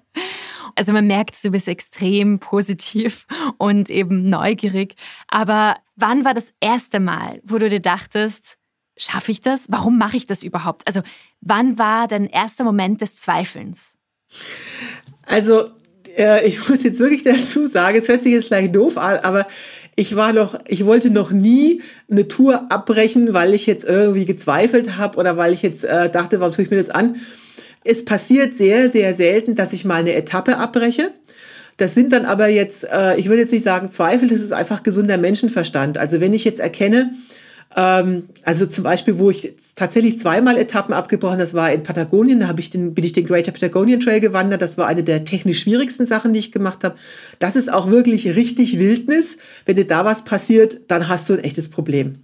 Also 0.77 0.93
man 0.93 1.09
merkt, 1.09 1.43
du 1.45 1.51
bist 1.51 1.67
extrem 1.67 2.39
positiv 2.39 3.27
und 3.59 3.91
eben 3.91 4.31
neugierig. 4.31 4.95
Aber 5.27 5.77
wann 5.97 6.25
war 6.25 6.35
das 6.35 6.53
erste 6.61 7.01
Mal, 7.01 7.41
wo 7.43 7.59
du 7.59 7.69
dir 7.69 7.81
dachtest, 7.81 8.57
schaffe 8.97 9.33
ich 9.33 9.41
das? 9.41 9.67
Warum 9.69 9.99
mache 9.99 10.17
ich 10.17 10.27
das 10.27 10.45
überhaupt? 10.45 10.87
Also 10.87 11.03
wann 11.41 11.79
war 11.79 12.07
dein 12.07 12.27
erster 12.27 12.63
Moment 12.63 13.01
des 13.01 13.17
Zweifelns? 13.17 13.97
Also 15.27 15.71
äh, 16.17 16.47
ich 16.47 16.69
muss 16.69 16.83
jetzt 16.83 16.99
wirklich 16.99 17.23
dazu 17.23 17.67
sagen, 17.67 17.99
es 17.99 18.09
hört 18.09 18.23
sich 18.23 18.33
jetzt 18.33 18.49
gleich 18.49 18.71
doof 18.71 18.99
an, 18.99 19.19
aber 19.19 19.47
ich 19.99 20.15
war 20.15 20.33
noch, 20.33 20.57
ich 20.69 20.87
wollte 20.87 21.11
noch 21.11 21.33
nie 21.33 21.83
eine 22.09 22.29
Tour 22.29 22.71
abbrechen, 22.71 23.35
weil 23.35 23.53
ich 23.53 23.67
jetzt 23.67 23.85
irgendwie 23.85 24.25
gezweifelt 24.25 24.97
habe 24.97 25.19
oder 25.19 25.37
weil 25.37 25.53
ich 25.53 25.63
jetzt 25.63 25.83
äh, 25.83 26.09
dachte, 26.09 26.39
warum 26.39 26.55
tue 26.55 26.65
ich 26.65 26.71
mir 26.71 26.77
das 26.77 26.89
an? 26.89 27.17
Es 27.83 28.05
passiert 28.05 28.55
sehr, 28.55 28.91
sehr 28.91 29.13
selten, 29.15 29.57
dass 29.57 29.73
ich 29.73 29.85
mal 29.85 29.97
eine 29.97 30.15
Etappe 30.15 30.57
abbreche. 30.57 31.11
Das 31.79 31.95
sind 31.95 32.13
dann 32.13 32.27
aber 32.27 32.47
jetzt, 32.47 32.85
äh, 32.85 33.17
ich 33.17 33.29
würde 33.29 33.43
jetzt 33.43 33.51
nicht 33.51 33.65
sagen 33.65 33.91
Zweifel, 33.91 34.29
das 34.29 34.39
ist 34.39 34.53
einfach 34.53 34.85
gesunder 34.85 35.19
Menschenverstand. 35.19 35.99
Also 35.99 36.21
wenn 36.21 36.33
ich 36.33 36.45
jetzt 36.45 36.61
erkenne, 36.61 37.15
ähm, 37.77 38.25
also 38.45 38.67
zum 38.67 38.85
Beispiel, 38.85 39.19
wo 39.19 39.31
ich 39.31 39.53
tatsächlich 39.75 40.19
zweimal 40.19 40.57
Etappen 40.57 40.95
abgebrochen, 40.95 41.39
das 41.39 41.55
war 41.55 41.71
in 41.73 41.83
Patagonien, 41.83 42.41
da 42.41 42.55
ich 42.59 42.71
den, 42.71 42.95
bin 42.95 43.05
ich 43.05 43.13
den 43.13 43.27
Greater 43.27 43.53
Patagonian 43.53 44.01
Trail 44.01 44.21
gewandert. 44.21 44.63
Das 44.63 44.79
war 44.79 44.87
eine 44.87 45.03
der 45.03 45.25
technisch 45.25 45.61
schwierigsten 45.61 46.07
Sachen, 46.07 46.33
die 46.33 46.41
ich 46.41 46.53
gemacht 46.53 46.83
habe. 46.85 46.97
Das 47.39 47.57
ist 47.57 47.73
auch 47.73 47.91
wirklich 47.91 48.35
richtig 48.35 48.79
Wildnis. 48.79 49.37
Wenn 49.67 49.77
dir 49.77 49.87
da 49.87 50.05
was 50.05 50.25
passiert, 50.25 50.79
dann 50.89 51.09
hast 51.09 51.29
du 51.29 51.35
ein 51.35 51.45
echtes 51.45 51.69
Problem. 51.69 52.17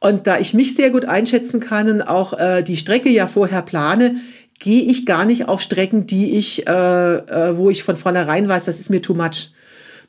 Und 0.00 0.26
da 0.26 0.38
ich 0.38 0.52
mich 0.52 0.74
sehr 0.74 0.90
gut 0.90 1.04
einschätzen 1.04 1.60
kann 1.60 1.88
und 1.88 2.02
auch 2.02 2.38
äh, 2.38 2.62
die 2.62 2.76
Strecke 2.76 3.08
ja 3.08 3.26
vorher 3.26 3.62
plane, 3.62 4.16
gehe 4.58 4.82
ich 4.82 5.06
gar 5.06 5.24
nicht 5.24 5.48
auf 5.48 5.60
Strecken, 5.60 6.06
die 6.06 6.32
ich, 6.36 6.66
äh, 6.66 6.72
äh, 6.72 7.56
wo 7.56 7.70
ich 7.70 7.82
von 7.82 7.96
vornherein 7.96 8.48
weiß, 8.48 8.64
das 8.64 8.80
ist 8.80 8.90
mir 8.90 9.02
too 9.02 9.14
much. 9.14 9.50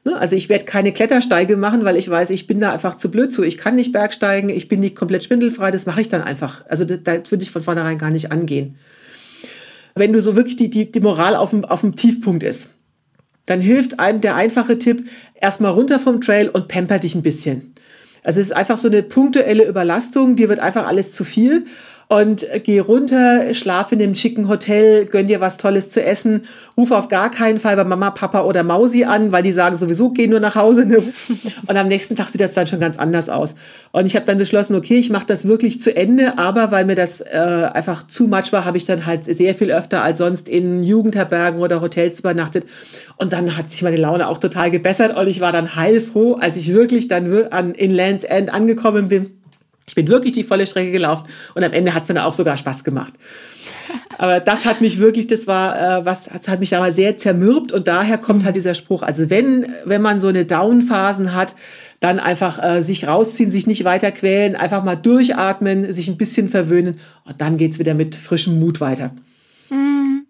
Ne? 0.08 0.18
Also 0.18 0.38
ich 0.38 0.48
werde 0.48 0.64
keine 0.64 0.94
Klettersteige 0.94 1.58
machen, 1.58 1.84
weil 1.84 1.98
ich 1.98 2.10
weiß, 2.10 2.30
ich 2.30 2.48
bin 2.48 2.62
da 2.62 2.72
einfach 2.72 2.96
zu 2.96 3.12
blöd 3.12 3.34
zu. 3.34 3.44
Ich 3.44 3.58
kann 3.58 3.76
nicht 3.76 3.92
Bergsteigen, 3.92 4.50
ich 4.50 4.70
bin 4.70 4.80
nicht 4.80 4.96
komplett 4.96 5.26
schwindelfrei, 5.26 5.70
das 5.70 5.86
mache 5.86 6.00
ich 6.00 6.08
dann 6.08 6.22
einfach. 6.22 6.66
Also 6.70 6.86
das, 6.86 7.00
das 7.04 7.30
würde 7.30 7.44
ich 7.44 7.52
von 7.52 7.62
vornherein 7.62 7.98
gar 7.98 8.10
nicht 8.10 8.32
angehen. 8.32 8.78
Wenn 9.96 10.14
du 10.14 10.22
so 10.22 10.38
wirklich 10.38 10.56
die, 10.56 10.70
die, 10.70 10.90
die 10.90 11.02
Moral 11.02 11.36
auf 11.36 11.50
dem, 11.50 11.66
auf 11.66 11.82
dem 11.82 11.96
Tiefpunkt 11.96 12.44
ist, 12.44 12.70
dann 13.48 13.60
hilft 13.60 14.00
ein, 14.00 14.22
der 14.22 14.36
einfache 14.36 14.78
Tipp, 14.78 15.10
erstmal 15.36 15.72
runter 15.72 16.00
vom 16.00 16.22
Trail 16.22 16.48
und 16.48 16.70
pamper 16.70 17.00
dich 17.00 17.14
ein 17.14 17.22
bisschen. 17.22 17.74
Also 18.24 18.40
es 18.40 18.48
ist 18.48 18.56
einfach 18.56 18.78
so 18.78 18.88
eine 18.88 19.04
punktuelle 19.04 19.68
Überlastung, 19.68 20.38
dir 20.38 20.48
wird 20.48 20.60
einfach 20.60 20.88
alles 20.88 21.12
zu 21.12 21.26
viel 21.26 21.66
und 22.10 22.48
geh 22.64 22.80
runter, 22.80 23.54
schlaf 23.54 23.92
in 23.92 24.02
einem 24.02 24.16
schicken 24.16 24.48
Hotel, 24.48 25.06
gönn 25.06 25.28
dir 25.28 25.42
was 25.42 25.58
Tolles 25.58 25.92
zu 25.92 26.02
essen, 26.02 26.46
ruf 26.78 26.92
auf 26.92 27.10
gar 27.10 27.30
keinen 27.30 27.60
Fall 27.60 27.76
bei 27.76 27.84
Mama, 27.84 28.12
Papa 28.12 28.44
oder 28.44 28.64
Mausi 28.64 29.04
an, 29.04 29.34
weil 29.34 29.44
die 29.44 29.52
sagen 29.52 29.76
sowieso, 29.76 30.12
geh 30.12 30.28
nur 30.28 30.40
nach 30.40 30.56
Hause. 30.56 30.86
Ne? 30.86 31.04
Und 31.68 31.76
am 31.76 31.90
nächsten 31.90 32.16
Tag 32.16 32.30
sieht 32.30 32.40
das 32.40 32.54
dann 32.54 32.66
schon 32.66 32.80
ganz 32.80 32.98
anders 32.98 33.28
aus. 33.28 33.56
Und 33.92 34.06
ich 34.06 34.16
habe 34.16 34.26
dann 34.26 34.38
beschlossen, 34.38 34.76
okay, 34.76 34.96
ich 34.96 35.10
mache 35.10 35.26
das 35.26 35.46
wirklich 35.48 35.82
zu 35.82 35.94
Ende, 35.94 36.38
aber 36.38 36.72
weil 36.72 36.86
mir 36.86 36.96
das 36.96 37.20
äh, 37.20 37.70
einfach 37.74 38.08
zu 38.08 38.28
much 38.28 38.54
war, 38.54 38.64
habe 38.64 38.78
ich 38.78 38.86
dann 38.86 39.06
halt 39.06 39.26
sehr 39.26 39.54
viel 39.54 39.72
öfter 39.72 40.02
als 40.02 40.20
sonst 40.20 40.48
in 40.48 40.84
Jugendherbergen 40.84 41.60
oder 41.60 41.82
Hotels 41.82 42.20
übernachtet. 42.20 42.64
Und 43.18 43.34
dann 43.34 43.58
hat 43.58 43.74
sich 43.74 43.82
meine 43.82 43.98
Laune 43.98 44.30
auch 44.30 44.38
total 44.38 44.72
gebessert 44.72 45.18
und 45.18 45.28
ich 45.28 45.42
war 45.42 45.52
dann 45.52 45.76
heilfroh, 45.76 46.36
als 46.36 46.56
ich 46.56 46.74
wirklich 46.74 47.10
dann 47.10 47.48
an, 47.52 47.74
in 47.74 47.92
Land's 47.92 48.24
End 48.24 48.54
angekommen 48.54 49.10
bin 49.10 49.38
ich 49.88 49.96
bin 49.96 50.08
wirklich 50.10 50.34
die 50.34 50.44
volle 50.44 50.68
Strecke 50.68 50.92
gelaufen 50.92 51.28
und 51.56 51.64
am 51.64 51.72
Ende 51.72 51.94
hat 51.94 52.04
es 52.04 52.10
mir 52.10 52.16
dann 52.16 52.26
auch 52.26 52.34
sogar 52.34 52.58
Spaß 52.58 52.84
gemacht. 52.84 53.14
Aber 54.18 54.42
das 54.42 54.66
hat 54.66 54.82
mich 54.82 55.00
wirklich, 55.00 55.28
das 55.28 55.48
war 55.48 56.00
äh, 56.00 56.06
was, 56.06 56.26
das 56.26 56.48
hat 56.50 56.60
mich 56.60 56.72
damals 56.72 56.98
sehr 56.98 57.18
zermürbt 57.18 57.72
und 57.72 57.88
daher 57.88 58.18
kommt 58.18 58.44
halt 58.44 58.58
dieser 58.58 58.74
Spruch. 58.74 59.02
Also 59.02 59.30
wenn, 59.30 59.74
wenn 59.86 60.02
man 60.02 60.20
so 60.20 60.28
eine 60.28 60.44
Down-Phasen 60.44 61.34
hat, 61.34 61.56
dann 62.02 62.20
einfach 62.20 62.62
äh, 62.62 62.84
sich 62.84 63.08
rausziehen, 63.08 63.50
sich 63.50 63.66
nicht 63.66 63.86
weiter 63.86 64.12
quälen, 64.12 64.58
einfach 64.58 64.84
mal 64.84 64.96
durchatmen, 64.96 65.94
sich 65.94 66.10
ein 66.10 66.18
bisschen 66.18 66.50
verwöhnen 66.50 67.00
und 67.24 67.40
dann 67.40 67.58
geht's 67.58 67.80
wieder 67.80 67.94
mit 67.94 68.16
frischem 68.16 68.60
Mut 68.60 68.82
weiter. 68.82 69.16
Mhm. 69.70 70.28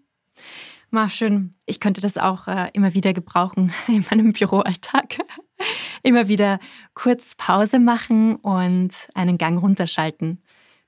Mal 0.90 1.08
schön. 1.08 1.54
Ich 1.66 1.80
könnte 1.80 2.00
das 2.00 2.16
auch 2.16 2.46
äh, 2.46 2.68
immer 2.74 2.94
wieder 2.94 3.12
gebrauchen 3.12 3.72
in 3.88 4.04
meinem 4.08 4.32
Büroalltag 4.32 5.18
immer 6.02 6.28
wieder 6.28 6.58
kurz 6.94 7.34
Pause 7.34 7.78
machen 7.78 8.36
und 8.36 8.92
einen 9.14 9.38
Gang 9.38 9.60
runterschalten. 9.60 10.42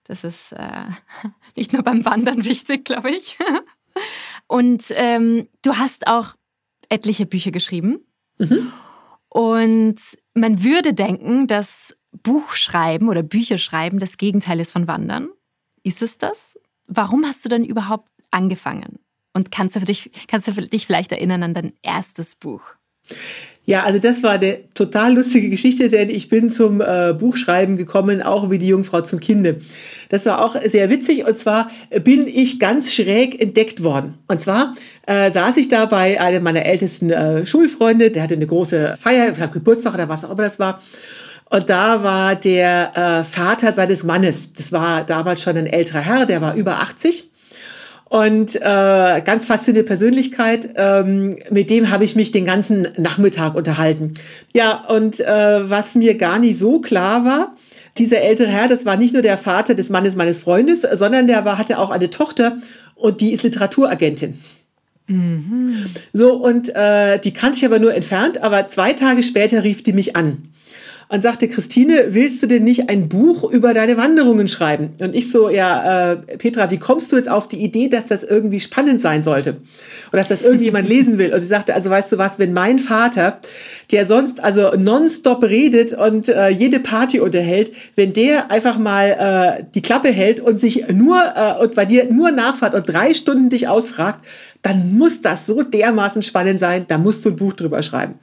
Das 0.04 0.24
ist 0.24 0.52
äh, 0.52 0.86
nicht 1.56 1.72
nur 1.72 1.82
beim 1.82 2.04
Wandern 2.04 2.44
wichtig, 2.44 2.84
glaube 2.84 3.10
ich. 3.10 3.38
Und 4.46 4.86
ähm, 4.90 5.48
du 5.62 5.76
hast 5.76 6.06
auch 6.06 6.34
etliche 6.88 7.26
Bücher 7.26 7.52
geschrieben. 7.52 8.00
Mhm. 8.38 8.72
Und 9.28 10.00
man 10.34 10.64
würde 10.64 10.92
denken, 10.92 11.46
dass 11.46 11.96
Buchschreiben 12.22 13.08
oder 13.08 13.22
Bücherschreiben 13.22 14.00
das 14.00 14.16
Gegenteil 14.16 14.58
ist 14.58 14.72
von 14.72 14.88
Wandern. 14.88 15.28
Ist 15.84 16.02
es 16.02 16.18
das? 16.18 16.58
Warum 16.86 17.24
hast 17.24 17.44
du 17.44 17.48
dann 17.48 17.64
überhaupt 17.64 18.10
angefangen? 18.32 18.98
Und 19.32 19.52
kannst 19.52 19.76
du, 19.76 19.80
für 19.80 19.86
dich, 19.86 20.10
kannst 20.26 20.48
du 20.48 20.52
dich 20.52 20.86
vielleicht 20.86 21.12
erinnern 21.12 21.44
an 21.44 21.54
dein 21.54 21.72
erstes 21.82 22.34
Buch? 22.34 22.74
Ja, 23.70 23.84
also 23.84 24.00
das 24.00 24.24
war 24.24 24.32
eine 24.32 24.58
total 24.74 25.14
lustige 25.14 25.48
Geschichte, 25.48 25.90
denn 25.90 26.08
ich 26.08 26.28
bin 26.28 26.50
zum 26.50 26.80
äh, 26.80 27.14
Buchschreiben 27.16 27.76
gekommen, 27.76 28.20
auch 28.20 28.50
wie 28.50 28.58
die 28.58 28.66
Jungfrau 28.66 29.00
zum 29.02 29.20
Kinde. 29.20 29.60
Das 30.08 30.26
war 30.26 30.44
auch 30.44 30.56
sehr 30.60 30.90
witzig 30.90 31.24
und 31.24 31.36
zwar 31.36 31.70
bin 32.02 32.26
ich 32.26 32.58
ganz 32.58 32.92
schräg 32.92 33.40
entdeckt 33.40 33.84
worden. 33.84 34.14
Und 34.26 34.40
zwar 34.40 34.74
äh, 35.06 35.30
saß 35.30 35.56
ich 35.56 35.68
da 35.68 35.84
bei 35.84 36.20
einem 36.20 36.42
meiner 36.42 36.66
ältesten 36.66 37.10
äh, 37.10 37.46
Schulfreunde, 37.46 38.10
der 38.10 38.24
hatte 38.24 38.34
eine 38.34 38.48
große 38.48 38.96
Feier, 39.00 39.30
ich 39.30 39.52
Geburtstag 39.52 39.94
oder 39.94 40.08
was 40.08 40.24
auch 40.24 40.32
immer 40.32 40.42
das 40.42 40.58
war. 40.58 40.82
Und 41.48 41.70
da 41.70 42.02
war 42.02 42.34
der 42.34 42.90
äh, 42.96 43.22
Vater 43.22 43.72
seines 43.72 44.02
Mannes. 44.02 44.52
Das 44.52 44.72
war 44.72 45.04
damals 45.04 45.42
schon 45.42 45.56
ein 45.56 45.68
älterer 45.68 46.00
Herr, 46.00 46.26
der 46.26 46.40
war 46.40 46.56
über 46.56 46.80
80 46.80 47.30
und 48.10 48.56
äh, 48.56 49.22
ganz 49.24 49.46
faszinierende 49.46 49.86
Persönlichkeit. 49.86 50.70
Ähm, 50.74 51.36
mit 51.50 51.70
dem 51.70 51.90
habe 51.90 52.02
ich 52.04 52.16
mich 52.16 52.32
den 52.32 52.44
ganzen 52.44 52.88
Nachmittag 52.98 53.54
unterhalten. 53.54 54.14
Ja, 54.52 54.84
und 54.88 55.20
äh, 55.20 55.70
was 55.70 55.94
mir 55.94 56.16
gar 56.16 56.40
nicht 56.40 56.58
so 56.58 56.80
klar 56.80 57.24
war, 57.24 57.54
dieser 57.98 58.20
ältere 58.20 58.48
Herr, 58.48 58.66
das 58.66 58.84
war 58.84 58.96
nicht 58.96 59.12
nur 59.12 59.22
der 59.22 59.38
Vater 59.38 59.74
des 59.74 59.90
Mannes 59.90 60.16
meines 60.16 60.40
Freundes, 60.40 60.82
sondern 60.82 61.28
der 61.28 61.44
war, 61.44 61.56
hatte 61.56 61.78
auch 61.78 61.90
eine 61.90 62.10
Tochter 62.10 62.56
und 62.96 63.20
die 63.20 63.32
ist 63.32 63.44
Literaturagentin. 63.44 64.40
Mhm. 65.06 65.86
So, 66.12 66.34
und 66.34 66.74
äh, 66.74 67.20
die 67.20 67.32
kannte 67.32 67.58
ich 67.58 67.64
aber 67.64 67.78
nur 67.78 67.94
entfernt, 67.94 68.42
aber 68.42 68.66
zwei 68.66 68.92
Tage 68.92 69.22
später 69.22 69.62
rief 69.62 69.84
die 69.84 69.92
mich 69.92 70.16
an 70.16 70.50
und 71.10 71.22
sagte, 71.22 71.48
Christine, 71.48 72.04
willst 72.10 72.40
du 72.40 72.46
denn 72.46 72.62
nicht 72.62 72.88
ein 72.88 73.08
Buch 73.08 73.42
über 73.50 73.74
deine 73.74 73.96
Wanderungen 73.96 74.46
schreiben? 74.46 74.90
Und 75.00 75.12
ich 75.12 75.28
so, 75.32 75.50
ja, 75.50 76.12
äh, 76.12 76.16
Petra, 76.16 76.70
wie 76.70 76.78
kommst 76.78 77.10
du 77.10 77.16
jetzt 77.16 77.28
auf 77.28 77.48
die 77.48 77.64
Idee, 77.64 77.88
dass 77.88 78.06
das 78.06 78.22
irgendwie 78.22 78.60
spannend 78.60 79.00
sein 79.00 79.24
sollte? 79.24 79.54
Und 79.54 80.12
dass 80.12 80.28
das 80.28 80.42
irgendjemand 80.42 80.88
lesen 80.88 81.18
will? 81.18 81.34
Und 81.34 81.40
sie 81.40 81.48
sagte, 81.48 81.74
also 81.74 81.90
weißt 81.90 82.12
du 82.12 82.18
was, 82.18 82.38
wenn 82.38 82.52
mein 82.52 82.78
Vater, 82.78 83.40
der 83.90 84.06
sonst 84.06 84.38
also 84.38 84.70
nonstop 84.78 85.42
redet 85.42 85.94
und 85.94 86.28
äh, 86.28 86.48
jede 86.48 86.78
Party 86.78 87.18
unterhält, 87.18 87.72
wenn 87.96 88.12
der 88.12 88.52
einfach 88.52 88.78
mal 88.78 89.58
äh, 89.58 89.64
die 89.74 89.82
Klappe 89.82 90.10
hält 90.10 90.38
und 90.38 90.60
sich 90.60 90.86
nur 90.92 91.20
äh, 91.34 91.60
und 91.60 91.74
bei 91.74 91.86
dir 91.86 92.04
nur 92.04 92.30
nachfahrt 92.30 92.72
und 92.72 92.88
drei 92.88 93.14
Stunden 93.14 93.48
dich 93.48 93.66
ausfragt, 93.66 94.24
dann 94.62 94.96
muss 94.96 95.22
das 95.22 95.46
so 95.46 95.64
dermaßen 95.64 96.22
spannend 96.22 96.60
sein, 96.60 96.84
da 96.86 96.98
musst 96.98 97.24
du 97.24 97.30
ein 97.30 97.36
Buch 97.36 97.54
drüber 97.54 97.82
schreiben. 97.82 98.14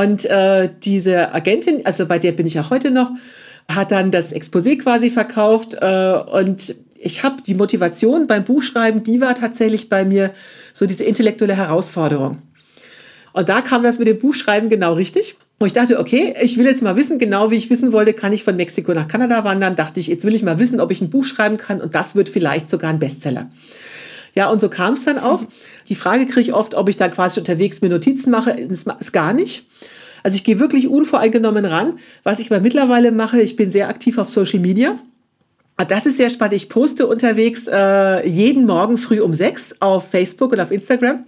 Und 0.00 0.24
äh, 0.26 0.68
diese 0.82 1.34
Agentin, 1.34 1.84
also 1.84 2.06
bei 2.06 2.18
der 2.18 2.32
bin 2.32 2.46
ich 2.46 2.60
auch 2.60 2.70
heute 2.70 2.90
noch, 2.90 3.10
hat 3.68 3.90
dann 3.90 4.10
das 4.10 4.32
Exposé 4.32 4.78
quasi 4.78 5.10
verkauft 5.10 5.74
äh, 5.80 6.12
und 6.32 6.76
ich 7.00 7.22
habe 7.22 7.42
die 7.42 7.54
Motivation 7.54 8.26
beim 8.26 8.44
Buchschreiben, 8.44 9.02
die 9.02 9.20
war 9.20 9.34
tatsächlich 9.34 9.88
bei 9.88 10.04
mir 10.04 10.32
so 10.72 10.86
diese 10.86 11.04
intellektuelle 11.04 11.56
Herausforderung. 11.56 12.38
Und 13.32 13.48
da 13.48 13.60
kam 13.60 13.82
das 13.82 13.98
mit 13.98 14.08
dem 14.08 14.18
Buchschreiben 14.18 14.68
genau 14.68 14.94
richtig. 14.94 15.36
Und 15.58 15.66
ich 15.66 15.72
dachte, 15.72 15.98
okay, 15.98 16.34
ich 16.42 16.58
will 16.58 16.66
jetzt 16.66 16.82
mal 16.82 16.96
wissen, 16.96 17.18
genau 17.18 17.50
wie 17.50 17.56
ich 17.56 17.70
wissen 17.70 17.92
wollte, 17.92 18.14
kann 18.14 18.32
ich 18.32 18.44
von 18.44 18.56
Mexiko 18.56 18.94
nach 18.94 19.08
Kanada 19.08 19.44
wandern. 19.44 19.76
Dachte 19.76 20.00
ich, 20.00 20.06
jetzt 20.06 20.24
will 20.24 20.34
ich 20.34 20.42
mal 20.42 20.58
wissen, 20.58 20.80
ob 20.80 20.90
ich 20.90 21.00
ein 21.00 21.10
Buch 21.10 21.24
schreiben 21.24 21.56
kann 21.56 21.80
und 21.80 21.94
das 21.94 22.14
wird 22.14 22.28
vielleicht 22.28 22.70
sogar 22.70 22.90
ein 22.90 22.98
Bestseller. 22.98 23.50
Ja, 24.38 24.50
und 24.50 24.60
so 24.60 24.68
kam 24.68 24.92
es 24.92 25.04
dann 25.04 25.18
auch. 25.18 25.42
Die 25.88 25.96
Frage 25.96 26.24
kriege 26.24 26.42
ich 26.42 26.52
oft, 26.54 26.76
ob 26.76 26.88
ich 26.88 26.96
da 26.96 27.08
quasi 27.08 27.40
unterwegs 27.40 27.80
mir 27.80 27.88
Notizen 27.88 28.30
mache. 28.30 28.54
Das 28.68 28.84
ist 29.00 29.12
gar 29.12 29.32
nicht. 29.32 29.66
Also 30.22 30.36
ich 30.36 30.44
gehe 30.44 30.60
wirklich 30.60 30.86
unvoreingenommen 30.86 31.64
ran. 31.64 31.98
Was 32.22 32.38
ich 32.38 32.48
aber 32.48 32.60
mittlerweile 32.60 33.10
mache, 33.10 33.40
ich 33.40 33.56
bin 33.56 33.72
sehr 33.72 33.88
aktiv 33.88 34.16
auf 34.16 34.28
Social 34.28 34.60
Media. 34.60 34.96
Das 35.88 36.06
ist 36.06 36.18
sehr 36.18 36.30
spannend. 36.30 36.54
Ich 36.54 36.68
poste 36.68 37.08
unterwegs 37.08 37.66
äh, 37.66 38.28
jeden 38.28 38.64
Morgen 38.64 38.96
früh 38.96 39.18
um 39.18 39.34
sechs 39.34 39.74
auf 39.80 40.08
Facebook 40.08 40.52
und 40.52 40.60
auf 40.60 40.70
Instagram 40.70 41.24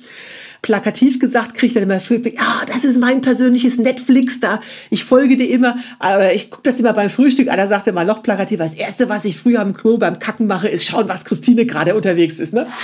plakativ 0.62 1.18
gesagt, 1.18 1.54
kriege 1.54 1.68
ich 1.68 1.74
dann 1.74 1.82
immer 1.82 2.00
Feedback, 2.00 2.38
ah, 2.40 2.64
das 2.66 2.84
ist 2.84 2.98
mein 2.98 3.20
persönliches 3.20 3.78
Netflix 3.78 4.40
da, 4.40 4.60
ich 4.90 5.04
folge 5.04 5.36
dir 5.36 5.48
immer, 5.48 5.76
aber 5.98 6.34
ich 6.34 6.50
gucke 6.50 6.70
das 6.70 6.78
immer 6.80 6.92
beim 6.92 7.10
Frühstück 7.10 7.48
an, 7.48 7.56
da 7.56 7.68
sagte 7.68 7.92
mal 7.92 8.04
noch 8.04 8.22
plakativ, 8.22 8.58
das 8.58 8.74
Erste, 8.74 9.08
was 9.08 9.24
ich 9.24 9.38
früher 9.38 9.60
am 9.60 9.74
Klo 9.74 9.98
beim 9.98 10.18
Kacken 10.18 10.46
mache, 10.46 10.68
ist 10.68 10.86
schauen, 10.86 11.08
was 11.08 11.24
Christine 11.24 11.66
gerade 11.66 11.94
unterwegs 11.94 12.38
ist. 12.38 12.52
Ne? 12.52 12.66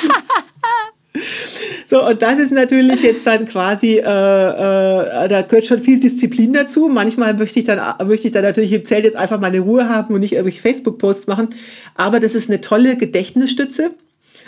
So, 1.88 2.04
und 2.04 2.20
das 2.20 2.38
ist 2.38 2.52
natürlich 2.52 3.02
jetzt 3.02 3.26
dann 3.26 3.46
quasi, 3.46 3.98
äh, 3.98 4.00
äh, 4.00 5.28
da 5.28 5.42
gehört 5.42 5.66
schon 5.66 5.80
viel 5.80 6.00
Disziplin 6.00 6.52
dazu. 6.52 6.88
Manchmal 6.88 7.34
möchte 7.34 7.60
ich 7.60 7.64
dann, 7.64 7.80
möchte 8.06 8.26
ich 8.26 8.32
dann 8.32 8.42
natürlich 8.42 8.72
im 8.72 8.84
Zelt 8.84 9.04
jetzt 9.04 9.16
einfach 9.16 9.40
meine 9.40 9.60
Ruhe 9.60 9.88
haben 9.88 10.12
und 10.12 10.20
nicht 10.20 10.32
irgendwelche 10.32 10.60
Facebook-Posts 10.62 11.28
machen. 11.28 11.50
Aber 11.94 12.18
das 12.18 12.34
ist 12.34 12.48
eine 12.48 12.60
tolle 12.60 12.96
Gedächtnisstütze. 12.96 13.92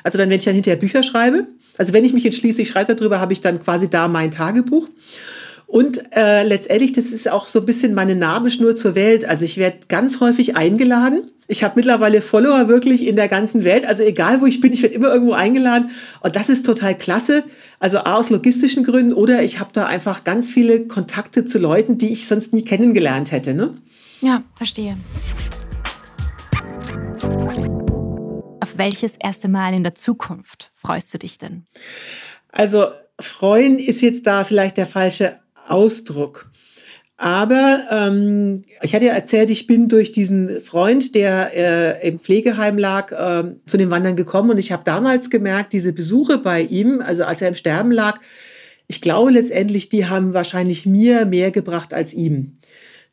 Also 0.02 0.18
dann, 0.18 0.30
wenn 0.30 0.38
ich 0.38 0.44
dann 0.44 0.54
hinterher 0.54 0.78
Bücher 0.78 1.02
schreibe, 1.02 1.46
also 1.78 1.92
wenn 1.92 2.04
ich 2.04 2.12
mich 2.12 2.26
entschließe, 2.26 2.60
ich 2.60 2.68
schreibe 2.68 2.94
darüber, 2.94 3.20
habe 3.20 3.32
ich 3.32 3.40
dann 3.40 3.62
quasi 3.62 3.88
da 3.88 4.08
mein 4.08 4.30
Tagebuch. 4.30 4.88
Und 5.68 6.00
äh, 6.16 6.44
letztendlich, 6.44 6.92
das 6.92 7.06
ist 7.06 7.30
auch 7.30 7.46
so 7.46 7.60
ein 7.60 7.66
bisschen 7.66 7.92
meine 7.92 8.14
Nabelschnur 8.14 8.74
zur 8.74 8.94
Welt. 8.94 9.26
Also 9.26 9.44
ich 9.44 9.58
werde 9.58 9.80
ganz 9.88 10.18
häufig 10.18 10.56
eingeladen. 10.56 11.24
Ich 11.46 11.62
habe 11.62 11.74
mittlerweile 11.76 12.22
Follower 12.22 12.68
wirklich 12.68 13.06
in 13.06 13.16
der 13.16 13.28
ganzen 13.28 13.64
Welt. 13.64 13.84
Also 13.84 14.02
egal, 14.02 14.40
wo 14.40 14.46
ich 14.46 14.60
bin, 14.60 14.72
ich 14.72 14.82
werde 14.82 14.94
immer 14.94 15.12
irgendwo 15.12 15.34
eingeladen. 15.34 15.90
Und 16.20 16.36
das 16.36 16.48
ist 16.48 16.64
total 16.64 16.96
klasse. 16.96 17.44
Also 17.80 17.98
A, 17.98 18.16
aus 18.16 18.30
logistischen 18.30 18.82
Gründen 18.82 19.12
oder 19.12 19.42
ich 19.42 19.60
habe 19.60 19.70
da 19.74 19.84
einfach 19.84 20.24
ganz 20.24 20.50
viele 20.50 20.86
Kontakte 20.86 21.44
zu 21.44 21.58
Leuten, 21.58 21.98
die 21.98 22.12
ich 22.12 22.26
sonst 22.26 22.54
nie 22.54 22.62
kennengelernt 22.62 23.30
hätte. 23.30 23.52
Ne? 23.52 23.74
Ja, 24.22 24.42
verstehe. 24.56 24.96
Welches 28.78 29.16
erste 29.16 29.48
Mal 29.48 29.74
in 29.74 29.82
der 29.82 29.94
Zukunft 29.94 30.70
freust 30.74 31.12
du 31.12 31.18
dich 31.18 31.36
denn? 31.36 31.64
Also 32.50 32.86
freuen 33.20 33.78
ist 33.78 34.00
jetzt 34.00 34.26
da 34.26 34.44
vielleicht 34.44 34.76
der 34.76 34.86
falsche 34.86 35.40
Ausdruck. 35.66 36.50
Aber 37.16 37.80
ähm, 37.90 38.62
ich 38.80 38.94
hatte 38.94 39.06
ja 39.06 39.12
erzählt, 39.12 39.50
ich 39.50 39.66
bin 39.66 39.88
durch 39.88 40.12
diesen 40.12 40.60
Freund, 40.60 41.16
der 41.16 41.50
äh, 41.52 42.08
im 42.08 42.20
Pflegeheim 42.20 42.78
lag, 42.78 43.10
äh, 43.10 43.56
zu 43.66 43.76
den 43.76 43.90
Wandern 43.90 44.14
gekommen. 44.14 44.50
Und 44.50 44.58
ich 44.58 44.70
habe 44.70 44.84
damals 44.84 45.28
gemerkt, 45.28 45.72
diese 45.72 45.92
Besuche 45.92 46.38
bei 46.38 46.62
ihm, 46.62 47.02
also 47.04 47.24
als 47.24 47.42
er 47.42 47.48
im 47.48 47.56
Sterben 47.56 47.90
lag, 47.90 48.20
ich 48.86 49.00
glaube 49.00 49.32
letztendlich, 49.32 49.88
die 49.88 50.06
haben 50.06 50.32
wahrscheinlich 50.32 50.86
mir 50.86 51.26
mehr 51.26 51.50
gebracht 51.50 51.92
als 51.92 52.14
ihm. 52.14 52.54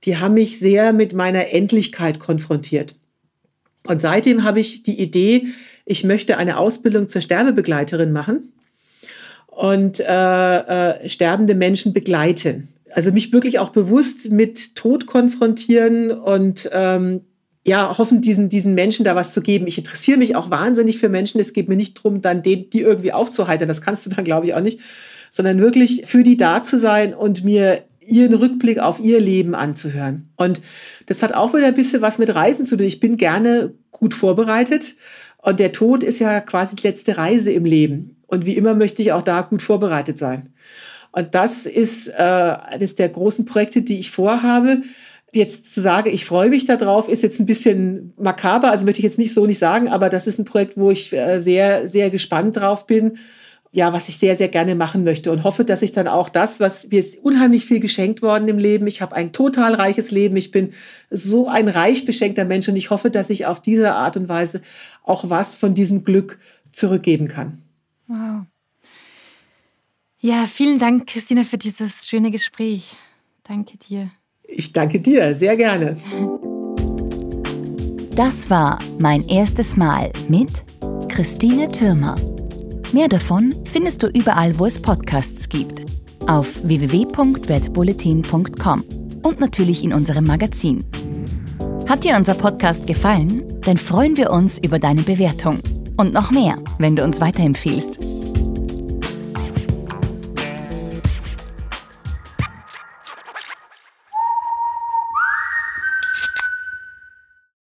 Die 0.03 0.18
haben 0.18 0.36
mich 0.36 0.59
sehr 0.59 0.93
mit 0.93 1.13
meiner 1.13 1.51
Endlichkeit 1.51 2.20
konfrontiert. 2.20 2.93
Und 3.86 4.02
seitdem 4.02 4.44
habe 4.44 4.60
ich 4.60 4.84
die 4.84 5.00
Idee, 5.00 5.48
ich 5.86 6.04
möchte 6.04 6.38
eine 6.38 6.58
Ausbildung 6.58 7.08
zur 7.08 7.22
Sterbebegleiterin 7.22 8.12
machen 8.12 8.54
und 9.48 10.00
äh, 10.00 10.58
äh, 10.58 11.10
sterbende 11.10 11.56
Menschen 11.56 11.94
begleiten. 11.94 12.70
Also 12.92 13.12
mich 13.12 13.32
wirklich 13.32 13.60
auch 13.60 13.70
bewusst 13.70 14.32
mit 14.32 14.76
Tod 14.76 15.06
konfrontieren 15.06 16.12
und 16.12 16.70
ähm, 16.74 17.22
ja, 17.68 17.98
hoffen, 17.98 18.22
diesen, 18.22 18.48
diesen 18.48 18.76
Menschen 18.76 19.04
da 19.04 19.16
was 19.16 19.34
zu 19.34 19.42
geben. 19.42 19.66
Ich 19.66 19.78
interessiere 19.78 20.20
mich 20.20 20.36
auch 20.36 20.52
wahnsinnig 20.52 21.00
für 21.00 21.10
Menschen. 21.10 21.42
Es 21.42 21.52
geht 21.52 21.68
mir 21.68 21.76
nicht 21.76 21.98
darum, 21.98 22.22
dann 22.22 22.44
den, 22.44 22.70
die 22.70 22.82
irgendwie 22.82 23.12
aufzuheitern. 23.12 23.68
Das 23.68 23.82
kannst 23.82 24.06
du 24.06 24.12
dann, 24.12 24.24
glaube 24.24 24.46
ich, 24.46 24.54
auch 24.54 24.62
nicht. 24.62 24.80
Sondern 25.32 25.60
wirklich 25.60 26.06
für 26.06 26.24
die 26.24 26.38
da 26.38 26.62
zu 26.62 26.78
sein 26.78 27.14
und 27.14 27.44
mir 27.44 27.82
ihren 28.08 28.34
Rückblick 28.34 28.80
auf 28.80 28.99
ihr 28.99 29.20
Leben 29.20 29.56
anzuhören. 29.56 30.30
Und 30.36 30.62
das 31.06 31.24
hat 31.24 31.34
auch 31.34 31.53
wieder 31.53 31.68
ein 31.68 31.74
bisschen 31.74 32.01
was 32.01 32.18
mit 32.18 32.34
Reisen 32.34 32.66
zu 32.66 32.78
tun. 32.78 32.86
Ich 32.86 32.99
bin 32.99 33.18
gerne 33.18 33.74
gut 33.91 34.14
vorbereitet. 34.14 34.95
Und 35.38 35.60
der 35.60 35.72
Tod 35.72 36.03
ist 36.03 36.20
ja 36.20 36.41
quasi 36.41 36.76
die 36.76 36.88
letzte 36.88 37.18
Reise 37.18 37.51
im 37.51 37.66
Leben. 37.66 38.24
Und 38.28 38.45
wie 38.45 38.58
immer 38.58 38.74
möchte 38.74 39.01
ich 39.01 39.12
auch 39.12 39.22
da 39.22 39.41
gut 39.41 39.62
vorbereitet 39.62 40.18
sein. 40.18 40.53
Und 41.12 41.34
das 41.34 41.66
ist 41.66 42.08
äh, 42.08 42.14
eines 42.14 42.95
der 42.95 43.10
großen 43.10 43.45
Projekte, 43.45 43.82
die 43.82 43.99
ich 43.99 44.12
vorhabe 44.12 44.82
jetzt 45.32 45.74
zu 45.74 45.82
sagen, 45.82 46.10
ich 46.12 46.26
freue 46.26 46.49
mich 46.49 46.66
darauf, 46.66 47.10
ist 47.10 47.22
jetzt 47.22 47.39
ein 47.39 47.45
bisschen 47.45 48.14
makaber, 48.18 48.72
also 48.72 48.86
möchte 48.86 48.99
ich 48.99 49.03
jetzt 49.03 49.18
nicht 49.18 49.34
so 49.34 49.45
nicht 49.45 49.60
sagen, 49.60 49.89
aber 49.89 50.10
das 50.10 50.28
ist 50.28 50.39
ein 50.39 50.45
Projekt, 50.45 50.78
wo 50.78 50.91
ich 50.91 51.12
äh, 51.14 51.41
sehr, 51.41 51.88
sehr 51.88 52.10
gespannt 52.10 52.56
drauf 52.56 52.88
bin. 52.88 53.18
Ja, 53.76 53.92
was 53.92 54.08
ich 54.08 54.20
sehr, 54.20 54.38
sehr 54.38 54.48
gerne 54.48 54.74
machen 54.74 55.04
möchte 55.04 55.34
und 55.34 55.44
hoffe, 55.44 55.66
dass 55.66 55.82
ich 55.82 55.92
dann 55.92 56.08
auch 56.08 56.30
das, 56.30 56.62
was 56.62 56.88
mir 56.88 57.02
ist 57.02 57.18
unheimlich 57.18 57.66
viel 57.66 57.82
geschenkt 57.82 58.22
worden 58.22 58.48
im 58.48 58.58
Leben. 58.58 58.88
Ich 58.88 59.02
habe 59.02 59.14
ein 59.14 59.34
total 59.34 59.74
reiches 59.74 60.12
Leben. 60.12 60.38
Ich 60.38 60.52
bin 60.52 60.72
so 61.10 61.50
ein 61.50 61.68
reich 61.68 62.06
beschenkter 62.06 62.46
Mensch 62.46 62.70
und 62.70 62.78
ich 62.78 62.90
hoffe, 62.90 63.12
dass 63.12 63.30
ich 63.30 63.48
auf 63.48 63.62
diese 63.62 63.94
Art 63.94 64.16
und 64.16 64.30
Weise 64.30 64.62
auch 65.04 65.30
was 65.30 65.58
von 65.58 65.74
diesem 65.74 66.06
Glück 66.06 66.40
zurückgeben 66.72 67.28
kann. 67.28 67.64
Wow. 68.08 68.46
Ja, 70.22 70.48
vielen 70.48 70.80
Dank, 70.80 71.08
Christina, 71.08 71.44
für 71.44 71.58
dieses 71.58 72.08
schöne 72.08 72.32
Gespräch. 72.32 72.96
Danke 73.44 73.78
dir. 73.78 74.10
Ich 74.44 74.72
danke 74.72 75.02
dir, 75.02 75.36
sehr 75.36 75.58
gerne. 75.58 75.98
Das 78.16 78.50
war 78.50 78.80
mein 79.02 79.28
erstes 79.28 79.76
Mal 79.76 80.14
mit 80.30 80.64
Christine 81.10 81.68
Türmer. 81.68 82.16
Mehr 82.96 83.10
davon 83.10 83.54
findest 83.66 84.02
du 84.04 84.08
überall, 84.08 84.58
wo 84.58 84.66
es 84.66 84.82
Podcasts 84.82 85.50
gibt. 85.50 85.84
Auf 86.28 86.64
www.redbulletin.com 86.64 88.84
und 89.22 89.39
natürlich 89.41 89.84
in 89.84 89.93
unserem 89.93 90.24
Magazin. 90.24 90.82
Hat 91.89 92.06
dir 92.06 92.16
unser 92.16 92.36
Podcast 92.36 92.88
gefallen? 92.88 93.43
Dann 93.66 93.78
freuen 93.78 94.16
wir 94.16 94.32
uns 94.32 94.60
über 94.60 94.80
deine 94.80 95.02
Bewertung. 95.02 95.60
Und 95.98 96.14
noch 96.14 96.32
mehr, 96.32 96.56
wenn 96.80 96.96
du 96.96 97.04
uns 97.04 97.20
weiterempfiehlst. 97.20 98.14